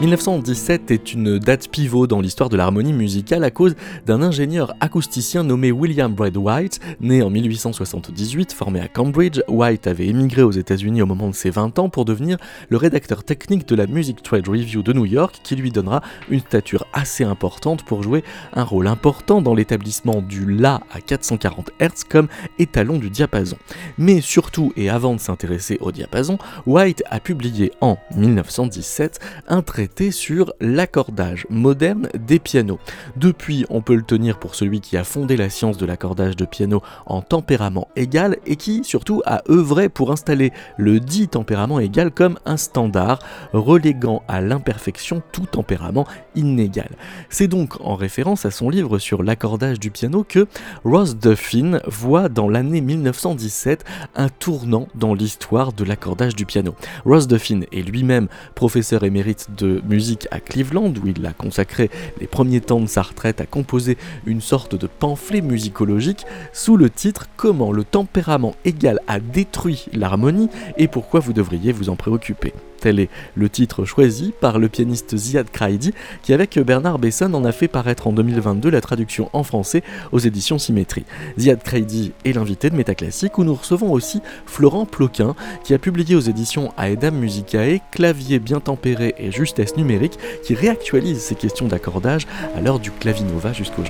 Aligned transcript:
1917 0.00 0.90
est 0.90 1.12
une 1.12 1.38
date 1.38 1.68
pivot 1.68 2.08
dans 2.08 2.20
l'histoire 2.20 2.48
de 2.48 2.56
l'harmonie 2.56 2.92
musicale 2.92 3.44
à 3.44 3.52
cause 3.52 3.76
d'un 4.06 4.22
ingénieur 4.22 4.74
acousticien 4.80 5.44
nommé 5.44 5.70
William 5.70 6.12
Brad 6.12 6.36
White, 6.36 6.80
né 7.00 7.22
en 7.22 7.30
1878, 7.30 8.52
formé 8.52 8.80
à 8.80 8.88
Cambridge. 8.88 9.40
White 9.46 9.86
avait 9.86 10.08
émigré 10.08 10.42
aux 10.42 10.50
États-Unis 10.50 11.00
au 11.00 11.06
moment 11.06 11.28
de 11.28 11.34
ses 11.34 11.50
20 11.50 11.78
ans 11.78 11.88
pour 11.88 12.04
devenir 12.04 12.38
le 12.68 12.76
rédacteur 12.76 13.22
technique 13.22 13.68
de 13.68 13.76
la 13.76 13.86
Music 13.86 14.20
Trade 14.20 14.48
Review 14.48 14.82
de 14.82 14.92
New 14.92 15.06
York, 15.06 15.40
qui 15.44 15.54
lui 15.54 15.70
donnera 15.70 16.02
une 16.28 16.40
stature 16.40 16.86
assez 16.92 17.22
importante 17.22 17.84
pour 17.84 18.02
jouer 18.02 18.24
un 18.52 18.64
rôle 18.64 18.88
important 18.88 19.40
dans 19.40 19.54
l'établissement 19.54 20.22
du 20.22 20.44
La 20.44 20.80
à 20.92 21.00
440 21.00 21.70
Hz 21.80 22.04
comme 22.10 22.26
étalon 22.58 22.98
du 22.98 23.10
diapason. 23.10 23.56
Mais 23.96 24.20
surtout, 24.20 24.72
et 24.76 24.90
avant 24.90 25.14
de 25.14 25.20
s'intéresser 25.20 25.78
au 25.80 25.92
diapason, 25.92 26.36
White 26.66 27.04
a 27.10 27.20
publié 27.20 27.70
en 27.80 27.96
1917 28.16 29.20
un 29.46 29.62
sur 30.10 30.52
l'accordage 30.60 31.46
moderne 31.50 32.08
des 32.14 32.38
pianos. 32.38 32.78
Depuis, 33.16 33.64
on 33.70 33.80
peut 33.80 33.94
le 33.94 34.02
tenir 34.02 34.38
pour 34.38 34.54
celui 34.54 34.80
qui 34.80 34.96
a 34.96 35.04
fondé 35.04 35.36
la 35.36 35.50
science 35.50 35.76
de 35.76 35.86
l'accordage 35.86 36.36
de 36.36 36.44
piano 36.44 36.82
en 37.06 37.22
tempérament 37.22 37.88
égal 37.96 38.36
et 38.46 38.56
qui 38.56 38.82
surtout 38.84 39.22
a 39.26 39.42
œuvré 39.48 39.88
pour 39.88 40.10
installer 40.10 40.52
le 40.76 41.00
dit 41.00 41.28
tempérament 41.28 41.80
égal 41.80 42.10
comme 42.10 42.38
un 42.44 42.56
standard, 42.56 43.18
reléguant 43.52 44.22
à 44.28 44.40
l'imperfection 44.40 45.22
tout 45.32 45.46
tempérament 45.46 46.06
inégal. 46.34 46.90
C'est 47.28 47.48
donc 47.48 47.80
en 47.80 47.94
référence 47.94 48.44
à 48.46 48.50
son 48.50 48.70
livre 48.70 48.98
sur 48.98 49.22
l'accordage 49.22 49.80
du 49.80 49.90
piano 49.90 50.24
que 50.28 50.46
Ross 50.84 51.16
Duffin 51.16 51.80
voit 51.86 52.28
dans 52.28 52.48
l'année 52.48 52.80
1917 52.80 53.84
un 54.14 54.28
tournant 54.28 54.88
dans 54.94 55.14
l'histoire 55.14 55.72
de 55.72 55.84
l'accordage 55.84 56.36
du 56.36 56.46
piano. 56.46 56.74
Ross 57.04 57.26
Duffin 57.26 57.60
est 57.72 57.82
lui-même 57.82 58.28
professeur 58.54 59.04
émérite 59.04 59.48
de 59.56 59.73
musique 59.82 60.28
à 60.30 60.40
Cleveland, 60.40 60.92
où 61.02 61.06
il 61.06 61.24
a 61.26 61.32
consacré 61.32 61.90
les 62.20 62.26
premiers 62.26 62.60
temps 62.60 62.80
de 62.80 62.86
sa 62.86 63.02
retraite 63.02 63.40
à 63.40 63.46
composer 63.46 63.96
une 64.26 64.40
sorte 64.40 64.74
de 64.74 64.86
pamphlet 64.86 65.40
musicologique 65.40 66.24
sous 66.52 66.76
le 66.76 66.90
titre 66.90 67.26
Comment 67.36 67.72
le 67.72 67.84
tempérament 67.84 68.54
égal 68.64 69.00
a 69.06 69.20
détruit 69.20 69.86
l'harmonie 69.92 70.48
et 70.76 70.88
pourquoi 70.88 71.20
vous 71.20 71.32
devriez 71.32 71.72
vous 71.72 71.88
en 71.88 71.96
préoccuper. 71.96 72.52
Tel 72.84 73.00
est 73.00 73.08
le 73.34 73.48
titre 73.48 73.86
choisi 73.86 74.34
par 74.42 74.58
le 74.58 74.68
pianiste 74.68 75.16
Ziad 75.16 75.50
Kraidi, 75.50 75.94
qui 76.22 76.34
avec 76.34 76.58
Bernard 76.58 76.98
Besson 76.98 77.32
en 77.32 77.46
a 77.46 77.50
fait 77.50 77.66
paraître 77.66 78.06
en 78.08 78.12
2022 78.12 78.68
la 78.68 78.82
traduction 78.82 79.30
en 79.32 79.42
français 79.42 79.82
aux 80.12 80.18
éditions 80.18 80.58
Symétrie. 80.58 81.06
Ziad 81.38 81.62
Kraidi 81.62 82.12
est 82.26 82.34
l'invité 82.34 82.68
de 82.68 82.76
Métaclassique, 82.76 83.38
où 83.38 83.44
nous 83.44 83.54
recevons 83.54 83.90
aussi 83.90 84.20
Florent 84.44 84.84
Ploquin, 84.84 85.34
qui 85.64 85.72
a 85.72 85.78
publié 85.78 86.14
aux 86.14 86.20
éditions 86.20 86.74
Aedam 86.76 87.16
Musicae 87.16 87.80
Clavier 87.90 88.38
bien 88.38 88.60
tempéré 88.60 89.14
et 89.16 89.32
justesse 89.32 89.78
numérique, 89.78 90.18
qui 90.44 90.54
réactualise 90.54 91.20
ces 91.20 91.36
questions 91.36 91.68
d'accordage 91.68 92.26
à 92.54 92.60
l'heure 92.60 92.80
du 92.80 92.90
clavinova 92.90 93.54
jusqu'à 93.54 93.80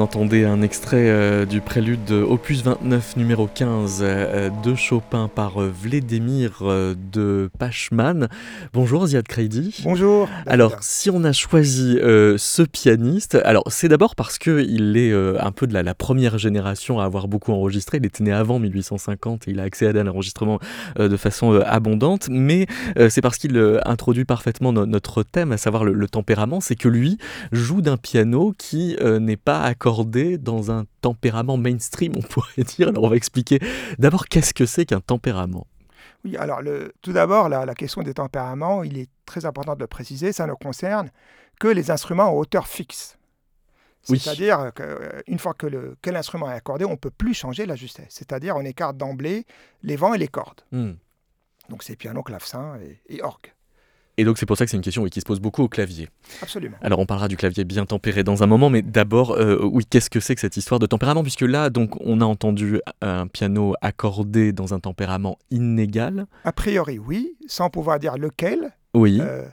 entendait 0.00 0.44
un 0.44 0.62
extrait 0.62 1.10
euh, 1.10 1.44
du 1.44 1.60
prélude 1.60 2.04
de 2.04 2.22
Opus 2.22 2.62
29 2.62 3.16
numéro 3.16 3.46
15 3.46 4.00
euh, 4.00 4.50
de 4.64 4.74
Chopin 4.74 5.28
par 5.28 5.60
euh, 5.60 5.70
Vladimir 5.70 6.62
de 6.62 7.50
Pachman. 7.58 8.28
Bonjour 8.72 9.06
Ziad 9.06 9.26
Kreidi. 9.28 9.80
Bonjour. 9.84 10.28
Alors 10.46 10.76
si 10.80 11.10
on 11.10 11.24
a 11.24 11.32
choisi 11.32 11.98
ce 12.00 12.62
pianiste, 12.62 13.36
alors 13.44 13.64
c'est 13.68 13.88
d'abord 13.88 14.14
parce 14.14 14.38
qu'il 14.38 14.96
est 14.96 15.12
un 15.12 15.52
peu 15.52 15.66
de 15.66 15.74
la, 15.74 15.94
première 15.94 16.38
génération 16.38 17.00
à 17.00 17.04
avoir 17.04 17.28
beaucoup 17.28 17.52
enregistré. 17.52 17.98
Il 17.98 18.06
était 18.06 18.24
né 18.24 18.32
avant 18.32 18.58
1850 18.58 19.48
et 19.48 19.50
il 19.50 19.60
a 19.60 19.64
accédé 19.64 19.98
à 19.98 20.02
l'enregistrement 20.02 20.58
de 20.98 21.16
façon 21.16 21.60
abondante, 21.60 22.28
mais 22.30 22.66
c'est 23.08 23.20
parce 23.20 23.38
qu'il 23.38 23.58
introduit 23.84 24.24
parfaitement 24.24 24.72
notre 24.72 25.22
thème, 25.22 25.52
à 25.52 25.56
savoir 25.56 25.84
le, 25.84 25.92
le 25.92 26.08
tempérament, 26.08 26.60
c'est 26.60 26.76
que 26.76 26.88
lui 26.88 27.18
joue 27.52 27.82
d'un 27.82 27.96
piano 27.96 28.54
qui 28.56 28.96
n'est 29.20 29.36
pas 29.36 29.60
accordé 29.62 29.89
dans 30.38 30.70
un 30.70 30.84
tempérament 31.00 31.56
mainstream, 31.56 32.12
on 32.16 32.22
pourrait 32.28 32.64
dire. 32.64 32.88
Alors 32.88 33.04
on 33.04 33.08
va 33.08 33.16
expliquer 33.16 33.58
d'abord 33.98 34.26
qu'est-ce 34.26 34.54
que 34.54 34.66
c'est 34.66 34.86
qu'un 34.86 35.00
tempérament. 35.00 35.66
Oui, 36.24 36.36
alors 36.36 36.60
le, 36.60 36.92
tout 37.02 37.12
d'abord, 37.12 37.48
la, 37.48 37.74
question 37.74 38.02
des 38.02 38.14
tempéraments, 38.14 38.82
il 38.82 38.98
est 38.98 39.08
très 39.24 39.46
important 39.46 39.74
de 39.74 39.80
le 39.80 39.86
préciser, 39.86 40.32
ça 40.32 40.46
ne 40.46 40.54
concerne 40.54 41.10
que 41.58 41.68
les 41.68 41.90
instruments 41.90 42.26
à 42.26 42.32
hauteur 42.32 42.66
fixe. 42.66 43.16
C'est-à-dire 44.02 44.72
qu'une 44.74 45.38
fois 45.38 45.54
que, 45.54 45.66
le, 45.66 45.96
l'instrument 46.06 46.50
est 46.50 46.54
accordé, 46.54 46.84
on 46.84 46.92
ne 46.92 46.96
peut 46.96 47.10
plus 47.10 47.34
changer 47.34 47.66
la 47.66 47.76
justesse. 47.76 48.08
C'est-à-dire 48.10 48.56
on 48.56 48.64
écarte 48.64 48.96
d'emblée 48.96 49.46
les 49.82 49.96
vents 49.96 50.14
et 50.14 50.18
les 50.18 50.28
cordes. 50.28 50.62
Hmm. 50.72 50.92
Donc 51.68 51.82
c'est 51.82 51.96
piano, 51.96 52.22
clavecin 52.22 52.78
et, 52.80 53.00
et 53.08 53.22
orgue. 53.22 53.52
Et 54.20 54.24
donc 54.24 54.36
c'est 54.36 54.44
pour 54.44 54.58
ça 54.58 54.66
que 54.66 54.70
c'est 54.70 54.76
une 54.76 54.82
question 54.82 55.02
qui 55.06 55.18
se 55.18 55.24
pose 55.24 55.40
beaucoup 55.40 55.62
au 55.62 55.68
clavier. 55.68 56.10
Absolument. 56.42 56.76
Alors 56.82 56.98
on 56.98 57.06
parlera 57.06 57.26
du 57.26 57.38
clavier 57.38 57.64
bien 57.64 57.86
tempéré 57.86 58.22
dans 58.22 58.42
un 58.42 58.46
moment, 58.46 58.68
mais 58.68 58.82
d'abord, 58.82 59.30
euh, 59.30 59.58
oui, 59.62 59.86
qu'est-ce 59.88 60.10
que 60.10 60.20
c'est 60.20 60.34
que 60.34 60.42
cette 60.42 60.58
histoire 60.58 60.78
de 60.78 60.84
tempérament? 60.84 61.22
Puisque 61.22 61.40
là, 61.40 61.70
donc, 61.70 61.98
on 62.00 62.20
a 62.20 62.26
entendu 62.26 62.82
un 63.00 63.28
piano 63.28 63.74
accordé 63.80 64.52
dans 64.52 64.74
un 64.74 64.78
tempérament 64.78 65.38
inégal. 65.50 66.26
A 66.44 66.52
priori, 66.52 66.98
oui, 66.98 67.32
sans 67.46 67.70
pouvoir 67.70 67.98
dire 67.98 68.18
lequel. 68.18 68.72
Oui. 68.92 69.20
Euh, 69.22 69.46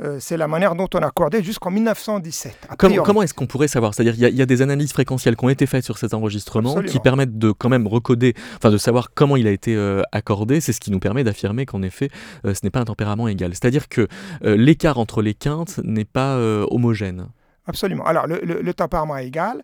euh, 0.00 0.18
c'est 0.20 0.36
la 0.36 0.46
manière 0.46 0.74
dont 0.74 0.88
on 0.94 0.98
accordait 0.98 1.42
jusqu'en 1.42 1.70
1917. 1.70 2.68
Comment, 2.78 3.02
comment 3.02 3.22
est-ce 3.22 3.32
qu'on 3.32 3.46
pourrait 3.46 3.68
savoir? 3.68 3.94
C'est-à-dire 3.94 4.14
il 4.28 4.36
y, 4.36 4.42
a 4.42 4.46
des 4.46 4.62
analyses 4.62 4.92
fréquentielles 4.92 5.36
qui 5.36 5.44
ont 5.44 5.48
été 5.48 5.66
faites 5.66 5.84
sur 5.84 5.96
cet 5.96 6.12
enregistrement 6.12 6.82
qui 6.82 7.00
permettent 7.00 7.38
de 7.38 7.50
quand 7.50 7.70
même 7.70 7.86
recoder, 7.86 8.34
enfin 8.56 8.70
de 8.70 8.76
savoir 8.76 9.10
comment 9.14 9.36
il 9.36 9.46
a 9.46 9.50
été 9.50 9.74
euh, 9.74 10.02
accordé. 10.12 10.60
C'est 10.60 10.72
ce 10.72 10.80
qui 10.80 10.90
nous 10.90 10.98
permet 10.98 11.24
d'affirmer 11.24 11.64
qu'en 11.64 11.82
effet, 11.82 12.10
euh, 12.44 12.52
ce 12.52 12.60
n'est 12.62 12.70
pas 12.70 12.80
un 12.80 12.84
tempérament 12.84 13.28
égal. 13.28 13.52
C'est-à-dire 13.52 13.88
que 13.88 14.06
l'écart 14.42 14.98
entre 14.98 15.22
les 15.22 15.34
quintes 15.34 15.80
n'est 15.82 16.04
pas 16.04 16.38
homogène. 16.70 17.28
Absolument. 17.66 18.04
Alors 18.04 18.26
le, 18.26 18.40
le, 18.42 18.74
tempérament 18.74 19.16
égal, 19.16 19.62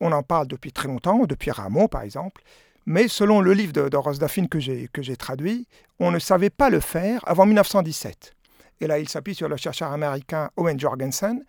on 0.00 0.12
en 0.12 0.22
parle 0.22 0.46
depuis 0.46 0.72
très 0.72 0.88
longtemps, 0.88 1.24
depuis 1.26 1.50
Rameau 1.50 1.88
par 1.88 2.02
exemple. 2.02 2.42
Mais 2.86 3.08
selon 3.08 3.40
le 3.40 3.52
livre 3.52 3.72
de, 3.72 3.88
de 3.88 4.46
que 4.46 5.02
j'ai 5.02 5.16
traduit, 5.16 5.66
on 6.00 6.10
ne 6.10 6.18
savait 6.18 6.50
pas 6.50 6.70
le 6.70 6.80
faire 6.80 7.20
avant 7.26 7.44
1917. 7.44 8.34
Et 8.80 8.86
là, 8.86 8.98
il 8.98 9.08
s'appuie 9.08 9.34
sur 9.34 9.48
le 9.48 9.56
chercheur 9.56 9.92
américain 9.92 10.50
Owen 10.56 10.78
Jorgensen, 10.78 11.44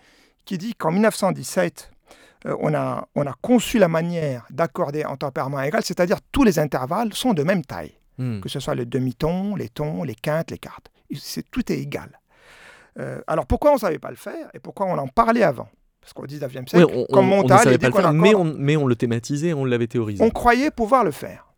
qui 0.46 0.58
dit 0.58 0.74
qu'en 0.76 0.92
1917, 0.92 1.92
euh, 2.46 2.56
on, 2.60 2.74
a, 2.74 3.08
on 3.16 3.28
a 3.28 3.34
conçu 3.42 3.78
la 3.80 3.88
manière 3.88 4.46
d'accorder 4.50 5.06
en 5.06 5.18
tempérament 5.18 5.62
égal, 5.62 5.84
c'est-à-dire 5.84 6.18
tous 6.31 6.44
les 6.44 6.58
intervalles 6.60 7.14
sont 7.14 7.34
de 7.34 7.44
même 7.44 7.64
taille. 7.64 7.94
hmm. 8.18 8.40
que 8.40 8.50
ce 8.50 8.60
soit 8.60 8.76
le 8.76 8.86
demi-ton, 8.86 9.56
les 9.56 9.70
tons, 9.70 10.04
les 10.04 10.16
quintes, 10.16 10.52
les 10.52 10.58
quartes. 10.58 10.90
tout 11.52 11.72
est 11.72 11.78
égal. 11.78 12.20
Euh, 12.98 13.22
alors 13.28 13.46
pourquoi 13.46 13.72
on 13.72 13.75
ne 13.75 13.80
savait 13.80 14.00
pas 14.00 14.10
le 14.10 14.16
faire 14.16 14.50
et 14.54 14.60
pourquoi 14.60 14.86
on 14.88 14.98
en 14.98 15.08
parlait 15.08 15.44
avant? 15.44 15.70
Parce 16.02 16.14
qu'au 16.14 16.25
19e 16.25 16.68
siècle, 16.68 16.86
on, 16.94 17.06
comme 17.14 17.28
Montal, 17.28 17.78
mais, 18.14 18.34
on, 18.34 18.44
mais 18.44 18.78
on 18.78 18.88
le 18.88 18.96
thématisait, 18.96 19.54
on 19.54 19.66
l'avait 19.66 19.88
théorisé. 19.88 20.24
On 20.24 20.30
croyait 20.30 20.72
pouvoir 20.72 21.04
le 21.04 21.12
faire. 21.12 21.54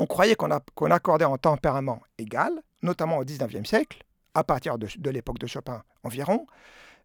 On 0.00 0.06
croyait 0.06 0.34
qu'on 0.34 0.90
accordait 0.90 1.24
en 1.24 1.36
tempérament 1.38 2.00
égal, 2.18 2.52
notamment 2.82 3.18
au 3.18 3.24
19e 3.24 3.64
siècle, 3.64 3.98
à 4.34 4.44
partir 4.44 4.78
de, 4.78 5.10
l'époque 5.10 5.38
de 5.38 5.46
Chopin 5.46 5.82
environ, 6.02 6.46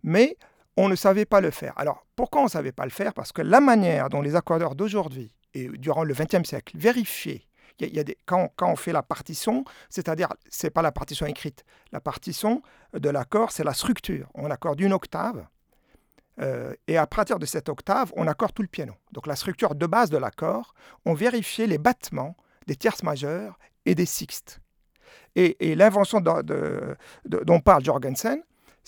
mais 0.04 0.38
on 0.78 0.90
ne 0.90 0.96
savait 0.96 1.26
pas 1.26 1.42
le 1.42 1.52
faire. 1.52 1.74
Alors 1.78 2.06
pourquoi 2.16 2.42
on 2.42 2.46
ne 2.46 2.50
savait 2.50 2.72
pas 2.72 2.86
le 2.86 2.92
faire? 2.92 3.14
Parce 3.14 3.32
que 3.32 3.42
la 3.42 3.60
manière 3.60 4.10
dont 4.10 4.22
les 4.22 4.36
accordeurs 4.36 4.76
d'aujourd'hui 4.76 5.32
et 5.54 5.68
durant 5.70 6.04
le 6.04 6.14
XXe 6.14 6.48
siècle 6.48 6.78
vérifiaient 6.78 7.50
quand, 8.26 8.50
on 8.62 8.76
fait 8.76 8.92
la 8.92 9.04
partition, 9.04 9.64
c'est-à-dire, 9.90 10.28
c'est 10.50 10.70
pas 10.70 10.82
la 10.82 10.92
partition 10.92 11.26
écrite. 11.26 11.64
La 11.92 12.02
partition 12.02 12.62
de 12.94 13.10
l'accord, 13.10 13.52
c'est 13.52 13.64
la 13.64 13.74
structure. 13.74 14.30
On 14.36 14.52
accorde 14.52 14.80
une 14.82 14.94
octave, 14.94 15.46
euh, 16.42 16.74
et 16.88 16.98
à 16.98 17.08
partir 17.08 17.40
de 17.40 17.46
cette 17.46 17.70
octave, 17.70 18.12
on 18.16 18.28
accorde 18.28 18.54
tout 18.54 18.62
le 18.62 18.68
piano. 18.68 18.94
Donc 19.12 19.28
la 19.28 19.36
structure 19.36 19.76
de 19.76 19.86
base 19.86 20.10
de 20.10 20.18
l'accord, 20.18 20.74
on 21.06 21.14
vérifiait 21.14 21.68
les 21.68 21.78
battements 21.78 22.36
des 22.68 22.76
tierces 22.76 23.04
majeures 23.04 23.58
et 23.86 23.96
des 23.96 24.06
sixtes. 24.06 24.62
Et, 25.36 25.76
l'invention 25.76 26.22
dont 26.22 27.60
parle 27.60 27.84
Jorgensen, 27.84 28.42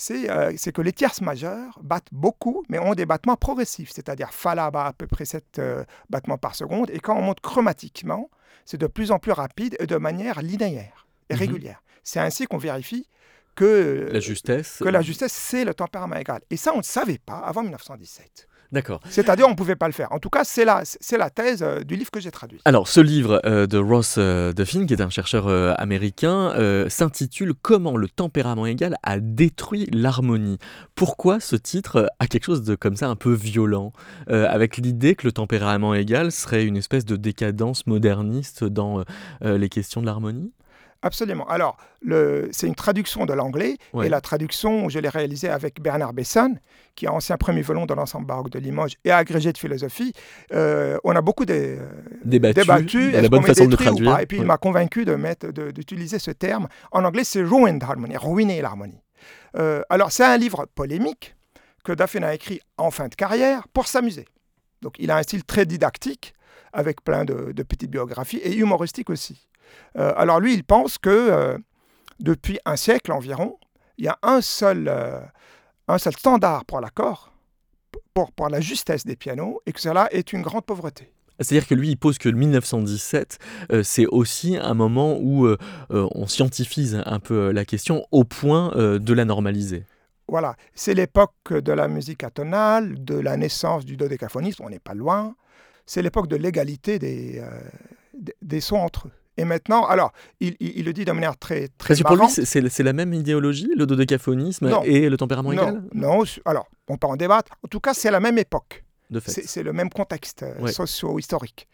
euh, 0.10 0.54
c'est 0.58 0.72
que 0.72 0.82
les 0.82 0.94
tierces 0.94 1.22
majeures 1.22 1.80
battent 1.84 2.08
beaucoup, 2.12 2.64
mais 2.70 2.80
ont 2.80 2.94
des 2.94 3.06
battements 3.06 3.36
progressifs, 3.36 3.92
c'est-à-dire 3.92 4.34
Fa 4.34 4.56
là 4.56 4.72
bat 4.72 4.86
à 4.86 4.94
peu 4.94 5.06
près 5.08 5.26
7 5.26 5.60
euh, 5.60 5.84
battements 6.10 6.38
par 6.38 6.56
seconde, 6.56 6.90
et 6.90 7.00
quand 7.00 7.16
on 7.16 7.22
monte 7.22 7.42
chromatiquement, 7.42 8.30
c'est 8.66 8.80
de 8.80 8.88
plus 8.88 9.12
en 9.12 9.20
plus 9.20 9.32
rapide 9.32 9.76
et 9.80 9.88
de 9.88 9.98
manière 9.98 10.42
linéaire 10.42 11.08
et 11.30 11.34
mhm. 11.34 11.40
régulière. 11.40 11.84
C'est 12.04 12.20
ainsi 12.20 12.48
qu'on 12.48 12.58
vérifie 12.58 13.08
que 13.56 14.10
la 14.12 14.20
justesse, 14.20 14.78
que 14.82 14.90
la 14.90 15.02
justesse, 15.02 15.34
c'est 15.34 15.66
le 15.66 15.74
tempérament 15.74 16.16
égal. 16.16 16.42
Et 16.50 16.58
ça, 16.58 16.72
on 16.74 16.78
ne 16.78 16.84
savait 16.84 17.20
pas 17.20 17.38
avant 17.38 17.62
1917. 17.64 18.48
D'accord. 18.72 19.02
C'est-à-dire, 19.10 19.48
on 19.48 19.52
ne 19.52 19.56
pouvait 19.56 19.76
pas 19.76 19.88
le 19.88 19.94
faire. 19.94 20.12
En 20.12 20.20
tout 20.20 20.30
cas, 20.30 20.44
c'est 20.44 20.64
la, 20.64 20.82
c'est 20.86 21.18
la 21.18 21.30
thèse 21.30 21.62
euh, 21.62 21.82
du 21.82 21.96
livre 21.96 22.10
que 22.10 22.22
j'ai 22.22 22.32
traduit. 22.32 22.62
Alors, 22.64 22.88
ce 22.88 23.02
livre 23.02 23.42
euh, 23.46 23.68
de 23.68 23.78
Ross 23.78 24.16
euh, 24.18 24.54
Duffin, 24.54 24.86
qui 24.86 24.94
est 24.94 25.02
un 25.02 25.10
chercheur 25.10 25.48
américain, 25.80 26.54
s'intitule 26.88 27.54
Comment 27.62 27.98
le 27.98 28.08
tempérament 28.08 28.66
égal 28.66 28.96
a 29.04 29.20
détruit 29.20 29.88
l'harmonie. 29.92 30.58
Pourquoi 30.96 31.40
ce 31.40 31.56
titre 31.56 32.12
a 32.20 32.28
quelque 32.28 32.46
chose 32.46 32.64
de 32.64 32.76
comme 32.76 32.96
ça 32.96 33.08
un 33.08 33.16
peu 33.16 33.34
violent, 33.34 33.92
avec 34.28 34.78
l'idée 34.78 35.16
que 35.16 35.26
le 35.26 35.32
tempérament 35.32 35.94
égal 35.94 36.32
serait 36.32 36.66
une 36.66 36.78
espèce 36.78 37.06
de 37.06 37.16
décadence 37.16 37.88
moderniste 37.88 38.64
dans 38.64 39.04
les 39.42 39.70
questions 39.70 40.02
de 40.02 40.06
l'harmonie? 40.06 40.52
Absolument. 41.04 41.48
Alors, 41.48 41.78
c'est 42.52 42.68
une 42.68 42.76
traduction 42.76 43.26
de 43.26 43.34
l'anglais, 43.34 43.78
et 44.04 44.10
la 44.10 44.22
traduction, 44.22 44.88
je 44.90 45.00
l'ai 45.00 45.10
réalisée 45.10 45.50
avec 45.50 45.82
Bernard 45.82 46.14
Besson, 46.14 46.56
qui 46.96 47.06
est 47.06 47.10
ancien 47.10 47.38
premier 47.38 47.62
violon 47.62 47.86
de 47.86 47.94
l'ensemble 47.94 48.28
baroque 48.28 48.52
de 48.52 48.60
Limoges 48.60 48.98
et 49.04 49.12
agrégé 49.12 49.52
de 49.52 49.58
philosophie. 49.58 50.14
Euh, 50.54 50.98
on 51.04 51.16
a 51.16 51.22
beaucoup 51.22 51.46
de, 51.46 51.80
débattu, 52.24 52.62
débattu 52.62 53.12
la 53.12 53.30
bonne 53.30 53.44
façon 53.44 53.66
de 53.66 53.76
traduire. 53.76 54.20
Et 54.20 54.26
puis, 54.28 54.38
il 54.38 54.46
m'a 54.46 54.58
convaincu 54.58 55.06
d'utiliser 55.74 56.20
ce 56.20 56.32
terme. 56.32 56.68
En 56.92 57.04
anglais, 57.04 57.24
c'est 57.24 57.44
ruined 57.44 57.84
harmony, 57.84 58.16
ruiner 58.18 58.62
l'harmonie. 58.62 59.02
Euh, 59.58 59.82
alors, 59.90 60.12
c'est 60.12 60.24
un 60.24 60.38
livre 60.38 60.68
polémique 60.76 61.36
que 61.84 61.94
Daphne 61.94 62.24
a 62.24 62.36
écrit 62.36 62.62
en 62.78 62.92
fin 62.92 63.08
de 63.08 63.16
carrière 63.16 63.68
pour 63.70 63.88
s'amuser. 63.88 64.26
Donc, 64.84 64.96
il 65.00 65.10
a 65.10 65.18
un 65.18 65.24
style 65.24 65.44
très 65.44 65.66
didactique, 65.66 66.34
avec 66.74 67.04
plein 67.04 67.26
de, 67.26 67.52
de 67.52 67.64
petites 67.64 67.90
biographies, 67.90 68.38
et 68.38 68.56
humoristique 68.56 69.10
aussi. 69.10 69.48
Euh, 69.98 70.14
alors 70.16 70.40
lui, 70.40 70.54
il 70.54 70.64
pense 70.64 70.98
que 70.98 71.10
euh, 71.10 71.58
depuis 72.20 72.60
un 72.66 72.76
siècle 72.76 73.12
environ, 73.12 73.58
il 73.98 74.06
y 74.06 74.08
a 74.08 74.18
un 74.24 74.42
seul, 74.42 74.88
euh, 74.88 75.20
un 75.88 75.98
seul 75.98 76.14
standard 76.14 76.66
pour 76.66 76.82
l'accord, 76.82 77.34
pour, 78.14 78.32
pour 78.32 78.50
la 78.50 78.62
justesse 78.62 79.06
des 79.06 79.16
pianos, 79.16 79.62
et 79.66 79.74
que 79.74 79.82
cela 79.82 80.08
est 80.12 80.34
une 80.34 80.42
grande 80.42 80.66
pauvreté. 80.66 81.12
C'est-à-dire 81.40 81.68
que 81.68 81.74
lui, 81.74 81.90
il 81.90 81.98
pose 81.98 82.20
que 82.20 82.30
le 82.30 82.38
1917, 82.38 83.40
c'est 83.82 84.06
aussi 84.06 84.58
un 84.58 84.76
moment 84.76 85.18
où 85.20 85.48
on 85.90 86.28
scientifise 86.28 87.02
un 87.04 87.20
peu 87.20 87.50
la 87.50 87.66
question 87.66 88.06
au 88.12 88.24
point 88.26 88.70
de 88.76 89.14
la 89.14 89.26
normaliser. 89.26 89.86
Voilà, 90.28 90.56
c'est 90.76 90.94
l'époque 90.94 91.52
de 91.52 91.72
la 91.72 91.88
musique 91.88 92.24
atonale, 92.24 93.04
de 93.04 93.16
la 93.16 93.38
naissance 93.38 93.86
du 93.86 93.98
dodécaphonisme, 93.98 94.64
on 94.64 94.70
n'est 94.70 94.78
pas 94.78 94.94
loin. 94.94 95.36
C'est 95.88 96.04
l'époque 96.04 96.28
de 96.28 96.36
l'égalité 96.36 97.00
des, 97.00 97.42
des 98.44 98.62
sons 98.62 98.78
entre 98.78 99.08
eux. 99.08 99.12
Et 99.42 99.44
maintenant, 99.44 99.88
alors, 99.88 100.12
il, 100.40 100.56
le 100.86 100.94
dit 100.94 101.04
de 101.04 101.12
manière 101.12 101.36
très 101.36 101.68
très 101.80 101.96
Parce 101.96 102.00
que 102.02 102.08
pour 102.08 102.16
lui, 102.16 102.30
c'est 102.30 102.84
la 102.84 102.94
même 102.94 103.12
idéologie, 103.12 103.72
le 103.76 103.88
dodécaphonisme 103.88 104.72
et 104.86 105.10
le 105.10 105.18
tempérament 105.18 105.52
égal 105.52 105.82
Non, 105.96 106.24
alors, 106.46 106.68
on 106.88 106.98
peut 106.98 107.08
en 107.08 107.16
débattre. 107.16 107.52
En 107.64 107.68
tout 107.68 107.80
cas, 107.80 107.96
c'est 107.96 108.12
la 108.12 108.20
même 108.20 108.38
époque. 108.38 108.84
C'est 109.26 109.64
le 109.64 109.74
même 109.74 109.90
contexte 109.90 110.44
euh, 110.44 110.68
socio-historique. 110.68 111.68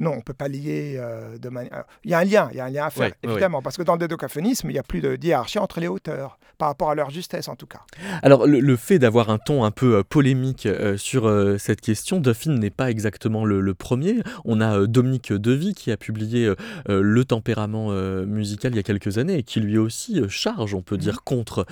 Non, 0.00 0.12
on 0.12 0.16
ne 0.16 0.22
peut 0.22 0.34
pas 0.34 0.48
lier 0.48 0.96
euh, 0.96 1.38
de 1.38 1.48
manière. 1.48 1.84
Il 2.04 2.10
y 2.10 2.14
a 2.14 2.18
un 2.18 2.24
lien, 2.24 2.48
il 2.52 2.56
y 2.56 2.60
a 2.60 2.66
un 2.66 2.70
lien 2.70 2.86
à 2.86 2.90
faire, 2.90 3.12
évidemment, 3.22 3.62
parce 3.62 3.76
que 3.76 3.82
dans 3.82 3.94
le 3.94 3.98
dodécaphonisme, 3.98 4.70
il 4.70 4.74
n'y 4.74 4.78
a 4.78 4.82
plus 4.82 5.00
de 5.00 5.18
hiérarchie 5.20 5.58
entre 5.58 5.80
les 5.80 5.88
hauteurs, 5.88 6.38
par 6.56 6.68
rapport 6.68 6.90
à 6.90 6.94
leur 6.94 7.10
justesse 7.10 7.48
en 7.48 7.56
tout 7.56 7.66
cas. 7.66 7.80
Alors, 8.22 8.46
le, 8.46 8.76
fait 8.76 8.98
d'avoir 8.98 9.30
un 9.30 9.38
ton 9.38 9.64
un 9.64 9.70
peu 9.70 9.96
euh, 9.96 10.02
polémique 10.02 10.66
euh, 10.66 10.96
sur 10.96 11.28
cette 11.58 11.80
question, 11.80 12.20
Duffin 12.20 12.52
n'est 12.52 12.70
pas 12.70 12.90
exactement 12.90 13.44
le, 13.44 13.74
premier. 13.74 14.22
On 14.44 14.60
a 14.60 14.86
Dominique 14.86 15.32
Devy 15.32 15.74
qui 15.74 15.92
a 15.92 15.96
publié 15.96 16.52
Le 16.88 17.24
tempérament 17.24 17.90
musical 18.24 18.72
il 18.72 18.76
y 18.76 18.78
a 18.78 18.82
quelques 18.82 19.18
années 19.18 19.38
et 19.38 19.42
qui 19.42 19.60
lui 19.60 19.78
aussi 19.78 20.20
charge, 20.28 20.74
on 20.74 20.82
peut 20.82 20.96
mhm. 20.96 21.00
dire, 21.00 21.24
contre, 21.24 21.66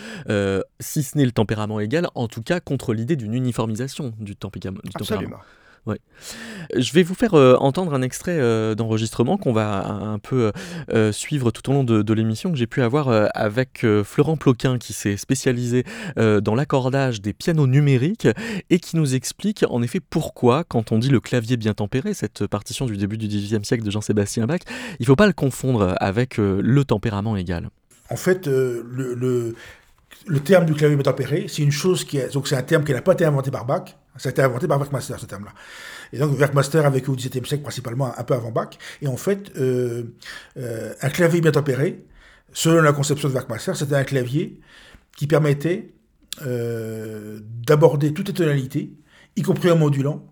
si 0.79 1.02
ce 1.02 1.17
n'est 1.19 1.25
le 1.25 1.32
tempérament 1.32 1.81
égal, 1.81 2.08
en 2.14 2.29
tout 2.29 2.43
cas 2.43 2.61
contre 2.61 2.93
l'idée 2.93 3.17
d'une 3.17 3.34
uniformisation 3.34 4.12
du, 4.19 4.37
tempérament. 4.37 4.81
Absolument. 4.94 5.38
Ouais. 5.86 5.98
Je 6.74 6.92
vais 6.92 7.04
vous 7.04 7.14
faire 7.14 7.34
euh, 7.34 7.54
entendre 7.60 7.94
un 7.94 8.02
extrait 8.02 8.36
euh, 8.40 8.74
d'enregistrement 8.74 9.36
qu'on 9.36 9.52
va 9.52 9.86
un, 9.86 10.18
peu 10.18 10.50
euh, 10.92 11.12
suivre 11.12 11.52
tout 11.52 11.70
au 11.70 11.72
long 11.72 11.84
de, 11.84 12.12
l'émission 12.12 12.50
que 12.50 12.58
j'ai 12.58 12.66
pu 12.66 12.82
avoir 12.82 13.30
avec 13.34 13.84
Florent 14.04 14.36
Ploquin 14.36 14.78
qui 14.78 14.94
s'est 14.94 15.18
spécialisé 15.18 15.84
dans 16.16 16.54
l'accordage 16.54 17.20
des 17.20 17.34
pianos 17.34 17.66
numériques 17.66 18.26
et 18.70 18.78
qui 18.78 18.96
nous 18.96 19.14
explique 19.14 19.64
en 19.68 19.82
effet 19.82 20.00
pourquoi 20.00 20.64
quand 20.64 20.92
on 20.92 20.98
dit 20.98 21.10
le 21.10 21.20
clavier 21.20 21.58
bien 21.58 21.74
tempéré, 21.74 22.14
cette 22.14 22.46
partition 22.46 22.86
du 22.86 22.96
début 22.96 23.18
du 23.18 23.26
XVIIIe 23.26 23.64
siècle 23.64 23.84
de 23.84 23.90
Jean-Sébastien 23.90 24.46
Bach, 24.46 24.60
il 24.98 25.02
ne 25.02 25.06
faut 25.06 25.16
pas 25.16 25.26
le 25.26 25.34
confondre 25.34 25.94
avec 26.00 26.38
le 26.38 26.84
tempérament 26.84 27.36
égal. 27.36 27.69
En 28.08 28.16
fait, 28.16 28.46
le, 28.46 29.55
terme 30.43 30.64
du 30.64 30.72
clavier 30.72 30.96
bien 30.96 31.02
tempéré, 31.02 31.46
c'est 31.48 31.62
une 31.62 31.72
chose 31.72 32.05
qui 32.05 32.16
est, 32.16 32.32
donc 32.32 32.48
c'est 32.48 32.56
un 32.56 32.62
terme 32.62 32.82
qui 32.82 32.93
n'a 32.93 33.02
pas 33.02 33.12
été 33.12 33.26
inventé 33.26 33.50
par 33.50 33.66
Bach, 33.66 33.94
ça 34.19 34.29
a 34.29 34.32
été 34.32 34.43
inventé 34.43 34.67
par 34.67 34.79
Werkmaster, 34.79 35.19
ce 35.19 35.27
terme-là. 35.27 35.53
Et 36.13 36.19
donc, 36.19 36.39
Werkmaster 36.39 36.85
a 36.85 36.91
vécu 36.91 37.11
au 37.11 37.17
XVIIe 37.17 37.46
siècle, 37.46 37.63
principalement 37.63 38.13
un 38.17 38.25
peu 38.25 38.35
avant 38.35 38.51
Bach. 38.51 38.70
Et 39.03 39.08
en 39.08 39.17
fait, 39.17 39.51
euh, 39.56 40.15
euh, 40.56 40.94
un 41.03 41.11
clavier 41.11 41.41
bien 41.41 41.53
tempéré, 41.53 42.05
selon 42.53 42.82
la 42.82 42.93
conception 42.93 43.29
de 43.29 43.35
Werkmaster, 43.35 43.75
c'était 43.77 43.96
un 43.96 44.05
clavier 44.05 44.61
qui 45.17 45.27
permettait 45.27 45.94
euh, 46.43 47.41
d'aborder 47.67 48.13
toutes 48.13 48.29
les 48.29 48.35
tonalités, 48.35 48.93
y 49.37 49.43
compris 49.43 49.70
en 49.70 49.77
modulant, 49.77 50.25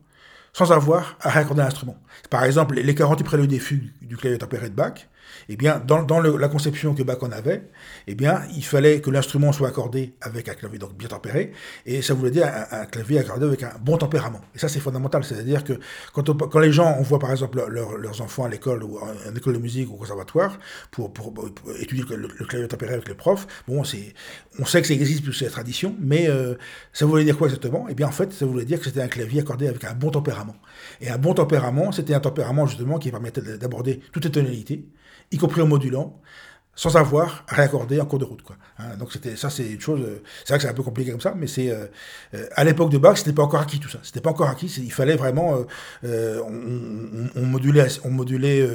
sans 0.52 0.70
avoir 0.70 1.16
à 1.20 1.30
raccorder 1.30 1.62
l'instrument. 1.62 1.96
Par 2.30 2.44
exemple, 2.44 2.76
les 2.76 2.94
40 2.94 3.24
préludes 3.24 3.50
des 3.50 3.58
fugues 3.58 3.90
du 4.02 4.16
clavier 4.16 4.38
tempéré 4.38 4.70
de 4.70 4.74
Bach, 4.74 5.08
eh 5.48 5.56
bien, 5.56 5.80
dans, 5.84 6.20
la 6.20 6.48
conception 6.48 6.94
que 6.94 7.02
Bach 7.02 7.18
en 7.22 7.32
avait, 7.32 7.68
eh 8.06 8.14
bien, 8.14 8.42
il 8.54 8.64
fallait 8.64 9.00
que 9.00 9.10
l'instrument 9.10 9.52
soit 9.52 9.68
accordé 9.68 10.14
avec 10.20 10.48
un 10.48 10.54
clavier 10.54 10.78
donc 10.78 10.96
bien 10.96 11.08
tempéré, 11.08 11.52
et 11.86 12.02
ça 12.02 12.14
voulait 12.14 12.30
dire 12.30 12.50
un, 12.70 12.86
clavier 12.86 13.20
accordé 13.20 13.46
avec 13.46 13.62
un 13.62 13.72
bon 13.80 13.96
tempérament. 13.96 14.40
Et 14.54 14.58
ça, 14.58 14.68
c'est 14.68 14.80
fondamental. 14.80 15.24
C'est-à-dire 15.24 15.64
que 15.64 15.74
quand, 16.12 16.36
quand, 16.48 16.58
les 16.58 16.72
gens, 16.72 16.96
on 16.98 17.02
voit 17.02 17.18
par 17.18 17.30
exemple 17.30 17.64
leurs 17.68 18.20
enfants 18.20 18.44
à 18.44 18.48
l'école 18.48 18.82
ou 18.84 18.98
en, 18.98 19.34
école 19.34 19.54
de 19.54 19.58
musique 19.58 19.90
ou 19.90 19.94
au 19.94 19.96
conservatoire 19.96 20.58
pour, 20.90 21.12
pour, 21.12 21.32
étudier 21.80 22.04
le, 22.16 22.28
clavier 22.28 22.68
tempéré 22.68 22.94
avec 22.94 23.08
les 23.08 23.14
profs, 23.14 23.46
bon, 23.68 23.84
c'est, 23.84 24.14
on 24.58 24.64
sait 24.64 24.80
que 24.80 24.88
ça 24.88 24.94
existe 24.94 25.22
plus 25.22 25.32
c'est 25.32 25.46
la 25.46 25.50
tradition, 25.50 25.94
mais 25.98 26.28
euh, 26.28 26.54
ça 26.92 27.06
voulait 27.06 27.24
dire 27.24 27.36
quoi 27.36 27.48
exactement? 27.48 27.86
Eh 27.88 27.94
bien, 27.94 28.06
en 28.06 28.12
fait, 28.12 28.32
ça 28.32 28.46
voulait 28.46 28.64
dire 28.64 28.78
que 28.78 28.84
c'était 28.84 29.02
un 29.02 29.08
clavier 29.08 29.40
accordé 29.40 29.68
avec 29.68 29.84
un 29.84 29.94
bon 29.94 30.10
tempérament. 30.10 30.56
Et 31.00 31.10
un 31.10 31.18
bon 31.18 31.34
tempérament, 31.34 31.92
c'était 31.92 32.14
un 32.14 32.20
tempérament 32.20 32.66
justement 32.66 32.98
qui 32.98 33.10
permettait 33.10 33.40
d'aborder 33.58 34.00
toutes 34.12 34.24
les 34.24 34.30
tonalités 34.30 34.84
y 35.30 35.38
compris 35.38 35.62
en 35.62 35.66
modulant, 35.66 36.20
sans 36.76 36.96
avoir 36.96 37.44
à 37.48 37.54
réaccorder 37.54 38.00
en 38.00 38.06
cours 38.06 38.18
de 38.18 38.24
route. 38.24 38.42
Quoi. 38.42 38.56
Hein, 38.78 38.96
donc 38.98 39.12
c'était 39.12 39.36
ça, 39.36 39.50
c'est 39.50 39.64
une 39.64 39.80
chose. 39.80 40.00
Euh, 40.00 40.22
c'est 40.44 40.48
vrai 40.48 40.58
que 40.58 40.64
c'est 40.64 40.68
un 40.68 40.74
peu 40.74 40.82
compliqué 40.82 41.10
comme 41.12 41.20
ça, 41.20 41.34
mais 41.36 41.46
c'est 41.46 41.70
euh, 41.70 41.86
euh, 42.34 42.46
à 42.56 42.64
l'époque 42.64 42.90
de 42.90 42.98
Bach, 42.98 43.16
c'était 43.16 43.32
pas 43.32 43.42
encore 43.42 43.60
acquis 43.60 43.78
tout 43.78 43.88
ça. 43.88 43.98
C'était 44.02 44.20
pas 44.20 44.30
encore 44.30 44.48
acquis. 44.48 44.66
Il 44.78 44.92
fallait 44.92 45.16
vraiment, 45.16 45.64
on, 46.02 47.46
modulait, 47.46 47.86
on 48.04 48.10
modulait 48.10 48.68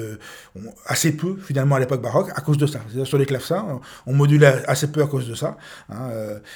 assez 0.86 1.16
peu 1.16 1.36
finalement 1.38 1.76
à 1.76 1.80
l'époque 1.80 2.02
baroque 2.02 2.30
à 2.36 2.42
cause 2.42 2.58
de 2.58 2.68
ça. 2.68 2.80
Sur 3.04 3.18
les 3.18 3.26
clavecins, 3.26 3.82
on 4.06 4.14
modulait 4.14 4.64
assez 4.68 4.92
peu 4.92 5.02
à 5.02 5.08
cause 5.08 5.28
de 5.28 5.36
ça, 5.36 5.58
hein, 5.90 6.10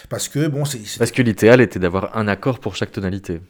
parce 0.10 0.30
que 0.30 0.48
bon, 0.48 0.66
c'est 0.66 0.80
parce 0.98 1.12
que 1.12 1.22
l'idéal 1.22 1.62
était 1.62 1.80
d'avoir 1.80 2.16
un 2.18 2.28
accord 2.28 2.60
pour 2.60 2.76
chaque 2.76 2.92
tonalité. 2.92 3.42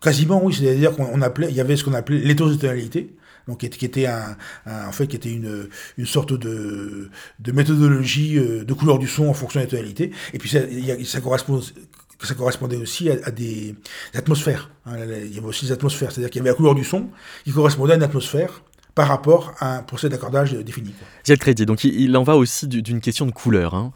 quasiment 0.00 0.44
oui, 0.44 0.54
c'est-à-dire 0.54 0.92
qu'on 0.94 1.22
appelait, 1.22 1.48
il 1.48 1.56
y 1.56 1.60
avait 1.60 1.76
ce 1.76 1.84
qu'on 1.84 1.94
appelait 1.94 2.18
l'étose 2.18 2.56
de 2.56 2.60
tonalité, 2.60 3.16
donc 3.48 3.58
qui 3.58 3.84
était 3.84 4.06
un, 4.06 4.36
en 4.66 4.92
fait 4.92 5.06
qui 5.06 5.16
était 5.16 5.32
une, 5.32 5.68
une 5.98 6.06
sorte 6.06 6.32
de, 6.32 7.10
de 7.38 7.52
méthodologie 7.52 8.34
de 8.34 8.72
couleur 8.72 8.98
du 8.98 9.06
son 9.06 9.28
en 9.28 9.34
fonction 9.34 9.60
des 9.60 9.68
tonalités. 9.68 10.10
Et 10.32 10.38
puis 10.38 10.48
ça, 10.48 10.60
ça 11.04 11.20
correspond 11.20 11.60
ça 12.24 12.34
correspondait 12.34 12.76
aussi 12.76 13.10
à, 13.10 13.30
des 13.30 13.74
atmosphères. 14.14 14.70
Hein. 14.86 14.96
il 14.98 15.34
y 15.34 15.38
avait 15.38 15.46
aussi 15.46 15.66
des 15.66 15.72
atmosphères, 15.72 16.10
c'est-à-dire 16.12 16.30
qu'il 16.30 16.38
y 16.38 16.42
avait 16.42 16.50
la 16.50 16.56
couleur 16.56 16.74
du 16.74 16.84
son 16.84 17.08
qui 17.44 17.52
correspondait 17.52 17.92
à 17.92 17.96
une 17.96 18.02
atmosphère 18.02 18.62
par 18.94 19.08
rapport 19.08 19.54
à 19.58 19.76
un 19.76 19.82
procès 19.82 20.08
d'accordage 20.08 20.52
défini. 20.52 20.94
J'ai 21.24 21.34
le 21.34 21.38
crédit, 21.38 21.66
donc 21.66 21.84
il, 21.84 22.16
en 22.16 22.22
va 22.22 22.36
aussi 22.36 22.66
d'une 22.66 23.00
question 23.00 23.26
de 23.26 23.32
couleur. 23.32 23.74
Hein. 23.74 23.92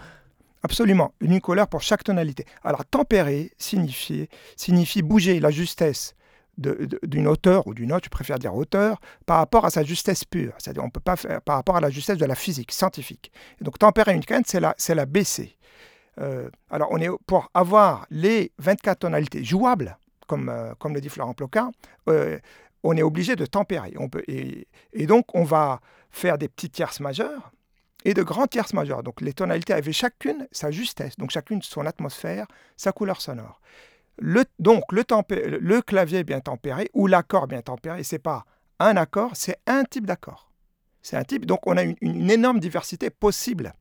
Absolument, 0.63 1.15
une 1.21 1.41
couleur 1.41 1.69
pour 1.69 1.81
chaque 1.81 2.05
tonalité. 2.05 2.45
Alors 2.63 2.85
tempérer 2.85 3.51
signifie, 3.57 4.29
signifie 4.57 5.01
bouger 5.01 5.41
la 5.41 5.51
justesse 5.51 6.15
d'une 6.61 7.27
hauteur 7.27 7.67
ou 7.67 7.75
d'une 7.75 7.89
note, 7.89 8.05
je 8.05 8.11
préfère 8.11 8.39
dire 8.39 8.55
hauteur, 8.55 9.01
par 9.27 9.39
rapport 9.39 9.65
à 9.65 9.71
sa 9.71 9.83
justesse 9.83 10.25
pure. 10.25 10.53
C'est-à-dire 10.59 10.85
on 10.85 10.91
peut 10.91 11.01
pas 11.01 11.17
faire 11.17 11.41
par 11.43 11.57
rapport 11.57 11.77
à 11.77 11.81
la 11.81 11.91
justesse 11.91 12.19
de 12.19 12.27
la 12.27 12.35
physique 12.35 12.73
scientifique. 12.73 13.33
Et 13.61 13.65
donc 13.65 13.79
tempérer 13.79 14.15
une 14.15 14.25
quinte, 14.25 14.47
c'est 14.47 14.61
la, 14.61 14.75
la 14.89 15.07
baisser. 15.07 15.57
Euh, 16.21 16.49
alors, 16.71 16.89
on 16.91 16.99
est, 16.99 17.09
pour 17.27 17.51
avoir 17.55 18.07
les 18.11 18.53
24 18.59 19.01
tonalités 19.01 19.45
jouables, 19.45 19.97
comme, 20.27 20.49
euh, 20.49 20.75
comme 20.79 20.95
le 20.95 21.01
dit 21.01 21.09
Florent 21.09 21.35
Ploquin, 21.35 21.71
euh, 22.09 22.39
on 22.83 22.97
est 22.97 23.03
obligé 23.03 23.37
de 23.37 23.47
tempérer. 23.47 23.95
On 23.99 24.09
peut, 24.09 24.23
et, 24.29 24.67
donc, 25.07 25.35
on 25.35 25.45
va 25.45 25.81
faire 26.11 26.39
des 26.39 26.49
petites 26.49 26.73
tierces 26.73 27.01
majeures 27.01 27.53
et 28.05 28.15
de 28.15 28.23
grandes 28.23 28.51
tierces 28.51 28.73
majeures. 28.73 29.03
Donc, 29.03 29.21
les 29.21 29.33
tonalités 29.33 29.73
avaient 29.73 29.93
chacune 29.93 30.47
sa 30.53 30.71
justesse, 30.71 31.17
donc 31.17 31.31
chacune 31.31 31.63
son 31.63 31.87
atmosphère, 31.87 32.47
sa 32.77 32.93
couleur 32.93 33.21
sonore. 33.21 33.61
Le, 34.19 34.45
donc, 34.59 34.85
le, 34.93 35.05
le 35.59 35.83
clavier 35.83 36.25
bien 36.25 36.41
tempéré 36.41 36.91
ou 36.93 37.07
l'accord 37.07 37.47
bien 37.47 37.63
tempéré, 37.63 38.03
c'est 38.03 38.19
pas 38.19 38.45
un 38.79 38.97
accord, 38.97 39.33
c'est 39.35 39.59
un 39.67 39.85
type 39.85 40.07
d'accord. 40.07 40.51
C'est 41.03 41.17
un 41.17 41.25
type. 41.25 41.47
Donc, 41.47 41.67
on 41.67 41.77
a 41.77 41.83
une 41.83 42.31
énorme 42.31 42.61
diversité 42.61 43.09
possible 43.11 43.73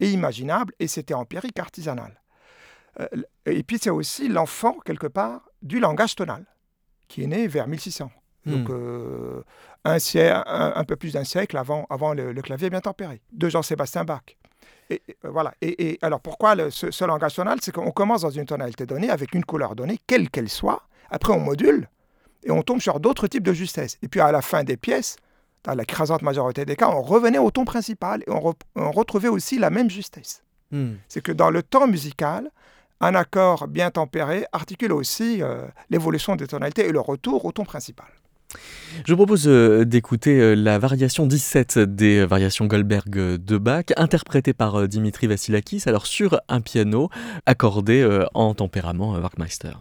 et 0.00 0.10
imaginable, 0.10 0.74
et 0.78 0.86
c'était 0.86 1.14
empirique, 1.14 1.58
artisanal. 1.58 2.20
Euh, 3.00 3.06
et 3.46 3.62
puis 3.62 3.78
c'est 3.80 3.90
aussi 3.90 4.28
l'enfant, 4.28 4.76
quelque 4.84 5.06
part, 5.06 5.48
du 5.62 5.80
langage 5.80 6.14
tonal, 6.14 6.44
qui 7.08 7.22
est 7.22 7.26
né 7.26 7.46
vers 7.46 7.68
1600. 7.68 8.10
Hmm. 8.44 8.50
Donc 8.52 8.70
euh, 8.70 9.42
un, 9.84 9.98
siècle, 9.98 10.42
un, 10.46 10.84
peu 10.84 10.96
plus 10.96 11.14
d'un 11.14 11.24
siècle 11.24 11.56
avant, 11.56 11.86
avant 11.90 12.14
le, 12.14 12.32
clavier 12.42 12.70
bien 12.70 12.80
tempéré, 12.80 13.22
de 13.32 13.48
Jean-Sébastien 13.48 14.04
Bach. 14.04 14.22
Et, 14.90 15.02
euh, 15.24 15.30
voilà. 15.30 15.54
Et, 15.62 15.98
alors 16.02 16.20
pourquoi 16.20 16.70
ce, 16.70 16.90
ce, 16.90 17.04
langage 17.04 17.34
tonal? 17.34 17.58
C'est 17.62 17.72
qu'on 17.72 17.90
commence 17.90 18.22
dans 18.22 18.30
une 18.30 18.46
tonalité 18.46 18.86
donnée, 18.86 19.10
avec 19.10 19.34
une 19.34 19.44
couleur 19.44 19.74
donnée, 19.74 19.98
quelle 20.06 20.30
qu'elle 20.30 20.48
soit. 20.48 20.82
Après, 21.10 21.32
on 21.32 21.40
module 21.40 21.88
et 22.44 22.50
on 22.50 22.62
tombe 22.62 22.80
sur 22.80 23.00
d'autres 23.00 23.26
types 23.26 23.42
de 23.42 23.52
justesse. 23.52 23.98
Et 24.02 24.08
puis 24.08 24.20
à 24.20 24.32
la 24.32 24.40
fin 24.40 24.64
des 24.64 24.76
pièces, 24.76 25.16
dans 25.64 25.74
l'écrasante 25.74 26.22
majorité 26.22 26.64
des 26.64 26.76
cas, 26.76 26.88
on 26.88 27.02
revenait 27.02 27.38
au 27.38 27.50
ton 27.50 27.64
principal 27.64 28.22
et 28.26 28.30
on, 28.30 28.90
retrouvait 28.92 29.28
aussi 29.28 29.58
la 29.58 29.70
même 29.70 29.90
justesse. 29.90 30.42
Hmm. 30.70 30.94
C'est 31.08 31.20
que 31.20 31.32
dans 31.32 31.50
le 31.50 31.62
temps 31.62 31.88
musical, 31.88 32.50
un 33.00 33.14
accord 33.14 33.66
bien 33.66 33.90
tempéré 33.90 34.46
articule 34.52 34.92
aussi 34.92 35.42
euh, 35.42 35.66
l'évolution 35.90 36.36
des 36.36 36.46
tonalités 36.46 36.86
et 36.86 36.92
le 36.92 37.00
retour 37.00 37.44
au 37.44 37.52
ton 37.52 37.64
principal. 37.64 38.06
Je 39.04 39.12
vous 39.12 39.16
propose 39.16 39.46
euh, 39.46 39.84
d'écouter 39.84 40.40
euh, 40.40 40.54
la 40.54 40.78
variation 40.78 41.26
17 41.26 41.78
des 41.78 42.24
variations 42.24 42.66
Goldberg 42.66 43.10
de 43.10 43.58
Bach, 43.58 43.84
interprétée 43.96 44.52
par 44.52 44.88
Dimitri 44.88 45.26
Vassilakis, 45.26 45.82
alors 45.86 46.06
sur 46.06 46.40
un 46.48 46.60
piano 46.60 47.10
accordé 47.46 48.06
en 48.34 48.54
tempérament 48.54 49.12
Werkmeister. 49.18 49.72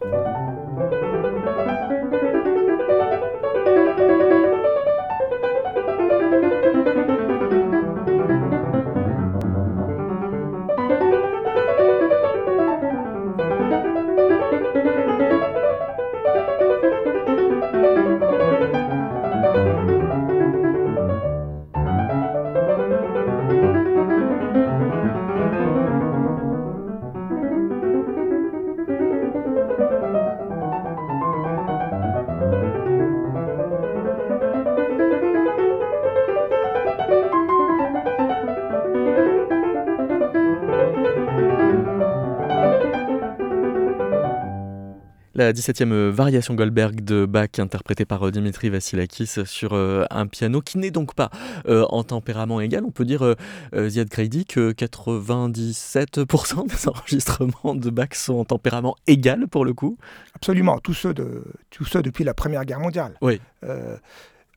La 45.46 45.54
17e 45.54 45.92
euh, 45.92 46.12
variation 46.12 46.56
Goldberg 46.56 47.02
de 47.02 47.26
Bach 47.26 47.60
interprétée 47.60 48.06
par 48.06 48.26
euh, 48.26 48.32
Dimitri 48.32 48.70
Vassilakis 48.70 49.46
sur 49.46 49.74
euh, 49.74 50.06
un 50.10 50.26
piano 50.28 50.62
qui 50.62 50.78
n'est 50.78 50.92
donc 50.92 51.14
pas 51.14 51.30
en 51.68 52.04
tempérament 52.04 52.62
égal. 52.62 52.84
On 52.86 52.92
peut 52.92 53.06
dire, 53.06 53.36
Ziad 53.76 54.10
Grady, 54.10 54.46
que 54.46 54.72
97% 54.72 56.68
des 56.68 56.88
enregistrements 56.88 57.76
de 57.76 57.90
Bach 57.90 58.14
sont 58.14 58.36
en 58.36 58.46
tempérament 58.46 58.96
égal 59.08 59.48
pour 59.48 59.66
le 59.66 59.74
coup. 59.74 59.98
Absolument, 60.36 60.80
tous 60.80 60.94
ceux, 60.94 61.14
de, 61.14 61.44
tous 61.70 61.86
ceux 61.86 62.02
depuis 62.02 62.24
la 62.24 62.34
Première 62.34 62.66
Guerre 62.66 62.80
mondiale. 62.80 63.16
Oui. 63.22 63.40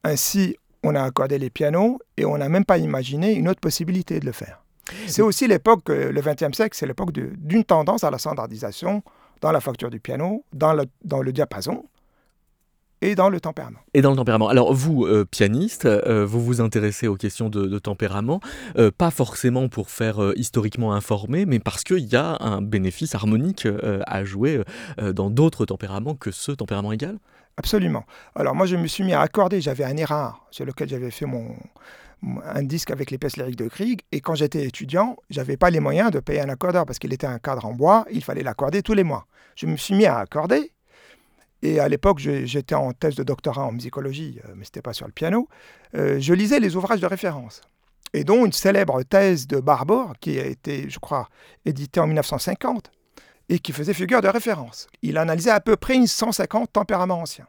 ainsi, 0.04 0.56
on 0.82 0.94
a 0.94 1.02
accordé 1.02 1.38
les 1.38 1.50
pianos 1.50 1.98
et 2.16 2.24
on 2.24 2.38
n'a 2.38 2.48
même 2.48 2.64
pas 2.64 2.78
imaginé 2.78 3.34
une 3.34 3.48
autre 3.48 3.60
possibilité 3.60 4.20
de 4.20 4.26
le 4.26 4.32
faire. 4.32 4.62
C'est 5.06 5.22
aussi 5.22 5.46
l'époque, 5.46 5.88
le 5.88 6.20
XXe 6.20 6.56
siècle, 6.56 6.76
c'est 6.76 6.86
l'époque 6.86 7.12
d'une 7.12 7.64
tendance 7.64 8.04
à 8.04 8.10
la 8.10 8.18
standardisation 8.18 9.02
dans 9.40 9.52
la 9.52 9.60
facture 9.60 9.90
du 9.90 10.00
piano, 10.00 10.44
dans 10.52 10.72
le, 10.72 10.84
dans 11.04 11.22
le 11.22 11.32
diapason 11.32 11.84
et 13.00 13.14
dans 13.14 13.28
le 13.28 13.40
tempérament. 13.40 13.78
Et 13.94 14.02
dans 14.02 14.10
le 14.10 14.16
tempérament. 14.16 14.48
Alors 14.48 14.72
vous, 14.72 15.06
euh, 15.06 15.24
pianiste, 15.24 15.86
euh, 15.86 16.26
vous 16.26 16.40
vous 16.40 16.60
intéressez 16.60 17.06
aux 17.06 17.16
questions 17.16 17.48
de, 17.48 17.78
tempérament, 17.78 18.40
euh, 18.76 18.90
pas 18.96 19.10
forcément 19.10 19.68
pour 19.68 19.90
faire 19.90 20.32
historiquement 20.36 20.92
informé, 20.92 21.46
mais 21.46 21.60
parce 21.60 21.84
qu'il 21.84 22.06
y 22.06 22.16
a 22.16 22.36
un 22.40 22.60
bénéfice 22.60 23.14
harmonique 23.14 23.68
à 24.06 24.24
jouer 24.24 24.62
dans 25.00 25.30
d'autres 25.30 25.64
tempéraments 25.64 26.14
que 26.14 26.30
ce 26.30 26.52
tempérament 26.52 26.92
égal? 26.92 27.18
Absolument. 27.56 28.04
Alors 28.34 28.54
moi, 28.54 28.66
je 28.66 28.76
me 28.76 28.86
suis 28.86 29.04
mis 29.04 29.12
à 29.12 29.20
accorder, 29.20 29.60
j'avais 29.60 29.84
un 29.84 29.96
erreur 29.96 30.46
sur 30.50 30.64
lequel 30.64 30.88
j'avais 30.88 31.10
fait 31.10 31.26
mon, 31.26 31.56
un 32.22 32.62
disque 32.62 32.90
avec 32.90 33.10
les 33.10 33.18
pièces 33.18 33.36
lyriques 33.36 33.56
de 33.56 33.68
Krieg. 33.68 34.02
Et 34.12 34.20
quand 34.20 34.34
j'étais 34.34 34.66
étudiant, 34.66 35.16
j'avais 35.30 35.56
pas 35.56 35.70
les 35.70 35.80
moyens 35.80 36.10
de 36.10 36.20
payer 36.20 36.40
un 36.40 36.48
accordeur 36.48 36.86
parce 36.86 36.98
qu'il 36.98 37.12
était 37.12 37.26
un 37.26 37.38
cadre 37.38 37.64
en 37.66 37.72
bois. 37.72 38.04
Il 38.10 38.24
fallait 38.24 38.42
l'accorder 38.42 38.82
tous 38.82 38.94
les 38.94 39.04
mois. 39.04 39.26
Je 39.56 39.66
me 39.66 39.76
suis 39.76 39.94
mis 39.94 40.06
à 40.06 40.18
accorder. 40.18 40.72
Et 41.62 41.80
à 41.80 41.88
l'époque, 41.88 42.18
j'étais 42.18 42.74
en 42.74 42.92
thèse 42.92 43.16
de 43.16 43.24
doctorat 43.24 43.64
en 43.64 43.72
musicologie, 43.72 44.40
euh, 44.44 44.52
mais 44.54 44.64
ce 44.64 44.70
n'était 44.70 44.82
pas 44.82 44.92
sur 44.92 45.06
le 45.06 45.12
piano. 45.12 45.48
Euh, 45.96 46.20
je 46.20 46.32
lisais 46.32 46.60
les 46.60 46.76
ouvrages 46.76 47.00
de 47.00 47.06
référence. 47.06 47.62
Et 48.14 48.22
dont 48.22 48.46
une 48.46 48.52
célèbre 48.52 49.02
thèse 49.02 49.46
de 49.48 49.58
Barbour, 49.58 50.12
qui 50.20 50.38
a 50.38 50.46
été, 50.46 50.88
je 50.88 50.98
crois, 50.98 51.28
éditée 51.64 52.00
en 52.00 52.06
1950, 52.06 52.92
et 53.48 53.58
qui 53.58 53.72
faisait 53.72 53.94
figure 53.94 54.20
de 54.20 54.28
référence. 54.28 54.86
Il 55.02 55.18
analysait 55.18 55.50
à 55.50 55.60
peu 55.60 55.76
près 55.76 55.96
une 55.96 56.06
150 56.06 56.72
tempéraments 56.72 57.20
anciens. 57.20 57.46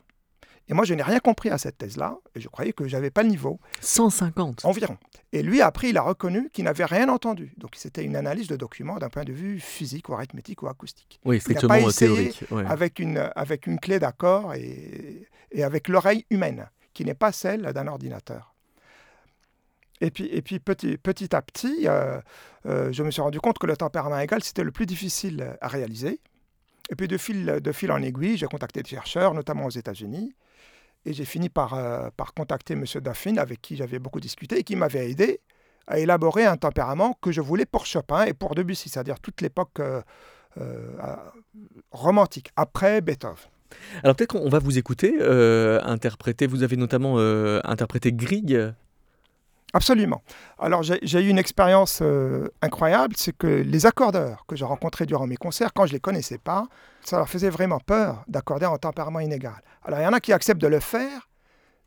Et 0.69 0.73
moi, 0.73 0.85
je 0.85 0.93
n'ai 0.93 1.01
rien 1.01 1.19
compris 1.19 1.49
à 1.49 1.57
cette 1.57 1.79
thèse-là, 1.79 2.19
et 2.35 2.39
je 2.39 2.47
croyais 2.47 2.73
que 2.73 2.87
je 2.87 2.95
n'avais 2.95 3.09
pas 3.09 3.23
le 3.23 3.29
niveau. 3.29 3.59
150 3.81 4.65
Environ. 4.65 4.97
Et 5.33 5.41
lui, 5.41 5.61
après, 5.61 5.89
il 5.89 5.97
a 5.97 6.03
reconnu 6.03 6.49
qu'il 6.51 6.65
n'avait 6.65 6.85
rien 6.85 7.09
entendu. 7.09 7.53
Donc, 7.57 7.71
c'était 7.75 8.03
une 8.03 8.15
analyse 8.15 8.47
de 8.47 8.55
documents 8.55 8.97
d'un 8.97 9.09
point 9.09 9.23
de 9.23 9.33
vue 9.33 9.59
physique 9.59 10.09
ou 10.09 10.13
arithmétique 10.13 10.61
ou 10.61 10.67
acoustique. 10.67 11.19
Oui, 11.25 11.39
strictement 11.39 11.73
il 11.73 11.85
pas 11.85 11.91
théorique. 11.91 12.43
Avec, 12.67 12.99
une, 12.99 13.31
avec 13.35 13.65
une 13.65 13.79
clé 13.79 13.97
d'accord 13.97 14.53
et, 14.53 15.27
et 15.51 15.63
avec 15.63 15.87
l'oreille 15.87 16.25
humaine, 16.29 16.69
qui 16.93 17.03
n'est 17.03 17.15
pas 17.15 17.31
celle 17.31 17.63
d'un 17.73 17.87
ordinateur. 17.87 18.53
Et 20.01 20.11
puis, 20.11 20.25
et 20.31 20.41
puis 20.41 20.59
petit, 20.59 20.97
petit 20.97 21.35
à 21.35 21.41
petit, 21.41 21.87
euh, 21.87 22.19
euh, 22.65 22.91
je 22.91 23.03
me 23.03 23.11
suis 23.11 23.21
rendu 23.21 23.39
compte 23.39 23.57
que 23.57 23.67
le 23.67 23.75
tempérament 23.75 24.19
égal, 24.19 24.43
c'était 24.43 24.63
le 24.63 24.71
plus 24.71 24.85
difficile 24.85 25.57
à 25.61 25.67
réaliser. 25.67 26.21
Et 26.89 26.95
puis 26.95 27.07
de 27.07 27.17
fil, 27.17 27.59
de 27.61 27.71
fil 27.71 27.91
en 27.91 28.01
aiguille, 28.01 28.37
j'ai 28.37 28.47
contacté 28.47 28.81
des 28.81 28.89
chercheurs, 28.89 29.33
notamment 29.33 29.65
aux 29.65 29.71
États-Unis. 29.71 30.33
Et 31.05 31.13
j'ai 31.13 31.25
fini 31.25 31.49
par, 31.49 31.73
euh, 31.73 32.09
par 32.15 32.33
contacter 32.33 32.73
M. 32.73 32.85
Daffin, 33.01 33.37
avec 33.37 33.61
qui 33.61 33.75
j'avais 33.75 33.99
beaucoup 33.99 34.19
discuté, 34.19 34.59
et 34.59 34.63
qui 34.63 34.75
m'avait 34.75 35.09
aidé 35.09 35.41
à 35.87 35.99
élaborer 35.99 36.45
un 36.45 36.57
tempérament 36.57 37.17
que 37.21 37.31
je 37.31 37.41
voulais 37.41 37.65
pour 37.65 37.85
Chopin 37.85 38.25
et 38.25 38.33
pour 38.33 38.53
Debussy, 38.53 38.89
c'est-à-dire 38.89 39.19
toute 39.19 39.41
l'époque 39.41 39.79
euh, 39.79 40.01
euh, 40.59 40.97
romantique, 41.91 42.51
après 42.55 43.01
Beethoven. 43.01 43.37
Alors 44.03 44.15
peut-être 44.15 44.31
qu'on 44.31 44.49
va 44.49 44.59
vous 44.59 44.79
écouter 44.79 45.21
interpréter, 45.83 46.47
vous 46.47 46.63
avez 46.63 46.75
notamment 46.75 47.19
interprété 47.63 48.11
Grieg 48.11 48.73
Absolument. 49.73 50.23
Alors 50.57 50.81
j'ai 50.81 51.21
eu 51.21 51.29
une 51.29 51.37
expérience 51.37 51.99
euh, 52.01 52.47
incroyable, 52.61 53.13
c'est 53.17 53.37
que 53.37 53.47
les 53.47 53.85
accordeurs 53.85 54.45
que 54.47 54.55
j'ai 54.55 54.65
rencontrés 54.65 55.05
durant 55.05 55.27
mes 55.27 55.37
concerts, 55.37 55.73
quand 55.73 55.85
je 55.85 55.91
ne 55.91 55.97
les 55.97 55.99
connaissais 55.99 56.39
pas, 56.39 56.65
ça 57.01 57.17
leur 57.17 57.29
faisait 57.29 57.51
vraiment 57.51 57.79
peur 57.79 58.23
d'accorder 58.27 58.65
en 58.65 58.77
tempérament 58.77 59.19
inégal. 59.19 59.61
Alors 59.83 59.99
il 59.99 60.03
y 60.03 60.07
en 60.07 60.13
a 60.13 60.19
qui 60.19 60.33
acceptent 60.33 60.61
de 60.61 60.67
le 60.67 60.79
faire 60.79 61.29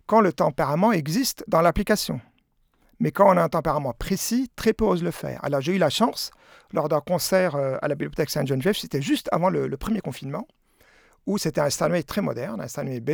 quand 0.07 0.21
le 0.21 0.33
tempérament 0.33 0.93
existe 0.93 1.45
dans 1.49 1.61
l'application. 1.61 2.21
Mais 3.01 3.11
quand 3.11 3.29
on 3.29 3.37
a 3.37 3.43
un 3.43 3.49
tempérament 3.49 3.95
précis, 3.95 4.49
très 4.55 4.73
peu 4.73 4.85
osent 4.85 5.03
le 5.03 5.11
faire. 5.11 5.41
Alors 5.45 5.61
j'ai 5.61 5.75
eu 5.75 5.79
la 5.79 5.91
chance, 5.91 6.31
lors 6.73 6.89
d'un 6.89 7.01
concert 7.01 7.57
euh, 7.57 7.77
à 7.83 7.89
la 7.89 7.97
Bibliothèque 7.97 8.31
Sainte-Geneviève, 8.31 8.77
c'était 8.77 9.03
juste 9.03 9.29
avant 9.33 9.51
le 9.51 9.77
premier 9.77 10.01
confinement, 10.01 10.47
où 11.27 11.39
c'était 11.39 11.61
un 11.61 11.71
Steinway 11.71 12.03
très 12.03 12.21
moderne, 12.21 12.61
un 12.61 12.69
Steinway 12.69 13.01
B, 13.01 13.11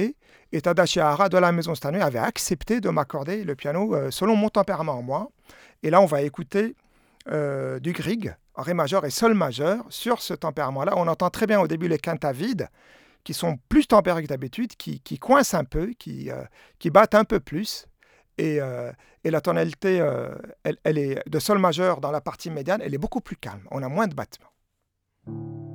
et 0.53 0.61
Tadashi 0.61 1.01
Hara 1.01 1.29
de 1.29 1.37
la 1.39 1.53
maison 1.53 1.75
Steinway 1.75 2.01
avait 2.01 2.19
accepté 2.19 2.81
de 2.81 2.89
m'accorder 2.89 3.45
le 3.45 3.55
piano 3.55 3.95
euh, 3.95 4.11
selon 4.11 4.37
mon 4.37 4.49
tempérament 4.49 5.03
moi. 5.03 5.29
Et 5.83 5.91
là, 5.91 6.01
on 6.01 6.07
va 6.07 6.23
écouter 6.23 6.75
euh, 7.31 7.79
du 7.81 7.93
Grieg 7.93 8.35
en 8.55 8.63
Ré 8.63 8.75
majeur 8.75 9.05
et 9.05 9.11
Sol 9.11 9.35
majeur 9.35 9.85
sur 9.91 10.23
ce 10.23 10.35
tempérament-là. 10.35 10.95
On 10.97 11.07
entend 11.07 11.31
très 11.31 11.47
bien 11.47 11.61
au 11.61 11.69
début 11.69 11.89
les 11.89 12.01
vide, 12.33 12.69
qui 13.25 13.35
sont 13.35 13.59
plus 13.69 13.87
tempérés 13.87 14.23
que 14.23 14.29
d'habitude, 14.29 14.75
qui, 14.77 15.01
qui, 15.01 15.19
coincent 15.19 15.55
un 15.55 15.65
peu, 15.65 15.93
qui, 15.99 16.31
euh, 16.31 16.43
qui 16.79 16.91
battent 16.91 17.15
un 17.15 17.25
peu 17.25 17.41
plus. 17.41 17.87
Et, 18.39 18.61
et 19.25 19.31
la 19.33 19.41
tonalité 19.41 19.97
elle 20.63 20.99
est 20.99 21.29
de 21.29 21.39
Sol 21.41 21.59
majeur 21.59 22.01
dans 22.01 22.13
la 22.13 22.21
partie 22.21 22.51
médiane, 22.51 22.81
elle 22.85 22.95
est 22.95 22.99
beaucoup 22.99 23.21
plus 23.21 23.35
calme. 23.35 23.67
On 23.73 23.83
a 23.83 23.89
moins 23.89 24.07
de 24.07 24.15
battements. 24.15 25.68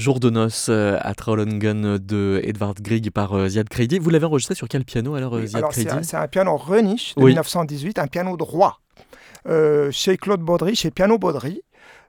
Jour 0.00 0.18
de 0.18 0.30
noces 0.30 0.68
euh, 0.70 0.96
à 1.02 1.14
Trollungen 1.14 1.98
de 1.98 2.40
Edvard 2.42 2.72
Grieg 2.80 3.10
par 3.10 3.34
euh, 3.34 3.48
Ziad 3.48 3.68
Kreidi. 3.68 3.98
Vous 3.98 4.08
l'avez 4.08 4.24
enregistré 4.24 4.54
sur 4.54 4.66
quel 4.66 4.82
piano 4.86 5.14
alors, 5.14 5.36
euh, 5.36 5.44
Ziad 5.44 5.62
Kreidi 5.68 5.90
C'est 6.04 6.16
un, 6.16 6.26
piano 6.26 6.56
Renish 6.56 7.14
de 7.16 7.22
1918, 7.22 7.98
un 7.98 8.06
piano 8.06 8.38
droit, 8.38 8.80
chez 9.90 10.16
Claude 10.16 10.40
Baudry, 10.40 10.74
chez 10.74 10.90
Piano 10.90 11.18
Baudry. 11.18 11.62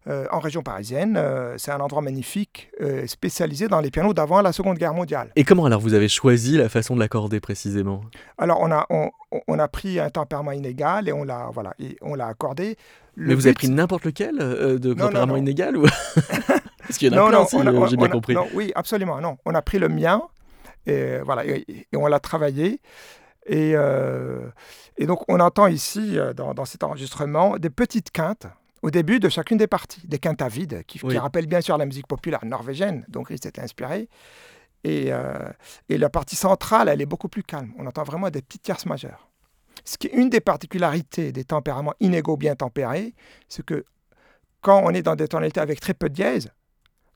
en 0.07 0.39
région 0.39 0.63
parisienne. 0.63 1.21
c'est 1.57 1.71
un 1.71 1.81
endroit 1.81 2.01
magnifique, 2.01 2.71
spécialisé 3.07 3.67
dans 3.67 3.81
les 3.81 3.91
pianos 3.91 4.13
d'avant 4.13 4.41
la 4.41 4.53
Seconde 4.53 4.77
Guerre 4.77 4.93
mondiale. 4.93 5.31
Et 5.35 5.43
comment 5.43 5.65
alors 5.65 5.81
vous 5.81 5.93
avez 5.93 6.07
choisi 6.07 6.55
la 6.55 6.69
façon 6.69 6.95
de 6.95 7.01
l'accorder 7.01 7.41
précisément? 7.41 8.01
Alors 8.37 8.61
on 8.61 8.71
a, 8.71 8.87
on, 8.89 9.59
a 9.59 9.67
pris 9.67 9.99
un 9.99 10.09
tempérament 10.09 10.53
inégal 10.53 11.09
et 11.09 11.11
on 11.13 11.25
l'a 11.25 11.49
voilà, 11.53 11.73
on 12.01 12.15
l'a 12.15 12.27
accordé. 12.27 12.77
Mais 13.17 13.35
vous 13.35 13.47
avez 13.47 13.53
pris 13.53 13.69
n'importe 13.69 14.05
lequel 14.05 14.37
de 14.37 14.93
tempérament 14.93 15.35
inégal 15.35 15.75
ou 15.75 15.85
Parce 16.91 16.97
qu'il 16.97 17.13
y 17.13 17.15
en 17.15 17.25
a 17.25 17.31
non, 17.31 17.45
plein, 17.45 17.63
non, 17.71 17.87
j'ai 17.87 17.95
bien 17.95 18.09
compris. 18.09 18.35
oui, 18.53 18.73
absolument. 18.75 19.21
Non, 19.21 19.37
on 19.45 19.55
a 19.55 19.61
pris 19.61 19.79
le 19.79 19.87
mien 19.87 20.21
et, 20.85 21.19
voilà, 21.19 21.45
et, 21.45 21.87
on 21.95 22.05
l'a 22.07 22.19
travaillé. 22.19 22.81
Et, 23.45 23.71
euh, 23.75 24.49
et, 24.97 25.05
donc, 25.05 25.23
on 25.29 25.39
entend 25.39 25.67
ici, 25.67 26.19
euh, 26.19 26.33
dans, 26.33 26.53
dans, 26.53 26.65
cet 26.65 26.83
enregistrement, 26.83 27.57
des 27.57 27.69
petites 27.69 28.11
quintes 28.11 28.47
au 28.81 28.91
début 28.91 29.21
de 29.21 29.29
chacune 29.29 29.57
des 29.57 29.67
parties, 29.67 30.05
des 30.05 30.19
quintes 30.19 30.41
à 30.41 30.49
vide, 30.49 30.83
qui, 30.85 30.99
qui 30.99 31.17
rappellent 31.17 31.47
bien 31.47 31.61
sûr 31.61 31.77
la 31.77 31.85
musique 31.85 32.07
populaire 32.07 32.43
norvégienne, 32.43 33.05
donc 33.07 33.27
il 33.29 33.41
s'était 33.41 33.61
inspiré. 33.61 34.09
Et, 34.83 35.13
euh, 35.13 35.49
et, 35.87 35.97
la 35.97 36.09
partie 36.09 36.35
centrale, 36.35 36.89
elle 36.89 37.01
est 37.01 37.05
beaucoup 37.05 37.29
plus 37.29 37.43
calme. 37.43 37.71
On 37.77 37.85
entend 37.85 38.03
vraiment 38.03 38.29
des 38.29 38.41
petites 38.41 38.63
tierces 38.63 38.85
majeures. 38.85 39.29
Ce 39.85 39.97
qui 39.97 40.07
est 40.07 40.13
une 40.13 40.29
des 40.29 40.41
particularités 40.41 41.31
des 41.31 41.45
tempéraments 41.45 41.93
inégaux 42.01 42.35
bien 42.35 42.55
tempérés, 42.55 43.13
c'est 43.47 43.65
que 43.65 43.85
quand 44.61 44.81
on 44.83 44.89
est 44.89 45.03
dans 45.03 45.15
des 45.15 45.29
tonalités 45.29 45.61
avec 45.61 45.79
très 45.79 45.93
peu 45.93 46.09
de 46.09 46.15
dièse, 46.15 46.51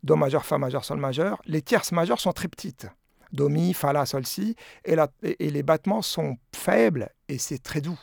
Do 0.05 0.15
majeur, 0.15 0.45
Fa 0.45 0.59
majeur, 0.59 0.85
Sol 0.85 0.99
majeur, 0.99 1.41
les 1.47 1.63
tierces 1.63 1.91
majeures 1.91 2.19
sont 2.19 2.31
très 2.31 2.47
petites. 2.47 2.85
Do, 3.31 3.49
Mi, 3.49 3.73
Fa, 3.73 3.91
La, 3.91 4.05
Sol, 4.05 4.23
Si. 4.27 4.55
Et, 4.85 4.95
et, 5.23 5.49
les 5.49 5.63
battements 5.63 6.03
sont 6.03 6.37
faibles 6.53 7.09
et 7.27 7.39
c'est 7.39 7.57
très 7.57 7.81
doux. 7.81 7.99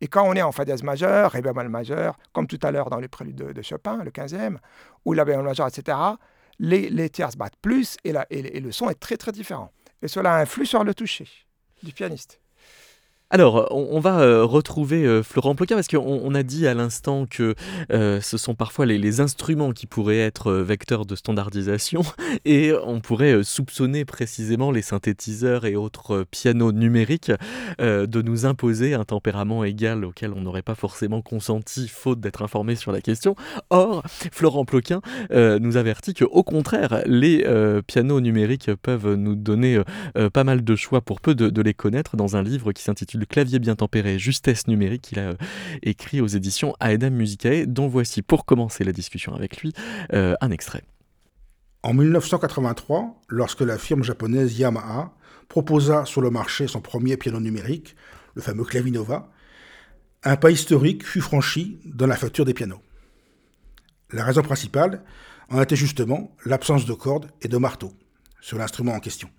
Et 0.00 0.06
quand 0.06 0.22
on 0.22 0.34
est 0.34 0.42
en 0.42 0.52
Fa 0.52 0.64
dièse 0.64 0.84
majeur, 0.84 1.32
Ré 1.32 1.42
bémol 1.42 1.68
majeur, 1.68 2.16
comme 2.32 2.46
tout 2.46 2.60
à 2.62 2.70
l'heure 2.70 2.88
dans 2.88 3.00
le 3.00 3.08
prélude 3.08 3.34
de, 3.34 3.62
Chopin, 3.62 4.04
le 4.04 4.12
15e, 4.12 4.58
ou 5.04 5.12
La 5.12 5.24
bémol 5.24 5.44
majeur, 5.44 5.66
etc., 5.66 5.98
les, 6.60 6.88
les 6.88 7.10
tierces 7.10 7.36
battent 7.36 7.56
plus 7.60 7.96
et, 8.04 8.12
la, 8.12 8.26
et 8.30 8.60
le 8.60 8.70
son 8.70 8.88
est 8.88 9.00
très 9.00 9.16
très 9.16 9.32
différent. 9.32 9.72
Et 10.02 10.08
cela 10.08 10.36
influe 10.36 10.66
sur 10.66 10.84
le 10.84 10.94
toucher 10.94 11.26
du 11.82 11.92
pianiste. 11.92 12.40
Alors, 13.32 13.68
on, 13.70 14.00
va 14.00 14.22
euh, 14.22 14.44
retrouver 14.44 15.06
euh, 15.06 15.22
Florent 15.22 15.54
Ploquin 15.54 15.76
parce 15.76 15.86
qu'on 15.86 16.34
a 16.34 16.42
dit 16.42 16.66
à 16.66 16.74
l'instant 16.74 17.26
que 17.26 17.54
euh, 17.92 18.20
ce 18.20 18.36
sont 18.36 18.56
parfois 18.56 18.86
les, 18.86 19.20
instruments 19.20 19.70
qui 19.70 19.86
pourraient 19.86 20.18
être 20.18 20.52
vecteurs 20.52 21.06
de 21.06 21.14
standardisation 21.14 22.02
et 22.44 22.72
on 22.84 23.00
pourrait 23.00 23.44
soupçonner 23.44 24.04
précisément 24.04 24.72
les 24.72 24.82
synthétiseurs 24.82 25.64
et 25.64 25.76
autres 25.76 26.24
pianos 26.30 26.72
numériques 26.72 27.32
de 27.80 28.22
nous 28.22 28.46
imposer 28.46 28.94
un 28.94 29.04
tempérament 29.04 29.64
égal 29.64 30.04
auquel 30.04 30.32
on 30.32 30.40
n'aurait 30.40 30.62
pas 30.62 30.74
forcément 30.74 31.22
consenti 31.22 31.88
faute 31.88 32.20
d'être 32.20 32.42
informé 32.42 32.76
sur 32.76 32.92
la 32.92 33.00
question. 33.00 33.34
Or, 33.68 34.02
Florent 34.06 34.64
Ploquin 34.64 35.00
nous 35.30 35.76
avertit 35.76 36.14
qu'au 36.14 36.42
contraire, 36.44 37.02
les 37.04 37.44
pianos 37.86 38.20
numériques 38.20 38.72
peuvent 38.76 39.14
nous 39.14 39.34
donner 39.34 39.82
pas 40.32 40.44
mal 40.44 40.62
de 40.62 40.76
choix 40.76 41.00
pour 41.00 41.20
peu 41.20 41.34
de 41.34 41.62
les 41.62 41.74
connaître 41.74 42.16
dans 42.16 42.36
un 42.36 42.42
livre 42.42 42.72
qui 42.72 42.82
s'intitule 42.82 43.19
le 43.20 43.26
clavier 43.26 43.58
bien 43.58 43.76
tempéré, 43.76 44.18
justesse 44.18 44.66
numérique, 44.66 45.02
qu'il 45.02 45.20
a 45.20 45.30
euh, 45.30 45.34
écrit 45.82 46.20
aux 46.20 46.26
éditions 46.26 46.74
Aedam 46.80 47.14
Musicae, 47.14 47.66
dont 47.66 47.86
voici 47.86 48.22
pour 48.22 48.44
commencer 48.44 48.82
la 48.82 48.92
discussion 48.92 49.34
avec 49.34 49.58
lui 49.58 49.72
euh, 50.12 50.34
un 50.40 50.50
extrait. 50.50 50.82
En 51.82 51.94
1983, 51.94 53.22
lorsque 53.28 53.60
la 53.60 53.78
firme 53.78 54.02
japonaise 54.02 54.58
Yamaha 54.58 55.14
proposa 55.48 56.04
sur 56.04 56.20
le 56.20 56.30
marché 56.30 56.66
son 56.66 56.80
premier 56.80 57.16
piano 57.16 57.40
numérique, 57.40 57.94
le 58.34 58.42
fameux 58.42 58.64
Clavinova, 58.64 59.30
un 60.24 60.36
pas 60.36 60.50
historique 60.50 61.06
fut 61.06 61.20
franchi 61.20 61.78
dans 61.84 62.06
la 62.06 62.16
facture 62.16 62.44
des 62.44 62.54
pianos. 62.54 62.80
La 64.12 64.24
raison 64.24 64.42
principale 64.42 65.02
en 65.48 65.60
était 65.62 65.76
justement 65.76 66.36
l'absence 66.44 66.84
de 66.84 66.92
cordes 66.92 67.30
et 67.42 67.48
de 67.48 67.56
marteau 67.56 67.92
sur 68.40 68.58
l'instrument 68.58 68.92
en 68.92 69.00
question 69.00 69.30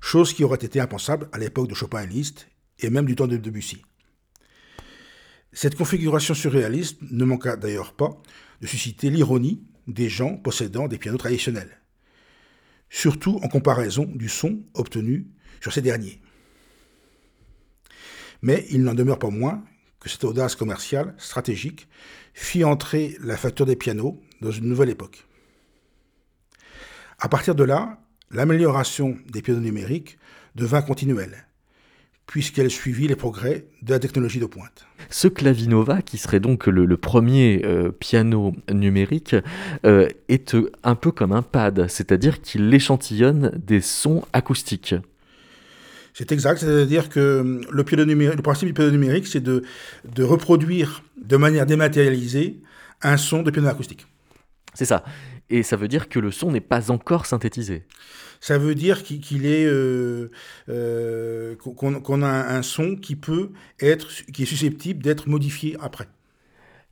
chose 0.00 0.32
qui 0.32 0.44
aurait 0.44 0.56
été 0.56 0.80
impensable 0.80 1.28
à 1.32 1.38
l'époque 1.38 1.68
de 1.68 1.74
Chopin 1.74 2.02
et 2.02 2.06
Liszt, 2.06 2.48
et 2.80 2.90
même 2.90 3.06
du 3.06 3.16
temps 3.16 3.26
de 3.26 3.36
Debussy. 3.36 3.82
Cette 5.52 5.76
configuration 5.76 6.34
surréaliste 6.34 6.98
ne 7.10 7.24
manqua 7.24 7.56
d'ailleurs 7.56 7.94
pas 7.94 8.20
de 8.60 8.66
susciter 8.66 9.10
l'ironie 9.10 9.62
des 9.86 10.08
gens 10.08 10.36
possédant 10.36 10.88
des 10.88 10.98
pianos 10.98 11.18
traditionnels, 11.18 11.80
surtout 12.90 13.40
en 13.42 13.48
comparaison 13.48 14.04
du 14.04 14.28
son 14.28 14.62
obtenu 14.74 15.26
sur 15.60 15.72
ces 15.72 15.82
derniers. 15.82 16.20
Mais 18.42 18.66
il 18.70 18.82
n'en 18.82 18.94
demeure 18.94 19.18
pas 19.18 19.30
moins 19.30 19.64
que 19.98 20.08
cette 20.08 20.24
audace 20.24 20.54
commerciale, 20.54 21.14
stratégique, 21.18 21.88
fit 22.34 22.62
entrer 22.62 23.16
la 23.20 23.36
facture 23.36 23.66
des 23.66 23.74
pianos 23.74 24.20
dans 24.40 24.52
une 24.52 24.68
nouvelle 24.68 24.90
époque. 24.90 25.26
À 27.18 27.28
partir 27.28 27.56
de 27.56 27.64
là, 27.64 27.98
l'amélioration 28.30 29.16
des 29.30 29.42
pianos 29.42 29.60
numériques 29.60 30.18
devint 30.54 30.82
continuelle, 30.82 31.46
puisqu'elle 32.26 32.70
suivit 32.70 33.08
les 33.08 33.16
progrès 33.16 33.66
de 33.82 33.92
la 33.92 33.98
technologie 33.98 34.40
de 34.40 34.46
pointe. 34.46 34.86
Ce 35.08 35.28
Clavinova, 35.28 36.02
qui 36.02 36.18
serait 36.18 36.40
donc 36.40 36.66
le, 36.66 36.96
premier 36.96 37.62
euh, 37.64 37.90
piano 37.90 38.54
numérique, 38.70 39.36
euh, 39.86 40.08
est 40.28 40.56
un 40.84 40.94
peu 40.94 41.10
comme 41.10 41.32
un 41.32 41.42
pad, 41.42 41.88
c'est-à-dire 41.88 42.42
qu'il 42.42 42.72
échantillonne 42.72 43.52
des 43.56 43.80
sons 43.80 44.24
acoustiques. 44.32 44.94
C'est 46.12 46.32
exact, 46.32 46.58
c'est-à-dire 46.58 47.08
que 47.08 47.60
le, 47.70 47.84
piano 47.84 48.04
numérique, 48.04 48.36
le 48.36 48.42
principe 48.42 48.66
du 48.66 48.74
piano 48.74 48.90
numérique, 48.90 49.26
c'est 49.26 49.40
de, 49.40 49.62
de 50.04 50.24
reproduire 50.24 51.02
de 51.22 51.36
manière 51.36 51.64
dématérialisée 51.64 52.60
un 53.02 53.16
son 53.16 53.42
de 53.42 53.50
piano 53.50 53.68
acoustique. 53.68 54.06
C'est 54.74 54.84
ça. 54.84 55.04
Et 55.50 55.62
ça 55.62 55.76
veut 55.76 55.88
dire 55.88 56.08
que 56.08 56.18
le 56.18 56.30
son 56.30 56.50
n'est 56.52 56.60
pas 56.60 56.90
encore 56.90 57.26
synthétisé. 57.26 57.84
Ça 58.40 58.58
veut 58.58 58.74
dire 58.74 59.02
qu'il 59.02 59.46
est 59.46 59.66
euh, 59.66 60.30
euh, 60.68 61.56
qu'on 61.56 62.22
a 62.22 62.28
un 62.28 62.62
son 62.62 62.96
qui 62.96 63.16
peut 63.16 63.50
être 63.80 64.08
qui 64.32 64.42
est 64.42 64.46
susceptible 64.46 65.02
d'être 65.02 65.28
modifié 65.28 65.76
après 65.80 66.06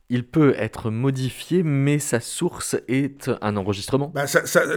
il 0.09 0.25
peut 0.25 0.53
être 0.57 0.89
modifié, 0.89 1.63
mais 1.63 1.99
sa 1.99 2.21
source 2.21 2.77
est 2.87 3.29
un 3.41 3.57
enregistrement. 3.57 4.11
Bah, 4.15 4.23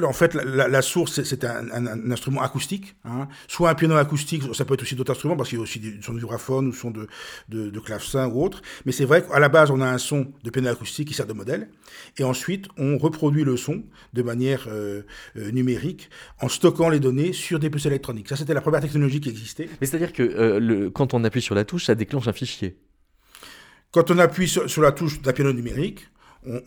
en 0.03 0.13
fait, 0.13 0.35
la, 0.35 0.83
source, 0.83 1.23
c'est 1.23 1.45
un, 1.45 2.11
instrument 2.11 2.43
acoustique. 2.43 2.97
Hein. 3.05 3.29
Soit 3.47 3.71
un 3.71 3.75
piano 3.75 3.95
acoustique, 3.95 4.43
ça 4.55 4.65
peut 4.65 4.75
être 4.75 4.83
aussi 4.83 4.97
d'autres 4.97 5.13
instruments, 5.13 5.37
parce 5.37 5.49
qu'il 5.49 5.59
y 5.59 5.61
a 5.61 5.63
aussi 5.63 5.79
des 5.79 6.03
sons 6.03 6.15
de 6.15 6.19
vibraphone 6.19 6.69
ou 6.69 6.73
son 6.73 6.91
de, 6.91 7.07
de, 7.49 7.81
clavecin 7.81 8.27
ou 8.27 8.43
autre. 8.43 8.61
Mais 8.87 8.93
c'est 8.93 9.05
vrai 9.05 9.25
qu'à 9.25 9.39
la 9.39 9.49
base, 9.49 9.71
on 9.71 9.81
a 9.81 9.87
un 9.87 9.99
son 9.99 10.33
de 10.43 10.51
piano 10.51 10.69
acoustique 10.69 11.07
qui 11.07 11.15
sert 11.15 11.27
de 11.27 11.33
modèle. 11.33 11.69
Et 12.19 12.25
ensuite, 12.25 12.67
on 12.77 12.99
reproduit 12.99 13.45
le 13.45 13.57
son 13.57 13.85
de 14.13 14.23
manière 14.23 14.67
euh, 14.69 15.03
euh, 15.37 15.53
numérique 15.53 16.11
en 16.41 16.49
stockant 16.49 16.89
les 16.89 16.99
données 16.99 17.33
sur 17.33 17.61
des 17.61 17.71
puces 17.71 17.87
électroniques. 17.87 18.29
Ça, 18.29 18.35
c'était 18.35 18.55
la 18.55 18.61
première 18.61 18.81
technologie 18.81 19.21
qui 19.21 19.29
existait. 19.29 19.69
Mais 19.81 19.87
c'est-à-dire 19.87 20.13
que 20.13 20.25
euh, 20.25 20.91
quand 20.91 21.15
on 21.15 21.23
appuie 21.23 21.43
sur 21.43 21.55
la 21.55 21.65
touche, 21.65 21.85
ça 21.87 21.95
déclenche 21.95 22.27
un 22.27 22.33
fichier. 22.33 22.77
Quand 23.93 24.11
on 24.11 24.19
appuie 24.19 24.49
sur, 24.49 24.83
la 24.83 24.93
touche 24.93 25.21
d'un 25.21 25.33
piano 25.33 25.53
numérique, 25.53 26.09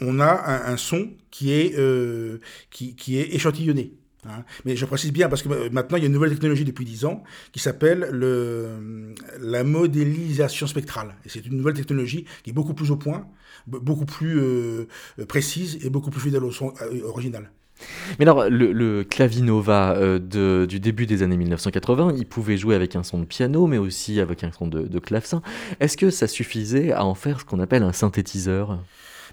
on, 0.02 0.20
a 0.20 0.70
un, 0.70 0.78
son 0.78 1.10
qui 1.32 1.52
est, 1.54 1.78
euh, 1.78 2.40
qui, 2.70 3.18
est 3.18 3.34
échantillonné. 3.34 3.94
Hein. 4.26 4.44
Mais 4.66 4.76
je 4.76 4.86
précise 4.86 5.12
bien 5.12 5.30
parce 5.30 5.42
que 5.42 5.50
euh, 5.50 5.70
maintenant 5.72 5.98
il 5.98 6.02
y 6.02 6.04
a 6.04 6.08
une 6.08 6.14
nouvelle 6.14 6.30
technologie 6.30 6.64
depuis 6.64 6.86
10 6.86 7.06
ans 7.06 7.24
qui 7.52 7.60
s'appelle 7.60 8.08
le, 8.12 9.16
la 9.40 9.64
modélisation 9.64 10.68
spectrale. 10.68 11.16
Et 11.26 11.30
c'est 11.30 11.46
une 11.46 11.58
nouvelle 11.58 11.74
technologie 11.74 12.26
qui 12.44 12.52
est 12.52 12.54
beaucoup 12.54 12.74
plus 12.74 12.92
au 12.92 12.98
point, 12.98 13.28
beaucoup 13.68 14.06
plus 14.06 14.40
euh, 14.40 14.88
précise 15.28 15.80
et 15.84 15.90
beaucoup 15.90 16.12
plus 16.12 16.22
fidèle 16.22 16.44
au 16.44 16.52
son 16.52 16.74
original. 17.04 17.50
Mais 18.20 18.26
alors, 18.26 18.46
le, 18.50 19.04
clavinova 19.04 19.96
euh, 19.96 20.66
du 20.66 20.80
début 20.80 21.06
des 21.06 21.24
années 21.24 21.38
1980, 21.38 22.14
il 22.18 22.26
pouvait 22.26 22.58
jouer 22.58 22.76
avec 22.76 22.96
un 22.96 23.04
son 23.04 23.20
de 23.20 23.26
piano, 23.26 23.68
mais 23.68 23.78
aussi 23.78 24.20
avec 24.20 24.44
un 24.44 24.52
son 24.52 24.68
de, 24.68 25.00
clavecin. 25.00 25.42
Est-ce 25.80 25.98
que 25.98 26.10
ça 26.10 26.28
suffisait 26.28 26.92
à 26.92 27.06
en 27.06 27.16
faire 27.16 27.40
ce 27.40 27.46
qu'on 27.46 27.60
appelle 27.60 27.84
un 27.84 27.94
synthétiseur? 27.94 28.80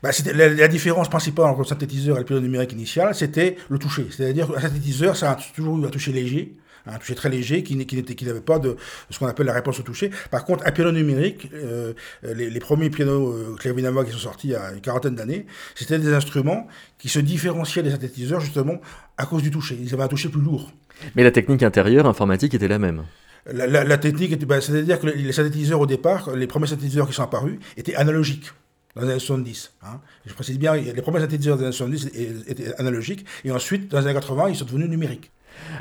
Bah, 0.03 0.11
la, 0.35 0.49
la, 0.49 0.69
différence 0.69 1.09
principale 1.09 1.47
entre 1.47 1.61
le 1.61 1.65
synthétiseur 1.67 2.17
et 2.17 2.21
le 2.21 2.25
piano 2.25 2.41
numérique 2.41 2.73
initial, 2.73 3.15
c'était 3.15 3.57
le 3.69 3.79
toucher. 3.79 4.07
C'est-à-dire 4.11 4.51
qu'un 4.51 4.61
synthétiseur, 4.61 5.17
ça 5.17 5.33
a 5.33 5.39
toujours 5.55 5.79
eu 5.79 5.85
un 5.85 5.91
toucher 5.91 6.13
léger, 6.13 6.57
un 6.95 6.99
toucher 6.99 7.15
très 7.15 7.29
léger 7.29 7.63
qui, 7.63 7.87
qui 7.87 8.25
n'avait 8.25 8.41
pas 8.41 8.59
de, 8.59 8.77
ce 9.11 9.19
qu'on 9.19 9.27
appelle 9.27 9.47
la 9.47 9.53
réponse 9.53 9.81
au 9.81 9.83
toucher. 9.83 10.11
Par 10.31 10.45
contre, 10.45 10.67
un 10.67 10.73
piano 10.73 10.93
numérique, 10.93 11.51
euh, 11.55 11.93
les, 12.23 12.61
premiers 12.61 12.91
pianos 12.91 13.33
euh, 13.33 13.57
qui 13.61 14.13
sont 14.13 14.19
sortis 14.19 14.49
il 14.49 14.51
y 14.53 14.57
a 14.57 14.73
une 14.73 14.81
quarantaine 14.81 15.15
d'années, 15.15 15.47
c'était 15.75 15.99
des 15.99 16.13
instruments 16.13 16.67
qui 16.99 17.09
se 17.09 17.19
différenciaient 17.19 17.83
des 17.83 17.91
synthétiseurs 17.91 18.41
justement 18.41 18.81
à 19.17 19.27
cause 19.27 19.43
du 19.43 19.51
toucher. 19.51 19.79
Ils 19.81 19.93
avaient 19.95 20.03
un 20.03 20.09
toucher 20.09 20.29
plus 20.29 20.41
lourd. 20.41 20.73
Mais 21.17 21.25
la 21.25 21.31
technique 21.31 21.63
intérieure 21.63 22.07
informatique 22.07 22.55
était 22.55 22.69
la 22.69 22.79
même. 22.79 23.05
La, 23.47 23.97
technique, 23.97 24.45
bah, 24.45 24.61
c'est-à-dire 24.61 25.01
que 25.01 25.07
les 25.07 25.33
synthétiseurs 25.33 25.81
au 25.81 25.87
départ, 25.87 26.37
les 26.37 26.47
premiers 26.47 26.67
synthétiseurs 26.67 27.09
qui 27.09 27.15
sont 27.15 27.23
apparus 27.23 27.59
étaient 27.77 27.95
analogiques 27.95 28.53
dans 28.95 29.03
les 29.03 29.11
années 29.11 29.19
70. 29.19 29.73
Hein. 29.83 30.01
Je 30.27 30.35
précise 30.35 30.59
bien, 30.59 30.75
les 30.75 31.03
premiers 31.03 31.21
synthétiseurs 31.21 31.57
des 31.57 31.65
années 31.65 31.73
70 31.73 32.11
étaient 32.49 32.75
analogiques, 32.79 33.25
et 33.45 33.51
ensuite, 33.51 33.91
dans 33.91 34.01
les 34.01 34.07
années 34.07 34.15
80, 34.15 34.51
ils 34.51 34.57
sont 34.57 34.67
devenus 34.67 34.89
numériques. 34.89 35.31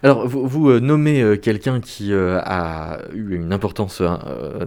Alors, 0.04 0.28
vous, 0.28 0.70
euh, 0.70 0.80
nommez 0.80 1.22
euh, 1.22 1.36
quelqu'un 1.36 1.82
qui 1.82 2.14
euh, 2.14 2.40
a 2.44 3.00
eu 3.14 3.36
une 3.36 3.52
importance 3.52 4.02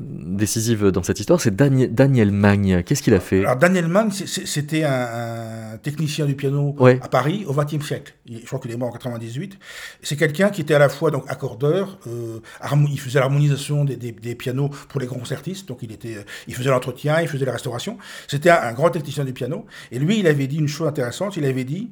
décisive 0.03 0.89
dans 0.89 1.03
cette 1.03 1.21
histoire, 1.21 1.41
c'est 1.41 1.55
Daniel, 1.55 1.95
Daniel 1.95 2.31
Magne. 2.31 2.83
Qu'est-ce 2.83 3.03
qu'il 3.03 3.15
a 3.15 3.21
fait? 3.21 3.41
Alors, 3.41 3.57
Daniel 3.57 3.89
Magne, 3.89 4.11
c'était 4.11 4.85
un, 4.85 5.79
technicien 5.83 6.27
du 6.27 6.35
piano 6.35 6.77
à 6.81 7.09
Paris 7.09 7.45
au 7.47 7.55
XXe 7.55 7.85
siècle. 7.85 8.15
Je 8.29 8.45
crois 8.45 8.59
qu'il 8.59 8.71
est 8.71 8.77
mort 8.77 8.89
en 8.89 8.93
98. 8.93 9.59
C'est 10.03 10.17
quelqu'un 10.17 10.51
qui 10.51 10.61
était 10.61 10.75
à 10.75 10.79
la 10.79 10.89
fois 10.89 11.11
donc 11.11 11.25
accordeur, 11.29 11.99
il 12.07 13.01
faisait 13.01 13.21
l'harmonisation 13.21 13.85
des, 13.85 13.97
des, 13.97 14.35
pianos 14.35 14.71
pour 14.89 15.01
les 15.01 15.07
concertistes, 15.07 15.69
donc 15.69 15.79
il, 15.83 15.93
était, 15.93 16.17
il 16.47 16.55
faisait 16.55 16.71
l'entretien, 16.71 17.21
il 17.21 17.29
faisait 17.29 17.47
la 17.47 17.53
restauration. 17.53 17.99
C'était 18.29 18.51
un, 18.51 18.61
un, 18.63 18.73
grand 18.73 18.91
technicien 18.91 19.25
du 19.25 19.33
piano. 19.33 19.67
Et 19.91 19.99
lui, 19.99 20.19
il 20.19 20.27
avait 20.27 20.47
dit 20.47 20.59
une 20.59 20.69
chose 20.69 20.87
intéressante, 20.87 21.37
il 21.37 21.45
avait 21.45 21.65
dit 21.65 21.91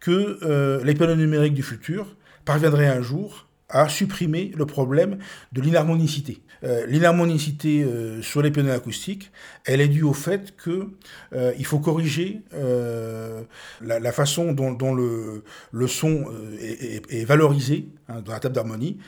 que 0.00 0.80
les 0.84 0.94
pianos 0.94 1.16
numériques 1.16 1.54
du 1.54 1.62
futur 1.62 2.16
parviendrait 2.50 2.88
un 2.88 3.00
jour 3.00 3.46
à 3.68 3.88
supprimer 3.88 4.50
le 4.56 4.66
problème 4.66 5.18
de 5.52 5.60
l'inharmonicité. 5.60 6.42
Euh, 6.64 6.84
l'inharmonicité 6.86 7.84
euh, 7.84 8.20
sur 8.22 8.42
les 8.42 8.50
pianos 8.50 8.72
acoustiques, 8.72 9.30
elle 9.64 9.80
est 9.80 9.86
due 9.86 10.02
au 10.02 10.12
fait 10.12 10.56
que 10.56 10.88
euh, 11.32 11.52
il 11.60 11.64
faut 11.64 11.78
corriger 11.78 12.42
la, 13.80 14.12
façon 14.12 14.52
dont, 14.52 14.92
le, 14.92 15.86
son 15.86 16.24
est, 16.60 17.24
valorisé 17.24 17.86
hein, 18.08 18.20
dans 18.20 18.32
la 18.32 18.40
table 18.40 18.56
d'harmonie 18.56 18.98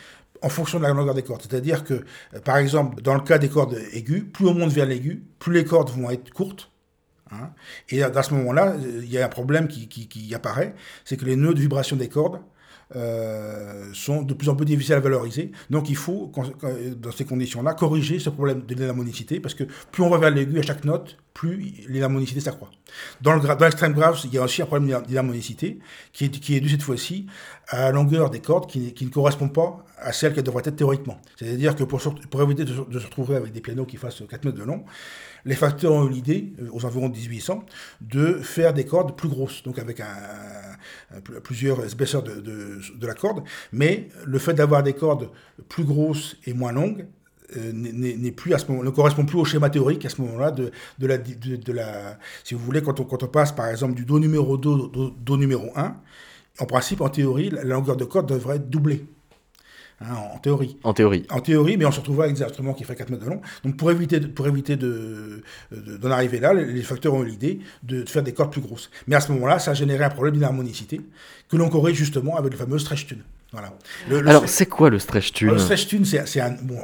en 0.41 0.49
fonction 0.49 0.79
de 0.79 0.85
la 0.85 0.91
longueur 0.91 1.15
des 1.15 1.25
cordes. 1.25 1.43
C'est-à-dire 1.43 1.83
que, 1.83 2.05
par 2.45 2.59
exemple, 2.59 3.03
dans 3.03 3.15
le 3.15 3.23
cas 3.23 3.39
des 3.39 3.49
cordes 3.49 3.77
aiguës, 3.93 4.23
plus 4.33 4.47
on 4.47 4.55
monte 4.55 4.71
vers 4.71 4.87
l'aigu, 4.87 5.25
plus 5.41 5.53
les 5.53 5.65
cordes 5.65 5.91
vont 5.91 6.11
être 6.11 6.31
courtes. 6.31 6.69
Hein. 7.33 7.51
et 7.89 8.03
à, 8.03 8.23
ce 8.23 8.35
moment-là, 8.35 8.77
il 8.79 9.11
y 9.11 9.19
a 9.19 9.25
un 9.25 9.29
problème 9.31 9.67
qui, 9.67 9.89
qui 9.89 10.35
apparaît, 10.35 10.75
c'est 11.07 11.17
que 11.17 11.25
les 11.25 11.35
nœuds 11.35 11.55
de 11.55 11.61
vibration 11.61 11.97
des 11.97 12.11
cordes 12.11 12.39
euh, 12.95 13.91
sont 13.95 14.23
de 14.23 14.35
plus 14.35 14.49
en 14.49 14.55
plus 14.55 14.67
difficiles 14.67 14.95
à 14.95 15.01
valoriser. 15.01 15.53
Donc 15.71 15.89
il 15.89 15.97
faut, 15.97 16.31
dans 16.97 17.13
ces 17.13 17.25
conditions-là, 17.25 17.75
corriger 17.75 18.19
ce 18.19 18.31
problème 18.31 18.63
de 18.63 18.85
l'harmonicité, 18.85 19.41
parce 19.41 19.55
que 19.55 19.65
plus 19.91 20.03
on 20.03 20.11
va 20.11 20.19
vers 20.19 20.31
l'aigu 20.31 20.59
à 20.59 20.63
chaque 20.63 20.85
note, 20.85 21.17
plus 21.35 21.73
l'harmonicité 21.89 22.41
s'accroît. 22.41 22.71
Dans 23.21 23.35
l'extrême 23.35 23.95
grave, 23.95 24.21
il 24.25 24.35
y 24.35 24.39
a 24.39 24.43
aussi 24.43 24.63
un 24.63 24.67
problème 24.67 25.03
d'harmonicité 25.09 25.79
qui 26.13 26.25
est, 26.25 26.61
dû 26.61 26.69
cette 26.69 26.83
fois-ci 26.83 27.27
à 27.69 27.81
la 27.81 27.91
longueur 27.91 28.31
des 28.31 28.41
cordes 28.41 28.69
qui, 28.69 28.95
ne 29.01 29.09
correspond 29.11 29.49
pas 29.49 29.85
à 29.99 30.13
celle 30.13 30.35
qu'elle 30.35 30.45
devrait 30.45 30.63
être 30.65 30.77
théoriquement. 30.77 31.21
C'est-à-dire 31.39 31.75
que 31.75 31.85
pour, 31.85 32.01
éviter 32.43 32.65
de, 32.65 32.73
de, 32.73 32.99
se 32.99 33.05
retrouver 33.07 33.37
avec 33.37 33.53
des 33.53 33.61
pianos 33.61 33.87
qui 33.87 33.97
fassent 33.97 34.23
4 34.29 34.45
mètres 34.45 34.59
de 34.59 34.65
long, 34.65 34.85
les 35.45 35.55
facteurs 35.55 35.93
ont 35.93 36.07
eu 36.07 36.11
l'idée, 36.11 36.53
euh, 36.61 36.69
aux 36.73 36.85
environs 36.85 37.09
de 37.09 37.17
1800, 37.17 37.65
de 38.01 38.35
faire 38.35 38.75
des 38.75 38.85
cordes 38.85 39.17
plus 39.17 39.29
grosses, 39.29 39.63
donc 39.63 39.79
avec 39.79 40.03
plusieurs 41.45 41.93
épaisseurs 41.93 42.23
de, 42.23 42.81
la 43.07 43.15
corde. 43.15 43.43
Mais 43.73 44.09
le 44.25 44.39
fait 44.39 44.55
d'avoir 44.55 44.83
des 44.83 44.93
cordes 44.93 45.31
plus 45.69 45.85
grosses 45.85 46.37
et 46.47 46.55
moins 46.55 46.73
longues 46.73 47.07
euh, 47.57 47.73
ne 47.75 48.91
correspond 48.91 49.27
plus 49.27 49.39
au 49.39 49.45
schéma 49.45 49.69
théorique 49.69 50.05
à 50.07 50.09
ce 50.09 50.21
moment-là 50.23 50.51
de, 50.51 50.71
la, 50.99 52.19
si 52.45 52.55
vous 52.55 52.65
voulez, 52.65 52.83
quand 52.83 53.01
on, 53.01 53.05
passe 53.05 53.53
par 53.53 53.69
exemple 53.69 53.95
du 53.95 54.05
Do 54.05 54.19
numéro 54.19 54.57
2 54.57 54.69
au 54.69 55.11
do 55.11 55.37
numéro 55.37 55.71
1, 55.77 55.97
en 56.61 56.67
principe, 56.67 57.01
en 57.01 57.09
théorie, 57.09 57.51
la 57.51 57.65
longueur 57.65 57.97
de 57.97 58.05
corde 58.05 58.29
devrait 58.29 58.57
être 58.57 58.71
doublée. 58.71 59.07
Hein, 60.11 60.17
en 60.35 60.39
théorie. 60.39 60.77
En 60.83 60.93
théorie. 60.93 61.27
En 61.31 61.41
théorie, 61.41 61.77
mais 61.77 61.85
on 61.85 61.93
se 61.93 62.01
retrouve 62.01 62.23
avec 62.23 62.35
des 62.35 62.43
instruments 62.43 62.75
qui 62.75 62.85
feraient 62.85 62.97
4 62.97 63.11
mètres 63.11 63.25
de 63.25 63.31
long. 63.31 63.41
Donc 63.65 63.77
pour 63.77 63.91
éviter, 63.91 64.21
pour 64.21 64.47
éviter 64.47 64.77
de, 64.77 65.43
d'en 65.71 66.11
arriver 66.11 66.41
là, 66.41 66.53
les 66.55 66.83
facteurs 66.83 67.15
ont 67.15 67.23
eu 67.23 67.29
l'idée 67.29 67.61
de 67.83 68.09
faire 68.09 68.23
des 68.23 68.33
cordes 68.33 68.53
plus 68.53 68.61
grosses. 68.61 68.91
Mais 69.07 69.17
à 69.17 69.21
ce 69.21 69.33
moment-là, 69.33 69.59
ça 69.59 69.73
a 69.73 69.75
généré 69.75 70.05
un 70.05 70.11
problème 70.11 70.35
d'inharmonicité 70.35 71.01
que 71.49 71.57
l'on 71.57 71.69
corrige 71.69 71.97
justement 71.97 72.37
avec 72.37 72.53
le 72.53 72.59
fameux 72.59 72.79
stretch 72.79 73.07
tune. 73.07 73.23
Voilà. 73.53 73.71
Alors, 74.11 74.49
c'est 74.49 74.65
quoi 74.65 74.89
le 74.89 74.99
stretch 74.99 75.33
tune? 75.33 75.49
Le 75.49 75.59
stretch 75.59 75.87
tune, 75.87 76.07
c'est 76.07 76.41
un, 76.41 76.57
bon, 76.63 76.79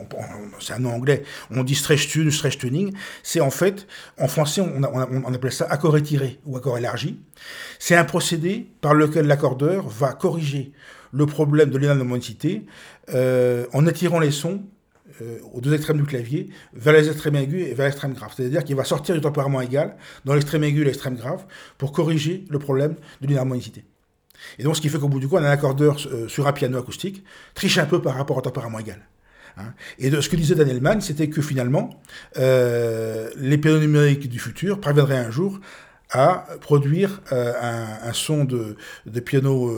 un 0.69 0.79
nom 0.79 0.93
anglais. 0.93 1.23
On 1.51 1.65
dit 1.65 1.75
stretch 1.75 2.09
tune, 2.09 2.31
stretch 2.31 2.59
tuning. 2.59 2.93
C'est 3.23 3.41
en 3.41 3.51
fait, 3.51 3.87
en 4.19 4.29
français, 4.29 4.61
on, 4.61 4.83
on, 4.83 5.35
appelle 5.35 5.53
ça 5.53 5.65
accord 5.71 5.97
étiré 5.97 6.39
ou 6.45 6.59
accord 6.59 6.77
élargi. 6.77 7.19
C'est 7.79 7.97
un 7.97 8.05
procédé 8.05 8.67
par 8.83 8.93
lequel 8.93 9.27
l'accordeur 9.27 9.89
va 9.89 10.13
corriger 10.13 10.73
le 11.13 11.27
problème 11.27 11.71
de 11.71 11.79
l'inharmonicité 11.79 12.67
euh, 13.15 13.67
en 13.73 13.87
attirant 13.87 14.21
les 14.21 14.31
sons 14.31 14.63
euh, 15.23 15.39
aux 15.53 15.61
deux 15.61 15.75
extrêmes 15.75 15.97
du 15.97 16.05
clavier 16.05 16.49
vers 16.75 16.93
les 16.93 17.09
extrêmes 17.09 17.37
aigus 17.37 17.67
et 17.67 17.75
vers 17.75 17.87
l'extrême 17.87 18.13
grave. 18.13 18.33
C'est-à-dire 18.37 18.63
qu'il 18.63 18.77
va 18.77 18.85
sortir 18.85 19.15
du 19.15 19.21
tempérament 19.21 19.61
égal 19.61 19.97
dans 20.25 20.35
l'extrême 20.35 20.63
aigu 20.65 20.83
et 20.83 20.85
l'extrême 20.85 21.17
grave 21.17 21.45
pour 21.77 21.93
corriger 21.93 22.45
le 22.51 22.59
problème 22.59 22.95
de 23.21 23.27
l'inharmonicité. 23.27 23.85
Et 24.59 24.63
donc, 24.63 24.77
ce 24.77 24.81
qui 24.81 24.89
fait 24.89 24.99
qu'au 24.99 25.09
bout 25.09 25.21
du 25.21 25.29
coup, 25.29 25.37
un 25.37 25.45
accordeur 25.45 25.97
euh, 26.13 26.29
sur 26.29 26.47
un 26.47 26.53
piano 26.53 26.79
acoustique 26.79 27.25
triche 27.55 27.79
un 27.79 27.87
peu 27.87 28.01
par 28.01 28.15
rapport 28.15 28.37
au 28.37 28.41
tempérament 28.41 28.79
égal. 28.79 29.01
Hein. 29.57 29.75
Et 29.99 30.11
de, 30.11 30.21
ce 30.21 30.29
que 30.29 30.37
disait 30.37 30.55
Daniel 30.55 30.81
Mann, 30.81 31.01
c'était 31.01 31.29
que 31.29 31.43
finalement, 31.43 32.01
euh, 32.37 33.31
les 33.37 33.59
pianos 33.59 33.81
numériques 33.81 34.29
du 34.29 34.39
futur 34.39 34.81
parviendraient 34.81 35.19
un 35.19 35.31
jour 35.31 35.59
à 36.11 36.47
produire 36.61 37.21
euh, 37.33 37.53
un, 38.03 38.13
son 38.13 38.45
de, 38.45 38.77
piano 39.21 39.77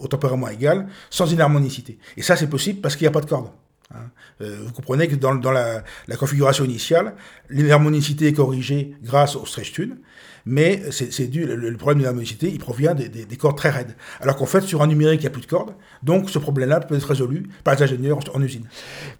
au 0.00 0.06
tempérament 0.08 0.48
égal 0.48 0.86
sans 1.10 1.32
inharmonicité. 1.32 1.98
Et 2.16 2.22
ça, 2.22 2.36
c'est 2.36 2.48
possible 2.48 2.80
parce 2.80 2.96
qu'il 2.96 3.04
n'y 3.04 3.08
a 3.08 3.12
pas 3.12 3.20
de 3.20 3.26
cordes. 3.26 3.50
Hein. 3.94 4.10
vous 4.40 4.72
comprenez 4.72 5.08
que 5.08 5.14
dans, 5.14 5.52
la, 5.52 5.82
configuration 6.18 6.64
initiale, 6.64 7.14
l'inharmonicité 7.48 8.28
est 8.28 8.32
corrigée 8.32 8.96
grâce 9.02 9.36
au 9.36 9.46
stretch 9.46 9.72
tune, 9.72 9.98
mais 10.46 10.82
c'est 10.90 11.26
dû, 11.26 11.46
le, 11.46 11.76
problème 11.76 12.00
de 12.00 12.04
la 12.04 12.12
modicité, 12.12 12.48
il 12.48 12.58
provient 12.58 12.94
des, 12.94 13.36
cordes 13.36 13.56
très 13.56 13.70
raides. 13.70 13.96
Alors 14.20 14.36
qu'en 14.36 14.46
fait, 14.46 14.60
sur 14.60 14.82
un 14.82 14.86
numérique, 14.86 15.20
il 15.20 15.24
n'y 15.24 15.28
a 15.28 15.30
plus 15.30 15.42
de 15.42 15.46
cordes, 15.46 15.74
donc 16.02 16.28
ce 16.30 16.38
problème-là 16.38 16.80
peut 16.80 16.94
être 16.94 17.08
résolu 17.08 17.48
par 17.62 17.74
les 17.74 17.82
ingénieurs 17.82 18.18
en, 18.34 18.42
usine. 18.42 18.66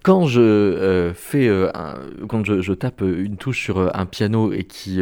Quand 0.02 0.26
je 0.26 0.40
euh, 0.40 1.14
fais, 1.14 1.48
euh, 1.48 1.70
quand 2.28 2.44
je, 2.44 2.72
tape 2.72 3.00
une 3.00 3.36
touche 3.36 3.62
sur 3.62 3.78
euh, 3.78 3.88
un 3.94 4.04
piano 4.04 4.52
et 4.52 4.64
qui 4.64 5.00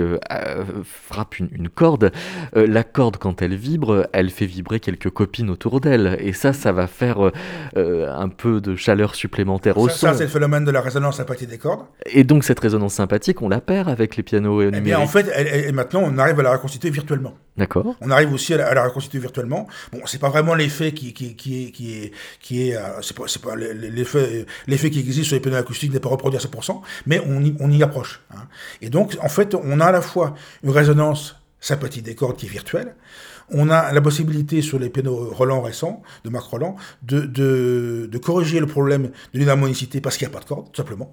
frappe 0.85 1.39
une, 1.39 1.69
corde, 1.69 2.13
la 2.55 2.85
corde, 2.85 3.17
quand 3.17 3.43
elle 3.43 3.55
vibre, 3.55 4.07
elle 4.13 4.31
fait 4.31 4.47
vibrer 4.47 4.81
quelques 4.81 5.11
copines 5.11 5.51
autour 5.51 5.81
d'elle, 5.81 6.17
et 6.21 6.33
ça, 6.33 6.53
ça 6.53 6.73
va 6.73 6.87
faire 6.87 7.19
un 7.75 8.29
peu 8.29 8.61
de 8.61 8.77
chaleur 8.77 9.15
supplémentaire 9.15 9.79
au 9.79 9.89
son. 9.89 10.07
Ça, 10.07 10.15
c'est 10.15 10.25
le 10.25 10.29
phénomène 10.29 10.65
de 10.65 10.71
la 10.71 10.81
résonance 10.81 11.17
sympathique 11.17 11.49
des 11.49 11.59
cordes. 11.59 11.87
Et 12.07 12.25
donc 12.25 12.45
cette 12.45 12.61
résonance 12.61 12.95
sympathique, 12.95 13.43
on 13.43 13.49
la 13.49 13.61
perd 13.61 13.89
avec 13.89 14.17
les 14.17 14.23
pianos 14.23 14.63
numériques. 14.63 14.79
Eh 14.79 14.81
bien, 14.81 14.99
en 14.99 15.07
fait, 15.07 15.29
elle, 15.35 15.73
maintenant, 15.75 16.12
on 16.13 16.19
arrive 16.19 16.39
à 16.41 16.43
la 16.43 16.53
reconstituer 16.53 16.91
virtuellement. 16.91 17.35
D'accord. 17.57 17.97
On 18.01 18.11
arrive 18.11 18.33
aussi 18.33 18.55
à 18.55 18.75
la, 18.75 18.85
reconstituer 18.85 19.19
virtuellement. 19.19 19.67
Bon, 19.93 20.01
c'est 20.07 20.19
pas 20.19 20.29
vraiment 20.29 20.55
l'effet 20.55 20.93
qui, 20.93 21.13
qui, 21.13 21.35
qui, 21.37 21.65
est, 21.65 21.71
qui 21.71 21.95
est, 21.95 22.13
qui 22.41 22.69
est, 22.69 22.77
euh, 22.77 23.01
c'est 23.03 23.17
pas, 23.17 23.25
c'est 23.27 23.43
pas 23.43 23.57
l'effet, 23.57 24.47
l'effet 24.67 24.91
qui 24.91 25.01
existe 25.01 25.29
sur 25.29 25.37
les 25.37 25.41
pianos 25.41 25.59
acoustiques 25.59 25.93
n'est 25.93 26.01
pas 26.01 26.09
reproduit 26.09 26.39
à 26.39 26.43
100%, 26.43 26.81
mais 27.07 27.21
on 27.27 27.43
y, 27.43 27.55
on 27.61 27.71
y 27.71 27.83
approche. 27.83 28.21
Hein. 28.31 28.49
Et 28.81 28.91
donc, 28.91 29.17
en 29.21 29.29
fait, 29.29 29.55
on 29.55 29.81
a 29.81 29.87
à 29.87 29.93
la 29.93 30.03
fois 30.03 30.35
une 30.63 30.71
résonance 30.71 31.37
sympathique 31.61 32.03
des 32.03 32.15
cordes 32.15 32.37
qui 32.37 32.47
est 32.47 32.51
virtuelle, 32.51 32.95
on 33.53 33.71
a 33.71 33.93
la 33.93 34.01
possibilité 34.01 34.63
sur 34.63 34.79
les 34.79 34.91
pianos 34.91 35.31
Roland 35.33 35.61
récents, 35.61 36.03
de 36.25 36.31
Marc 36.31 36.47
Roland, 36.47 36.77
de, 37.03 37.21
de, 37.27 38.19
corriger 38.19 38.61
le 38.61 38.67
problème 38.67 39.11
de 39.35 39.39
l'inharmonicité 39.39 40.01
parce 40.01 40.17
qu'il 40.17 40.27
n'y 40.27 40.33
a 40.33 40.35
pas 40.35 40.43
de 40.43 40.49
corde, 40.49 40.67
tout 40.73 40.81
simplement. 40.81 41.13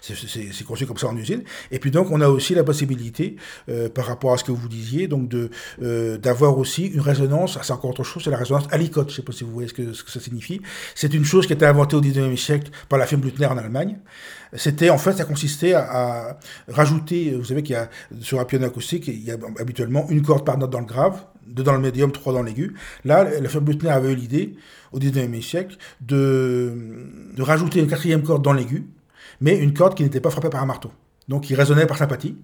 C'est 0.00 0.64
conçu 0.64 0.86
comme 0.86 0.98
ça 0.98 1.08
en 1.08 1.16
usine. 1.16 1.42
Et 1.70 1.78
puis 1.78 1.90
donc, 1.90 2.10
on 2.10 2.20
a 2.20 2.28
aussi 2.28 2.54
la 2.54 2.64
possibilité, 2.64 3.36
euh, 3.68 3.88
par 3.88 4.06
rapport 4.06 4.32
à 4.32 4.36
ce 4.36 4.44
que 4.44 4.52
vous 4.52 4.68
disiez, 4.68 5.08
donc 5.08 5.28
de 5.28 5.50
euh, 5.82 6.18
d'avoir 6.18 6.58
aussi 6.58 6.86
une 6.86 7.00
résonance, 7.00 7.58
c'est 7.62 7.72
encore 7.72 7.90
autre 7.90 8.04
chose, 8.04 8.24
c'est 8.24 8.30
la 8.30 8.36
résonance 8.36 8.64
alicote, 8.70 9.08
je 9.08 9.12
ne 9.12 9.16
sais 9.16 9.22
pas 9.22 9.32
si 9.32 9.44
vous 9.44 9.52
voyez 9.52 9.68
ce 9.68 9.74
que, 9.74 9.92
ce 9.92 10.02
que 10.02 10.10
ça 10.10 10.20
signifie. 10.20 10.60
C'est 10.94 11.14
une 11.14 11.24
chose 11.24 11.46
qui 11.46 11.52
a 11.52 11.56
été 11.56 11.66
inventée 11.66 11.96
au 11.96 12.00
19e 12.00 12.36
siècle 12.36 12.70
par 12.88 12.98
la 12.98 13.06
firme 13.06 13.20
Blüthner 13.20 13.46
en 13.46 13.56
Allemagne. 13.56 13.98
C'était, 14.54 14.90
en 14.90 14.98
fait, 14.98 15.12
ça 15.12 15.24
consistait 15.24 15.74
à, 15.74 16.38
rajouter, 16.68 17.36
vous 17.36 17.44
savez 17.44 17.62
qu'il 17.62 17.74
y 17.74 17.78
a, 17.78 17.88
sur 18.20 18.40
un 18.40 18.44
piano 18.44 18.66
acoustique, 18.66 19.06
il 19.06 19.24
y 19.24 19.30
a 19.30 19.36
habituellement 19.58 20.06
une 20.10 20.22
corde 20.22 20.44
par 20.44 20.58
note 20.58 20.70
dans 20.70 20.80
le 20.80 20.86
grave, 20.86 21.22
deux 21.46 21.62
dans 21.62 21.72
le 21.72 21.80
médium, 21.80 22.12
trois 22.12 22.32
dans 22.32 22.42
l'aigu. 22.42 22.74
Là, 23.04 23.24
la 23.24 23.48
firme 23.48 23.64
Blüthner 23.64 23.90
avait 23.90 24.12
eu 24.12 24.16
l'idée, 24.16 24.54
au 24.92 24.98
19e 24.98 25.42
siècle, 25.42 25.76
de, 26.00 26.72
rajouter 27.38 27.80
une 27.80 27.88
quatrième 27.88 28.22
corde 28.22 28.42
dans 28.42 28.52
l'aigu, 28.52 28.86
mais 29.40 29.56
une 29.56 29.74
corde 29.74 29.94
qui 29.94 30.02
n'était 30.02 30.20
pas 30.20 30.30
frappée 30.30 30.50
par 30.50 30.62
un 30.62 30.66
marteau. 30.66 30.92
Donc, 31.28 31.44
qui 31.44 31.54
résonnait 31.54 31.86
par 31.86 31.98
sympathie, 31.98 32.36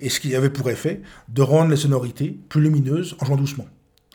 et 0.00 0.08
ce 0.08 0.20
qui 0.20 0.34
avait 0.34 0.50
pour 0.50 0.68
effet 0.70 1.00
de 1.28 1.42
rendre 1.42 1.70
les 1.70 1.76
sonorités 1.76 2.38
plus 2.48 2.60
lumineuses 2.60 3.16
en 3.20 3.26
jouant 3.26 3.36
doucement. 3.36 3.66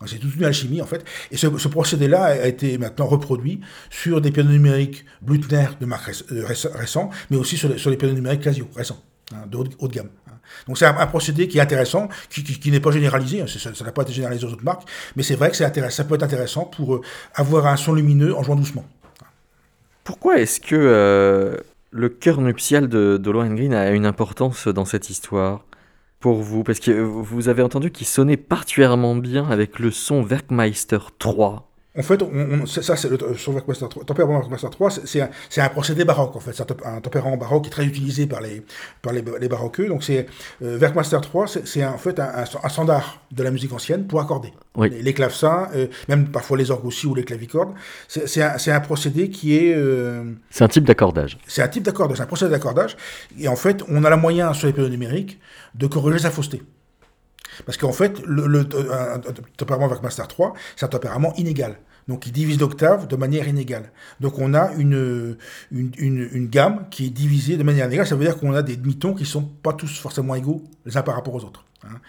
C'est 0.06 0.20
toute 0.20 0.36
une 0.36 0.44
alchimie 0.44 0.82
en 0.82 0.86
fait. 0.86 1.04
Et 1.32 1.38
ce, 1.38 1.48
procédé-là 1.48 2.26
a 2.26 2.48
été 2.48 2.78
maintenant 2.78 3.08
reproduit 3.08 3.62
sur 3.90 4.22
des 4.22 4.30
pianos 4.32 4.52
numériques 4.52 5.06
Blüthner 5.24 5.70
de 5.82 5.86
marque 5.88 6.12
euh, 6.32 6.46
récent, 6.76 7.10
mais 7.32 7.38
aussi 7.38 7.58
sur 7.58 7.70
les, 7.70 7.98
pianos 7.98 8.14
numériques 8.14 8.42
Casio 8.42 8.68
récents, 8.76 9.02
hein, 9.34 9.48
de 9.48 9.58
haut, 9.58 9.88
de 9.88 9.94
gamme. 9.94 10.10
Donc 10.68 10.78
c'est 10.78 10.86
un, 10.86 11.08
procédé 11.08 11.48
qui 11.48 11.58
est 11.58 11.62
intéressant, 11.62 12.10
qui, 12.30 12.72
n'est 12.72 12.80
pas 12.80 12.92
généralisé, 12.92 13.42
hein, 13.42 13.46
ça 13.48 13.84
n'a 13.84 13.92
pas 13.92 14.02
été 14.04 14.14
généralisé 14.14 14.46
aux 14.46 14.52
autres 14.52 14.64
marques, 14.64 14.88
mais 15.16 15.24
c'est 15.24 15.36
vrai 15.36 15.52
que 15.52 15.58
ça 15.58 15.70
peut 16.04 16.16
être 16.16 16.24
intéressant 16.24 16.66
pour 16.66 16.96
euh, 16.96 17.02
avoir 17.36 17.68
un 17.68 17.78
son 17.78 17.94
lumineux 17.94 18.36
en 18.36 18.44
jouant 18.44 18.56
doucement. 18.56 18.86
Pourquoi 20.04 20.40
est-ce 20.40 20.62
que 20.62 20.76
euh, 20.76 21.58
le 21.92 22.10
cœur 22.10 22.40
nuptial 22.42 22.88
de, 22.88 23.18
de 23.18 23.32
Green 23.32 23.74
a 23.74 23.92
une 23.92 24.06
importance 24.06 24.68
dans 24.68 24.86
cette 24.86 25.10
histoire 25.10 25.66
pour 26.20 26.42
vous? 26.42 26.64
Parce 26.64 26.80
que 26.80 26.92
vous 26.92 27.50
avez 27.50 27.62
entendu 27.62 27.92
qu'il 27.92 28.08
sonnait 28.08 28.38
particulièrement 28.38 29.16
bien 29.16 29.50
avec 29.50 29.80
le 29.80 29.92
son 29.92 30.24
Werkmeister 30.24 31.00
3. 31.20 31.67
En 31.98 32.04
fait, 32.04 32.24
ça, 32.68 32.96
c'est 32.96 33.10
le 33.10 33.18
3. 33.18 33.34
Tempérament 34.06 34.40
Werkmeister 34.40 34.68
3, 34.70 34.92
c'est 34.92 35.22
un, 35.22 35.30
un, 35.58 35.70
procédé 35.70 36.06
baroque, 36.06 36.36
en 36.36 36.40
fait. 36.40 36.54
C'est 36.54 36.70
un, 36.86 37.02
tempérament 37.02 37.38
baroque 37.38 37.64
qui 37.64 37.70
est 37.70 37.72
très 37.72 37.86
utilisé 37.86 38.28
par 38.28 38.42
les, 38.42 38.64
par 39.02 39.14
les, 39.14 39.24
les 39.40 39.48
baroqueux. 39.48 39.88
Donc, 39.88 40.04
c'est 40.04 40.28
euh, 40.62 40.78
Werkmeister 40.78 41.18
3, 41.22 41.48
c'est 41.66 41.86
en 41.86 41.98
fait 41.98 42.20
un, 42.20 42.46
standard 42.46 43.22
de 43.32 43.42
la 43.44 43.50
musique 43.50 43.74
ancienne 43.74 44.06
pour 44.06 44.22
accorder. 44.22 44.54
Les, 44.80 45.14
clavecins, 45.14 45.70
euh, 45.76 45.88
même 46.08 46.28
parfois 46.28 46.56
les 46.56 46.70
orgues 46.70 46.86
aussi 46.86 47.08
ou 47.08 47.16
les 47.16 47.24
clavicordes. 47.24 47.74
C'est 48.08 48.72
un, 48.72 48.80
procédé 48.80 49.30
qui 49.30 49.56
est. 49.58 49.74
Euh, 49.76 50.24
c'est 50.52 50.64
un 50.64 50.68
type 50.68 50.84
d'accordage. 50.84 51.40
C'est 51.48 51.64
un 51.64 51.68
type 51.68 51.84
d'accordage, 51.84 52.18
c'est 52.18 52.24
un 52.24 52.28
procédé 52.28 52.52
d'accordage. 52.52 52.96
Et 53.40 53.48
en 53.48 53.56
fait, 53.56 53.84
on 53.90 54.04
a 54.04 54.10
la 54.10 54.18
moyen 54.18 54.54
sur 54.54 54.68
les 54.68 54.74
périodes 54.74 54.92
numériques 54.92 55.40
de 55.74 55.88
corriger 55.88 56.20
sa 56.20 56.30
fausseté. 56.30 56.62
Parce 57.66 57.78
qu'en 57.78 57.92
fait, 57.92 58.22
le, 58.26 58.48
le 58.48 58.68
un, 58.92 59.20
tempérament 59.58 59.88
Werkmaster 59.88 60.28
3, 60.28 60.54
c'est 60.76 60.86
un 60.86 60.90
tempérament 60.90 61.34
inégal. 61.36 61.78
Donc 62.08 62.26
il 62.26 62.32
divise 62.32 62.60
l'octave 62.60 63.08
de 63.08 63.16
manière 63.16 63.48
inégale. 63.48 63.92
Donc 64.22 64.40
on 64.40 64.54
a 64.54 64.72
une, 64.74 65.38
une, 65.72 65.92
une, 65.98 66.48
gamme 66.48 66.86
qui 66.90 67.08
est 67.08 67.10
divisée 67.10 67.58
de 67.58 67.64
manière 67.64 67.88
inégale. 67.88 68.08
Ça 68.08 68.16
veut 68.16 68.24
dire 68.24 68.38
qu'on 68.38 68.54
a 68.54 68.62
des 68.62 68.78
demi-tons 68.78 69.14
qui 69.14 69.24
ne 69.24 69.28
sont 69.28 69.44
pas 69.44 69.74
tous 69.74 70.00
forcément 70.00 70.34
égaux 70.36 70.64
les 70.86 70.96
uns 70.96 71.02
par 71.02 71.16
rapport 71.16 71.34
aux 71.34 71.44
autres. 71.44 71.66
Hein. 71.84 72.00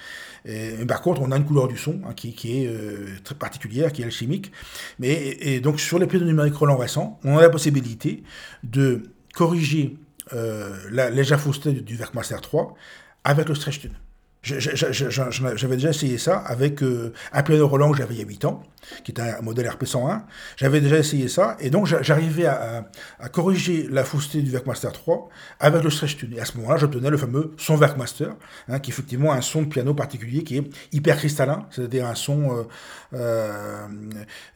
Par 0.86 1.02
contre, 1.02 1.20
on 1.20 1.32
a 1.32 1.36
une 1.36 1.44
couleur 1.44 1.68
du 1.68 1.76
son 1.76 2.00
hein, 2.06 2.12
qui, 2.14 2.62
est 2.62 2.68
euh, 2.68 3.06
très 3.24 3.34
particulière, 3.34 3.92
qui 3.92 4.02
est 4.02 4.04
alchimique. 4.04 4.52
Mais, 4.98 5.36
et, 5.40 5.60
donc 5.60 5.80
sur 5.80 5.98
les 5.98 6.06
pieds 6.06 6.20
numériques 6.20 6.54
Roland 6.54 6.76
récents, 6.76 7.18
on 7.24 7.36
a 7.36 7.42
la 7.42 7.50
possibilité 7.50 8.22
de 8.62 9.02
corriger 9.34 9.96
euh, 10.32 10.76
la 10.90 11.10
légère 11.10 11.40
fausseté 11.40 11.72
du, 11.72 11.82
du 11.82 11.96
Werkmaster 11.96 12.40
3 12.40 12.74
avec 13.24 13.48
le 13.48 13.54
stretch 13.54 13.80
tune. 13.80 13.94
J'avais 14.42 15.76
déjà 15.76 15.90
essayé 15.90 16.16
ça 16.16 16.38
avec 16.38 16.82
euh, 16.82 17.12
un 17.32 17.42
piano 17.42 17.66
Roland 17.66 17.90
que 17.90 17.98
j'avais 17.98 18.14
il 18.14 18.20
y 18.20 18.22
a 18.22 18.26
8 18.26 18.44
ans, 18.44 18.62
qui 19.04 19.10
était 19.10 19.22
un 19.22 19.40
modèle 19.42 19.66
RP101. 19.66 20.22
J'avais 20.56 20.80
déjà 20.80 20.98
essayé 20.98 21.28
ça, 21.28 21.56
et 21.60 21.70
donc 21.70 21.86
j'arrivais 21.86 22.46
à, 22.46 22.84
corriger 23.32 23.88
la 23.90 24.04
fausseté 24.04 24.40
du 24.42 24.50
Werkmaster 24.50 24.92
3 24.92 25.28
avec 25.58 25.82
le 25.82 25.90
stretch 25.90 26.16
tune. 26.18 26.34
Et 26.34 26.40
à 26.40 26.44
ce 26.44 26.56
moment-là, 26.58 26.76
j'obtenais 26.76 27.10
le 27.10 27.16
fameux 27.16 27.52
son 27.56 27.76
Werkmaster, 27.76 28.30
hein, 28.68 28.78
qui 28.78 28.90
est 28.90 28.94
effectivement 28.94 29.32
un 29.32 29.40
son 29.40 29.62
de 29.62 29.66
piano 29.66 29.92
particulier 29.92 30.44
qui 30.44 30.58
est 30.58 30.64
hyper 30.92 31.16
cristallin, 31.16 31.66
c'est-à-dire 31.70 32.06
un 32.06 32.14
son 32.14 32.66
euh, 33.12 33.86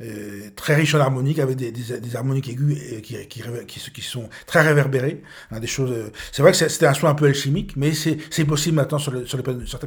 euh, 0.01 0.51
très 0.55 0.77
riche 0.77 0.95
en 0.95 1.01
harmoniques, 1.01 1.41
avec 1.41 1.57
des, 1.57 1.73
harmoniques 2.15 2.49
aiguës 2.49 2.79
qui, 3.03 4.03
sont 4.03 4.29
très 4.47 4.63
réverbérées. 4.63 5.23
Hein, 5.51 5.59
des 5.59 5.67
c'est 5.67 6.43
vrai 6.43 6.53
que 6.53 6.57
c'était 6.57 6.87
un 6.87 6.95
son 6.95 7.09
un 7.09 7.15
peu 7.15 7.27
alchimique, 7.27 7.77
mais 7.77 7.93
c'est 7.93 8.45
possible 8.45 8.77
maintenant 8.77 8.99
sur, 8.99 9.11
le, 9.11 9.27
sur 9.27 9.39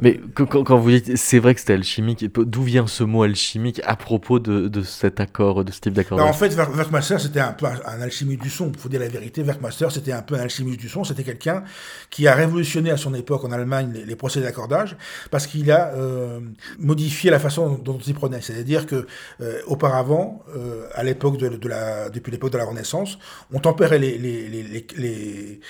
mais 0.02 0.20
quand, 0.34 0.78
vous 0.78 0.90
dites 0.90 1.16
c'est 1.16 1.38
vrai 1.38 1.54
que 1.54 1.60
c'était 1.60 1.74
alchimique, 1.74 2.24
d'où 2.24 2.62
vient 2.62 2.86
ce 2.86 3.04
mot 3.04 3.22
alchimique 3.22 3.80
à 3.84 3.96
propos 3.96 4.38
de, 4.38 4.68
de 4.68 4.82
cet 4.82 5.20
accord, 5.20 5.64
de 5.64 5.72
ce 5.72 5.80
type 5.80 5.92
d'accord? 5.92 6.18
Bah, 6.18 6.24
En 6.24 6.32
fait, 6.32 6.54
Werkmaster, 6.54 7.18
c'était 7.18 7.40
un 7.40 7.52
peu 7.52 7.66
un, 7.66 8.00
alchimiste 8.00 8.42
du 8.42 8.50
son. 8.50 8.70
Il 8.72 8.78
faut 8.78 8.88
dire 8.88 9.00
la 9.00 9.08
vérité. 9.08 9.42
Werkmaster, 9.42 9.88
c'était 9.90 10.12
un 10.12 10.22
peu 10.22 10.34
un 10.34 10.40
alchimiste 10.40 10.80
du 10.80 10.88
son. 10.88 11.04
C'était 11.04 11.22
quelqu'un 11.22 11.64
qui 12.10 12.26
a 12.26 12.34
révolutionné 12.34 12.90
à 12.90 12.96
son 12.96 13.14
époque 13.14 13.44
en 13.44 13.52
Allemagne 13.52 13.92
les, 14.06 14.16
procédés 14.16 14.46
d'accordage 14.46 14.96
parce 15.30 15.46
qu'il 15.46 15.70
a 15.70 15.92
euh, 15.94 16.40
modifié 16.78 17.30
la 17.30 17.38
façon 17.38 17.78
dont 17.82 17.96
on 17.96 18.00
s'y 18.00 18.14
prenait. 18.14 18.40
C'est-à-dire 18.40 18.86
que 18.86 19.06
euh, 19.40 19.60
auparavant, 19.66 20.42
euh, 20.54 20.86
à 20.94 21.02
l'époque 21.02 21.38
de, 21.38 21.68
la, 21.68 22.08
depuis 22.08 22.32
l'époque 22.32 22.52
de 22.52 22.58
la 22.58 22.64
Renaissance, 22.64 23.18
on 23.52 23.60
tempérait 23.60 23.98
les, 23.98 24.18
les, 24.18 24.48
les, 24.48 24.86
les 24.96 25.60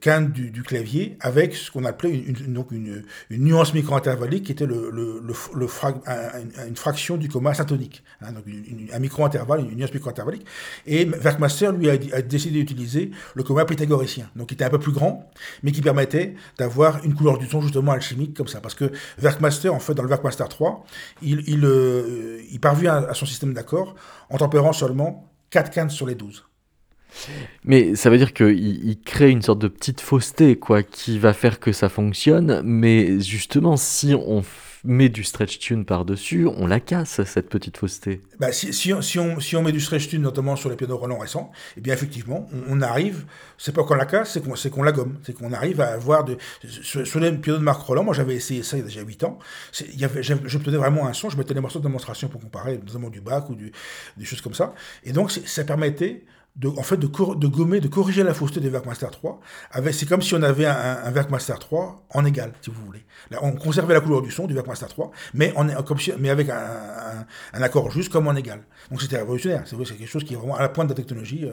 quintes 0.00 0.32
du, 0.32 0.50
du, 0.50 0.62
clavier 0.62 1.16
avec 1.20 1.54
ce 1.54 1.70
qu'on 1.70 1.84
appelait 1.84 2.10
une, 2.10 2.52
donc 2.52 2.70
une, 2.70 3.04
une 3.30 3.44
nuance 3.44 3.65
micro-intervallique 3.72 4.44
qui 4.44 4.52
était 4.52 4.64
une 4.66 5.32
fraction 6.76 7.16
du 7.16 7.28
coma 7.28 7.54
syntonique. 7.54 8.02
Hein, 8.20 8.32
donc 8.32 8.44
un 8.92 8.98
micro-intervalle, 8.98 9.60
une 9.60 9.76
nuance 9.76 9.92
micro-intervallique. 9.92 10.46
Et 10.86 11.04
Werkmaster, 11.06 11.72
lui, 11.72 11.90
a, 11.90 12.22
décidé 12.22 12.58
d'utiliser 12.58 13.10
le 13.34 13.42
coma 13.42 13.64
pythagoricien, 13.64 14.30
donc 14.36 14.48
qui 14.48 14.54
était 14.54 14.64
un 14.64 14.70
peu 14.70 14.78
plus 14.78 14.92
grand, 14.92 15.30
mais 15.62 15.72
qui 15.72 15.82
permettait 15.82 16.34
d'avoir 16.58 17.04
une 17.04 17.14
couleur 17.14 17.38
du 17.38 17.46
son 17.46 17.60
justement 17.60 17.92
alchimique 17.92 18.34
comme 18.34 18.48
ça. 18.48 18.60
Parce 18.60 18.74
que 18.74 18.90
Werkmaster, 19.20 19.68
en 19.70 19.80
fait, 19.80 19.94
dans 19.94 20.02
le 20.02 20.08
Werkmaster 20.08 20.48
3, 20.48 20.84
il, 21.22 21.42
il, 21.48 21.64
euh, 21.64 22.40
il 22.50 22.60
parvient 22.60 23.04
à, 23.04 23.14
son 23.14 23.26
système 23.26 23.54
d'accords 23.54 23.94
en 24.30 24.38
tempérant 24.38 24.72
seulement 24.72 25.30
4 25.50 25.70
quintes 25.70 25.90
sur 25.90 26.06
les 26.06 26.14
12. 26.14 26.44
Mais 27.64 27.94
ça 27.94 28.10
veut 28.10 28.18
dire 28.18 28.32
qu'il 28.34 28.88
il 28.88 29.00
crée 29.00 29.30
une 29.30 29.42
sorte 29.42 29.58
de 29.58 29.68
petite 29.68 30.00
fausseté, 30.00 30.56
quoi, 30.56 30.82
qui 30.82 31.18
va 31.18 31.32
faire 31.32 31.60
que 31.60 31.72
ça 31.72 31.88
fonctionne. 31.88 32.62
Mais 32.64 33.20
justement, 33.20 33.76
si 33.76 34.14
on 34.14 34.42
met 34.86 35.08
du 35.08 35.24
stretch 35.24 35.58
tune 35.58 35.84
par-dessus, 35.84 36.46
on 36.46 36.66
la 36.66 36.80
casse, 36.80 37.22
cette 37.24 37.48
petite 37.48 37.76
fausseté. 37.76 38.22
Bah, 38.38 38.52
si, 38.52 38.72
si, 38.72 38.92
on, 38.92 39.02
si, 39.02 39.56
on, 39.56 39.62
met 39.62 39.72
du 39.72 39.80
stretch 39.80 40.08
tune, 40.08 40.22
notamment 40.22 40.56
sur 40.56 40.70
les 40.70 40.76
pianos 40.76 40.96
Roland 40.96 41.18
récents, 41.18 41.50
eh 41.76 41.80
bien 41.80 41.92
effectivement, 41.92 42.48
on, 42.68 42.80
arrive, 42.80 43.24
c'est 43.58 43.74
pas 43.74 43.82
qu'on 43.84 43.94
la 43.94 44.06
casse, 44.06 44.32
c'est 44.32 44.44
qu'on 44.44 44.54
qu'on 44.70 44.82
la 44.82 44.92
gomme. 44.92 45.18
C'est 45.24 45.32
qu'on 45.32 45.52
arrive 45.52 45.80
à 45.80 45.88
avoir 45.88 46.24
de. 46.24 46.38
Sur, 46.68 47.20
les 47.20 47.32
pianos 47.32 47.58
de 47.58 47.64
Marc 47.64 47.82
Roland, 47.82 48.04
moi 48.04 48.14
j'avais 48.14 48.36
essayé 48.36 48.62
ça 48.62 48.76
il 48.76 48.80
y 48.80 48.82
a 48.82 48.86
déjà 48.86 49.02
8 49.02 49.24
ans, 49.24 49.38
y 49.94 50.04
avait, 50.04 50.22
j'obtenais 50.22 50.76
vraiment 50.76 51.06
un 51.06 51.12
son, 51.12 51.28
je 51.30 51.36
mettais 51.36 51.54
les 51.54 51.60
morceaux 51.60 51.80
de 51.80 51.84
démonstration 51.84 52.28
pour 52.28 52.40
comparer, 52.40 52.78
notamment 52.78 53.10
du 53.10 53.20
bac 53.20 53.50
ou 53.50 53.56
des 53.56 54.24
choses 54.24 54.40
comme 54.40 54.54
ça. 54.54 54.74
Et 55.04 55.12
donc 55.12 55.32
ça 55.32 55.64
permettait 55.64 56.24
de, 56.56 56.68
en 56.68 56.82
fait, 56.82 56.96
de, 56.96 57.06
de, 57.06 57.46
gommer, 57.46 57.80
de 57.80 57.88
corriger 57.88 58.22
la 58.22 58.32
fausseté 58.32 58.60
des 58.60 58.70
Werkmaster 58.70 59.10
3. 59.10 59.40
C'est 59.92 60.08
comme 60.08 60.22
si 60.22 60.34
on 60.34 60.42
avait 60.42 60.64
un, 60.64 60.98
un 61.04 61.10
Werkmaster 61.12 61.58
3 61.58 62.06
en 62.14 62.24
égal, 62.24 62.52
si 62.62 62.70
vous 62.70 62.82
voulez. 62.84 63.04
Là, 63.30 63.40
on 63.42 63.52
conservait 63.52 63.92
la 63.92 64.00
couleur 64.00 64.22
du 64.22 64.30
son 64.30 64.46
du 64.46 64.54
Werkmaster 64.54 64.88
3, 64.88 65.10
mais, 65.34 65.52
on 65.56 65.68
est, 65.68 65.74
comme 65.84 65.98
mais 66.18 66.30
avec 66.30 66.48
un, 66.48 67.26
un, 67.52 67.62
accord 67.62 67.90
juste 67.90 68.10
comme 68.10 68.26
en 68.28 68.34
égal. 68.34 68.60
Donc 68.90 69.02
c'était 69.02 69.18
révolutionnaire. 69.18 69.64
C'est 69.66 69.76
quelque 69.76 70.06
chose 70.06 70.24
qui 70.24 70.32
est 70.32 70.36
vraiment 70.36 70.56
à 70.56 70.62
la 70.62 70.68
pointe 70.70 70.88
de 70.88 70.92
la 70.92 70.96
technologie. 70.96 71.44
Euh, 71.44 71.52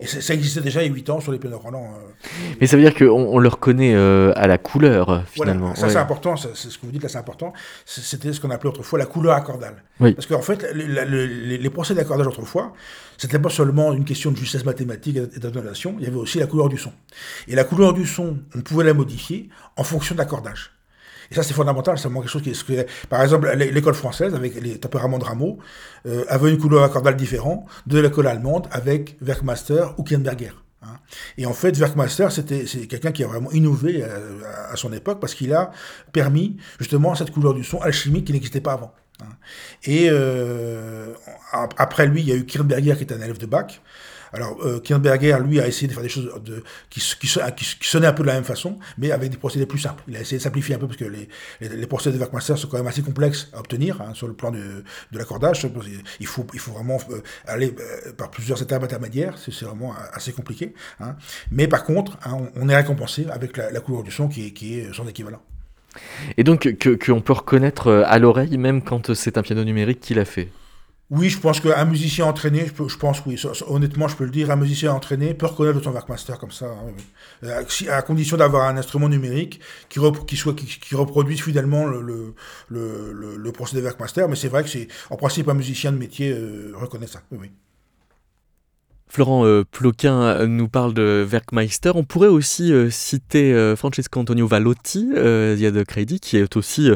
et 0.00 0.06
ça 0.06 0.34
existait 0.34 0.60
déjà 0.60 0.82
il 0.82 0.88
y 0.88 0.90
a 0.90 0.94
8 0.94 1.10
ans 1.10 1.20
sur 1.20 1.32
les 1.32 1.38
pianos 1.38 1.58
Roland. 1.58 1.94
Euh. 1.96 2.30
mais 2.60 2.66
ça 2.68 2.76
veut 2.76 2.82
dire 2.82 2.94
qu'on 2.94 3.08
on 3.08 3.38
le 3.38 3.48
reconnaît 3.48 3.94
euh, 3.94 4.32
à 4.36 4.46
la 4.46 4.58
couleur, 4.58 5.24
finalement. 5.26 5.74
ça 5.74 5.88
c'est 5.88 5.96
important, 5.96 6.36
c'est 6.36 6.54
ce 6.54 6.78
que 6.78 6.86
vous 6.86 6.92
dites 6.92 7.02
là, 7.02 7.08
c'est 7.08 7.18
important. 7.18 7.52
C'était 7.84 8.32
ce 8.32 8.40
qu'on 8.40 8.50
appelait 8.50 8.70
autrefois 8.70 8.98
la 8.98 9.06
couleur 9.06 9.34
accordale. 9.34 9.82
Parce 9.98 10.26
qu'en 10.26 10.42
fait, 10.42 10.72
les, 10.72 11.58
les 11.58 11.70
procès 11.70 11.94
d'accordage 11.94 12.26
autrefois, 12.28 12.72
c'était 13.20 13.38
pas 13.38 13.50
seulement 13.50 13.92
une 13.92 14.04
question 14.04 14.19
de 14.28 14.36
justesse 14.36 14.64
mathématique 14.64 15.16
et 15.16 15.38
d'intonation, 15.38 15.96
il 15.98 16.04
y 16.04 16.06
avait 16.06 16.16
aussi 16.16 16.38
la 16.38 16.46
couleur 16.46 16.68
du 16.68 16.78
son. 16.78 16.92
Et 17.48 17.54
la 17.54 17.64
couleur 17.64 17.92
du 17.92 18.06
son, 18.06 18.38
on 18.54 18.60
pouvait 18.60 18.84
la 18.84 18.94
modifier 18.94 19.48
en 19.76 19.84
fonction 19.84 20.14
de 20.14 20.20
l'accordage. 20.20 20.72
Et 21.30 21.34
ça, 21.34 21.42
c'est 21.42 21.54
fondamental, 21.54 21.96
c'est 21.96 22.04
vraiment 22.04 22.20
quelque 22.20 22.30
chose 22.30 22.42
qui 22.42 22.50
est... 22.50 22.88
Par 23.08 23.22
exemple, 23.22 23.48
l'école 23.54 23.94
française, 23.94 24.34
avec 24.34 24.60
les 24.60 24.78
tempéraments 24.78 25.18
de 25.18 25.24
Rameau, 25.24 25.58
euh, 26.06 26.24
avait 26.28 26.50
une 26.50 26.58
couleur 26.58 26.82
accordale 26.82 27.16
différente 27.16 27.66
de 27.86 28.00
l'école 28.00 28.26
allemande 28.26 28.66
avec 28.72 29.16
Werkmaster 29.22 29.94
ou 29.96 30.02
Kienberger. 30.02 30.52
Hein. 30.82 30.98
Et 31.38 31.46
en 31.46 31.52
fait, 31.52 31.76
Werkmaster, 31.78 32.28
c'était 32.30 32.66
c'est 32.66 32.86
quelqu'un 32.86 33.12
qui 33.12 33.22
a 33.22 33.28
vraiment 33.28 33.50
innové 33.52 34.02
euh, 34.02 34.40
à, 34.70 34.76
son 34.76 34.92
époque 34.92 35.20
parce 35.20 35.34
qu'il 35.34 35.52
a 35.52 35.70
permis 36.12 36.56
justement 36.80 37.14
cette 37.14 37.30
couleur 37.30 37.54
du 37.54 37.62
son 37.62 37.80
alchimique 37.80 38.26
qui 38.26 38.32
n'existait 38.32 38.60
pas 38.60 38.72
avant. 38.72 38.92
Hein. 39.22 39.28
Et 39.84 40.08
euh, 40.10 41.12
après 41.52 42.06
lui, 42.06 42.22
il 42.22 42.28
y 42.28 42.32
a 42.32 42.34
eu 42.34 42.44
Kirnberger 42.44 42.96
qui 42.96 43.04
était 43.04 43.14
un 43.14 43.20
élève 43.20 43.38
de 43.38 43.46
Bach. 43.46 43.80
Alors, 44.32 44.58
euh, 44.64 44.80
lui, 45.40 45.60
a 45.60 45.66
essayé 45.66 45.88
de 45.88 45.92
faire 45.92 46.02
des 46.02 46.08
choses 46.08 46.30
qui, 46.88 47.00
qui, 47.00 47.26
sonnaient 47.88 48.06
un 48.06 48.12
peu 48.12 48.22
de 48.22 48.28
la 48.28 48.34
même 48.34 48.44
façon, 48.44 48.78
mais 48.98 49.10
avec 49.10 49.30
des 49.30 49.36
procédés 49.36 49.66
plus 49.66 49.78
simples. 49.78 50.02
Il 50.08 50.16
a 50.16 50.20
essayé 50.20 50.38
de 50.38 50.42
simplifier 50.42 50.74
un 50.74 50.78
peu, 50.78 50.86
parce 50.86 50.98
que 50.98 51.04
les, 51.04 51.86
procédés 51.86 52.16
de 52.16 52.20
Werkmaster 52.20 52.56
sont 52.56 52.68
quand 52.68 52.76
même 52.76 52.86
assez 52.86 53.02
complexes 53.02 53.48
à 53.52 53.58
obtenir 53.58 54.00
hein, 54.00 54.14
sur 54.14 54.26
le 54.26 54.34
plan 54.34 54.50
de, 54.50 54.84
l'accordage. 55.12 55.66
Il 56.20 56.26
faut, 56.26 56.46
vraiment 56.72 56.98
euh, 57.10 57.20
aller 57.46 57.74
euh, 57.78 58.12
par 58.12 58.30
plusieurs 58.30 58.60
étapes 58.62 58.82
intermédiaires, 58.82 59.34
c'est 59.38 59.64
vraiment 59.64 59.94
assez 60.12 60.32
compliqué. 60.32 60.74
Hein. 61.00 61.16
Mais 61.50 61.68
par 61.68 61.84
contre, 61.84 62.18
hein, 62.24 62.38
on, 62.54 62.68
est 62.68 62.76
récompensé 62.76 63.26
avec 63.30 63.56
la, 63.56 63.80
couleur 63.80 64.02
du 64.02 64.10
son 64.10 64.28
qui 64.28 64.46
est, 64.46 64.92
son 64.92 65.08
équivalent. 65.08 65.42
Et 66.36 66.44
donc 66.44 66.68
qu'on 67.04 67.20
peut 67.20 67.32
reconnaître 67.32 67.88
euh, 67.88 68.02
à 68.06 68.18
l'oreille 68.18 68.56
même 68.58 68.82
quand 68.82 69.14
c'est 69.14 69.38
un 69.38 69.42
piano 69.42 69.64
numérique 69.64 70.00
qui 70.00 70.14
l'a 70.14 70.24
fait? 70.24 70.48
Oui, 71.10 71.28
je 71.28 71.40
pense 71.40 71.58
qu'un 71.58 71.84
musicien 71.86 72.26
entraîné, 72.26 72.66
je, 72.66 72.96
pense, 72.96 73.24
oui, 73.26 73.40
honnêtement, 73.66 74.06
je 74.06 74.14
peux 74.14 74.24
le 74.24 74.30
dire, 74.30 74.52
un 74.52 74.56
musicien 74.56 74.92
entraîné 74.92 75.34
peut 75.34 75.46
reconnaître 75.46 75.82
son 75.82 75.90
Werkmaster 75.90 76.34
comme 76.38 76.52
ça, 76.52 76.66
hein, 76.66 76.92
euh, 77.42 77.64
à, 77.90 78.02
condition 78.02 78.36
d'avoir 78.36 78.68
un 78.68 78.76
instrument 78.76 79.08
numérique 79.08 79.60
qui, 79.88 79.98
qui, 79.98 80.94
reproduise 80.94 81.42
fidèlement 81.42 81.86
le, 81.86 82.00
le, 82.00 82.34
le, 82.68 83.36
le, 83.36 83.52
procédé 83.52 83.82
Werkmaster. 83.82 84.26
Mais 84.28 84.36
c'est 84.36 84.48
vrai 84.48 84.62
que 84.62 84.68
c'est, 84.68 84.86
en 85.10 85.16
principe, 85.16 85.48
un 85.48 85.54
musicien 85.54 85.90
de 85.90 85.98
métier 85.98 86.30
euh, 86.30 86.72
reconnaît 86.76 87.08
ça. 87.08 87.22
Oui, 87.32 87.38
oui. 87.40 87.50
Florent 89.10 89.44
euh, 89.44 89.64
Ploquin 89.64 90.22
euh, 90.22 90.46
nous 90.46 90.68
parle 90.68 90.94
de 90.94 91.26
Werkmeister. 91.28 91.90
On 91.94 92.04
pourrait 92.04 92.28
aussi 92.28 92.72
euh, 92.72 92.90
citer 92.90 93.74
Francesco 93.76 94.20
Antonio 94.20 94.46
Valotti, 94.46 95.10
crédit, 95.86 96.20
qui 96.20 96.36
est 96.36 96.56
aussi 96.56 96.90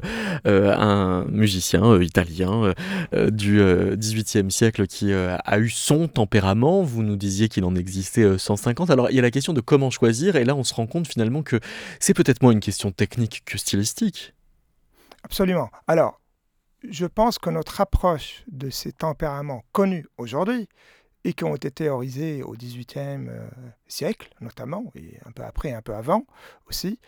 un 0.44 1.24
musicien 1.28 2.00
italien 2.00 2.72
du 3.12 3.60
XVIIIe 3.96 4.50
siècle 4.50 4.86
qui 4.86 5.12
a 5.12 5.58
eu 5.58 5.68
son 5.68 6.08
tempérament. 6.08 6.82
Vous 6.82 7.02
nous 7.02 7.16
disiez 7.16 7.48
qu'il 7.48 7.64
en 7.64 7.74
existait 7.74 8.38
150. 8.38 8.90
Alors 8.90 9.10
il 9.10 9.16
y 9.16 9.18
a 9.18 9.22
la 9.22 9.30
question 9.30 9.52
de 9.52 9.60
comment 9.60 9.90
choisir, 9.90 10.36
et 10.36 10.44
là 10.44 10.54
on 10.54 10.64
se 10.64 10.74
rend 10.74 10.86
compte 10.86 11.08
finalement 11.08 11.42
que 11.42 11.58
c'est 11.98 12.14
peut-être 12.14 12.42
moins 12.42 12.52
une 12.52 12.60
question 12.60 12.90
technique 12.92 13.42
que 13.44 13.58
stylistique. 13.58 14.34
Absolument. 15.24 15.70
Alors, 15.86 16.20
je 16.88 17.06
pense 17.06 17.38
que 17.38 17.50
notre 17.50 17.80
approche 17.80 18.44
de 18.50 18.70
ces 18.70 18.92
tempéraments 18.92 19.64
connus 19.72 20.06
aujourd'hui, 20.18 20.68
et 21.24 21.32
qui 21.32 21.44
ont 21.44 21.54
été 21.54 21.70
théorisés 21.70 22.42
au 22.42 22.52
XVIIIe 22.52 23.28
euh, 23.28 23.48
siècle, 23.88 24.30
notamment, 24.40 24.92
et 24.94 25.18
un 25.24 25.32
peu 25.32 25.42
après, 25.42 25.72
un 25.72 25.82
peu 25.82 25.94
avant 25.94 26.24
aussi, 26.68 27.00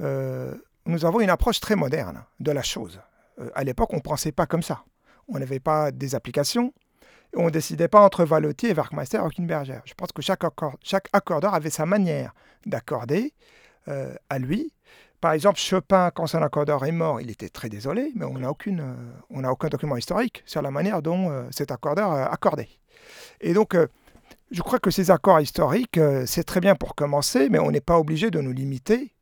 euh, 0.00 0.54
nous 0.86 1.04
avons 1.04 1.20
une 1.20 1.30
approche 1.30 1.60
très 1.60 1.74
moderne 1.74 2.22
de 2.40 2.52
la 2.52 2.62
chose. 2.62 3.00
Euh, 3.40 3.50
à 3.54 3.64
l'époque, 3.64 3.92
on 3.92 3.96
ne 3.96 4.02
pensait 4.02 4.32
pas 4.32 4.46
comme 4.46 4.62
ça. 4.62 4.84
On 5.28 5.38
n'avait 5.38 5.60
pas 5.60 5.90
des 5.90 6.14
applications, 6.14 6.72
on 7.36 7.46
ne 7.46 7.50
décidait 7.50 7.88
pas 7.88 8.00
entre 8.00 8.24
Valotti 8.24 8.68
et 8.68 8.74
Werkmeister 8.74 9.18
ou 9.18 9.28
Kinberger. 9.28 9.80
Je 9.86 9.94
pense 9.94 10.12
que 10.12 10.22
chaque, 10.22 10.44
accord, 10.44 10.76
chaque 10.82 11.08
accordeur 11.12 11.54
avait 11.54 11.70
sa 11.70 11.84
manière 11.84 12.32
d'accorder 12.64 13.32
à 13.86 14.38
lui. 14.38 14.72
Par 15.20 15.32
exemple, 15.32 15.58
Chopin, 15.58 16.10
quand 16.10 16.26
son 16.26 16.42
accordeur 16.42 16.84
est 16.84 16.92
mort, 16.92 17.20
il 17.20 17.30
était 17.30 17.48
très 17.48 17.68
désolé, 17.68 18.12
mais 18.14 18.24
on 18.24 18.38
n'a 18.38 19.50
aucun 19.50 19.68
document 19.68 19.96
historique 19.96 20.42
sur 20.46 20.62
la 20.62 20.70
manière 20.70 21.02
dont 21.02 21.48
cet 21.50 21.72
accordeur 21.72 22.12
accordait. 22.12 22.68
Et 23.40 23.52
donc, 23.52 23.74
euh, 23.74 23.86
je 24.50 24.62
crois 24.62 24.78
que 24.78 24.90
ces 24.90 25.10
accords 25.10 25.40
historiques, 25.40 25.98
euh, 25.98 26.24
c'est 26.26 26.44
très 26.44 26.60
bien 26.60 26.74
pour 26.74 26.94
commencer, 26.94 27.48
mais 27.50 27.58
on 27.58 27.70
n'est 27.70 27.80
pas 27.80 27.98
obligé 27.98 28.30
de 28.30 28.40
nous 28.40 28.52
limiter 28.52 29.12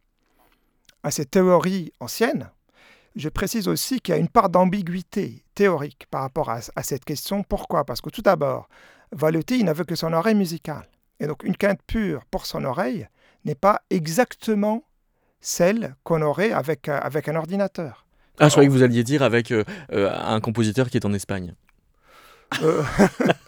à 1.03 1.11
ces 1.11 1.25
théories 1.25 1.93
anciennes. 2.01 2.51
Je 3.17 3.29
précise 3.29 3.69
aussi 3.69 4.01
qu'il 4.01 4.15
y 4.15 4.17
a 4.17 4.21
une 4.21 4.29
part 4.29 4.49
d'ambiguïté 4.49 5.45
théorique 5.55 6.07
par 6.11 6.23
rapport 6.23 6.49
à, 6.51 6.83
cette 6.83 7.05
question. 7.05 7.43
Pourquoi? 7.43 7.85
Parce 7.85 8.01
que 8.01 8.09
tout 8.09 8.23
d'abord, 8.23 8.69
Valotti 9.11 9.63
n'avait 9.65 9.85
que 9.85 9.97
son 9.97 10.13
oreille 10.13 10.35
musicale. 10.35 10.89
Et 11.21 11.27
donc 11.27 11.45
une 11.45 11.57
quinte 11.57 11.81
pure 11.87 12.25
pour 12.31 12.47
son 12.47 12.65
oreille 12.65 13.07
n'est 13.45 13.55
pas 13.55 13.83
exactement 13.91 14.85
celle 15.41 15.95
qu'on 16.05 16.23
aurait 16.23 16.53
avec, 16.53 16.89
euh, 16.89 16.99
avec 17.03 17.29
un 17.29 17.37
ordinateur. 17.37 18.07
Ah, 18.39 18.49
je 18.49 18.53
croyais 18.53 18.69
que 18.69 18.73
vous 18.73 18.83
alliez 18.83 19.05
dire 19.05 19.23
avec 19.23 19.53
un 19.91 20.41
compositeur 20.41 20.89
qui 20.89 20.97
est 20.97 21.05
en 21.05 21.13
Espagne. 21.13 21.55
Euh, 22.63 22.83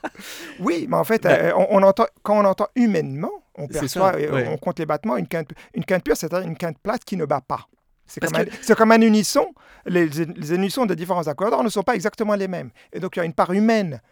oui, 0.61 0.87
mais 0.89 0.97
en 0.97 1.05
fait, 1.05 1.23
ben 1.23 1.31
euh, 1.31 1.67
on, 1.71 1.83
entend, 1.83 2.07
quand 2.23 2.39
on 2.39 2.45
entend 2.45 2.69
humainement, 2.77 3.33
on 3.57 3.67
perçoit, 3.67 4.15
euh, 4.17 4.47
on 4.49 4.57
compte 4.57 4.79
les 4.79 4.87
battements. 4.87 5.17
Une 5.17 5.29
quinte, 5.29 5.51
une 5.75 5.85
quinte 5.85 6.05
pure, 6.05 6.17
c'est-à-dire 6.17 6.49
une 6.49 6.57
quinte 6.57 6.79
plate 6.79 7.05
qui 7.05 7.17
ne 7.17 7.25
bat 7.25 7.41
pas. 7.41 7.69
C'est 8.07 8.21
comme, 8.21 8.77
comme, 8.77 8.93
un 8.93 9.01
unisson. 9.01 9.55
Les, 9.87 10.07
les, 10.07 10.55
unissons 10.55 10.87
de 10.87 10.95
différents 10.95 11.27
accords 11.27 11.65
ne 11.65 11.69
sont 11.69 11.83
pas 11.83 11.95
exactement 11.95 12.35
les 12.35 12.49
mêmes. 12.49 12.71
Et 12.93 13.01
donc, 13.01 13.17
il 13.17 13.21
y 13.21 13.23
a 13.23 13.25
une 13.25 13.33
part 13.33 13.53
humaine, 13.53 14.03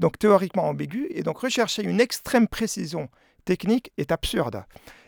donc 0.00 0.18
théoriquement 0.18 0.64
ambiguë. 0.64 1.06
Et 1.10 1.22
donc, 1.22 1.38
rechercher 1.38 1.84
une 1.84 2.00
extrême 2.00 2.48
précision 2.48 3.08
technique 3.44 3.92
est 3.96 4.10
absurde. 4.10 4.64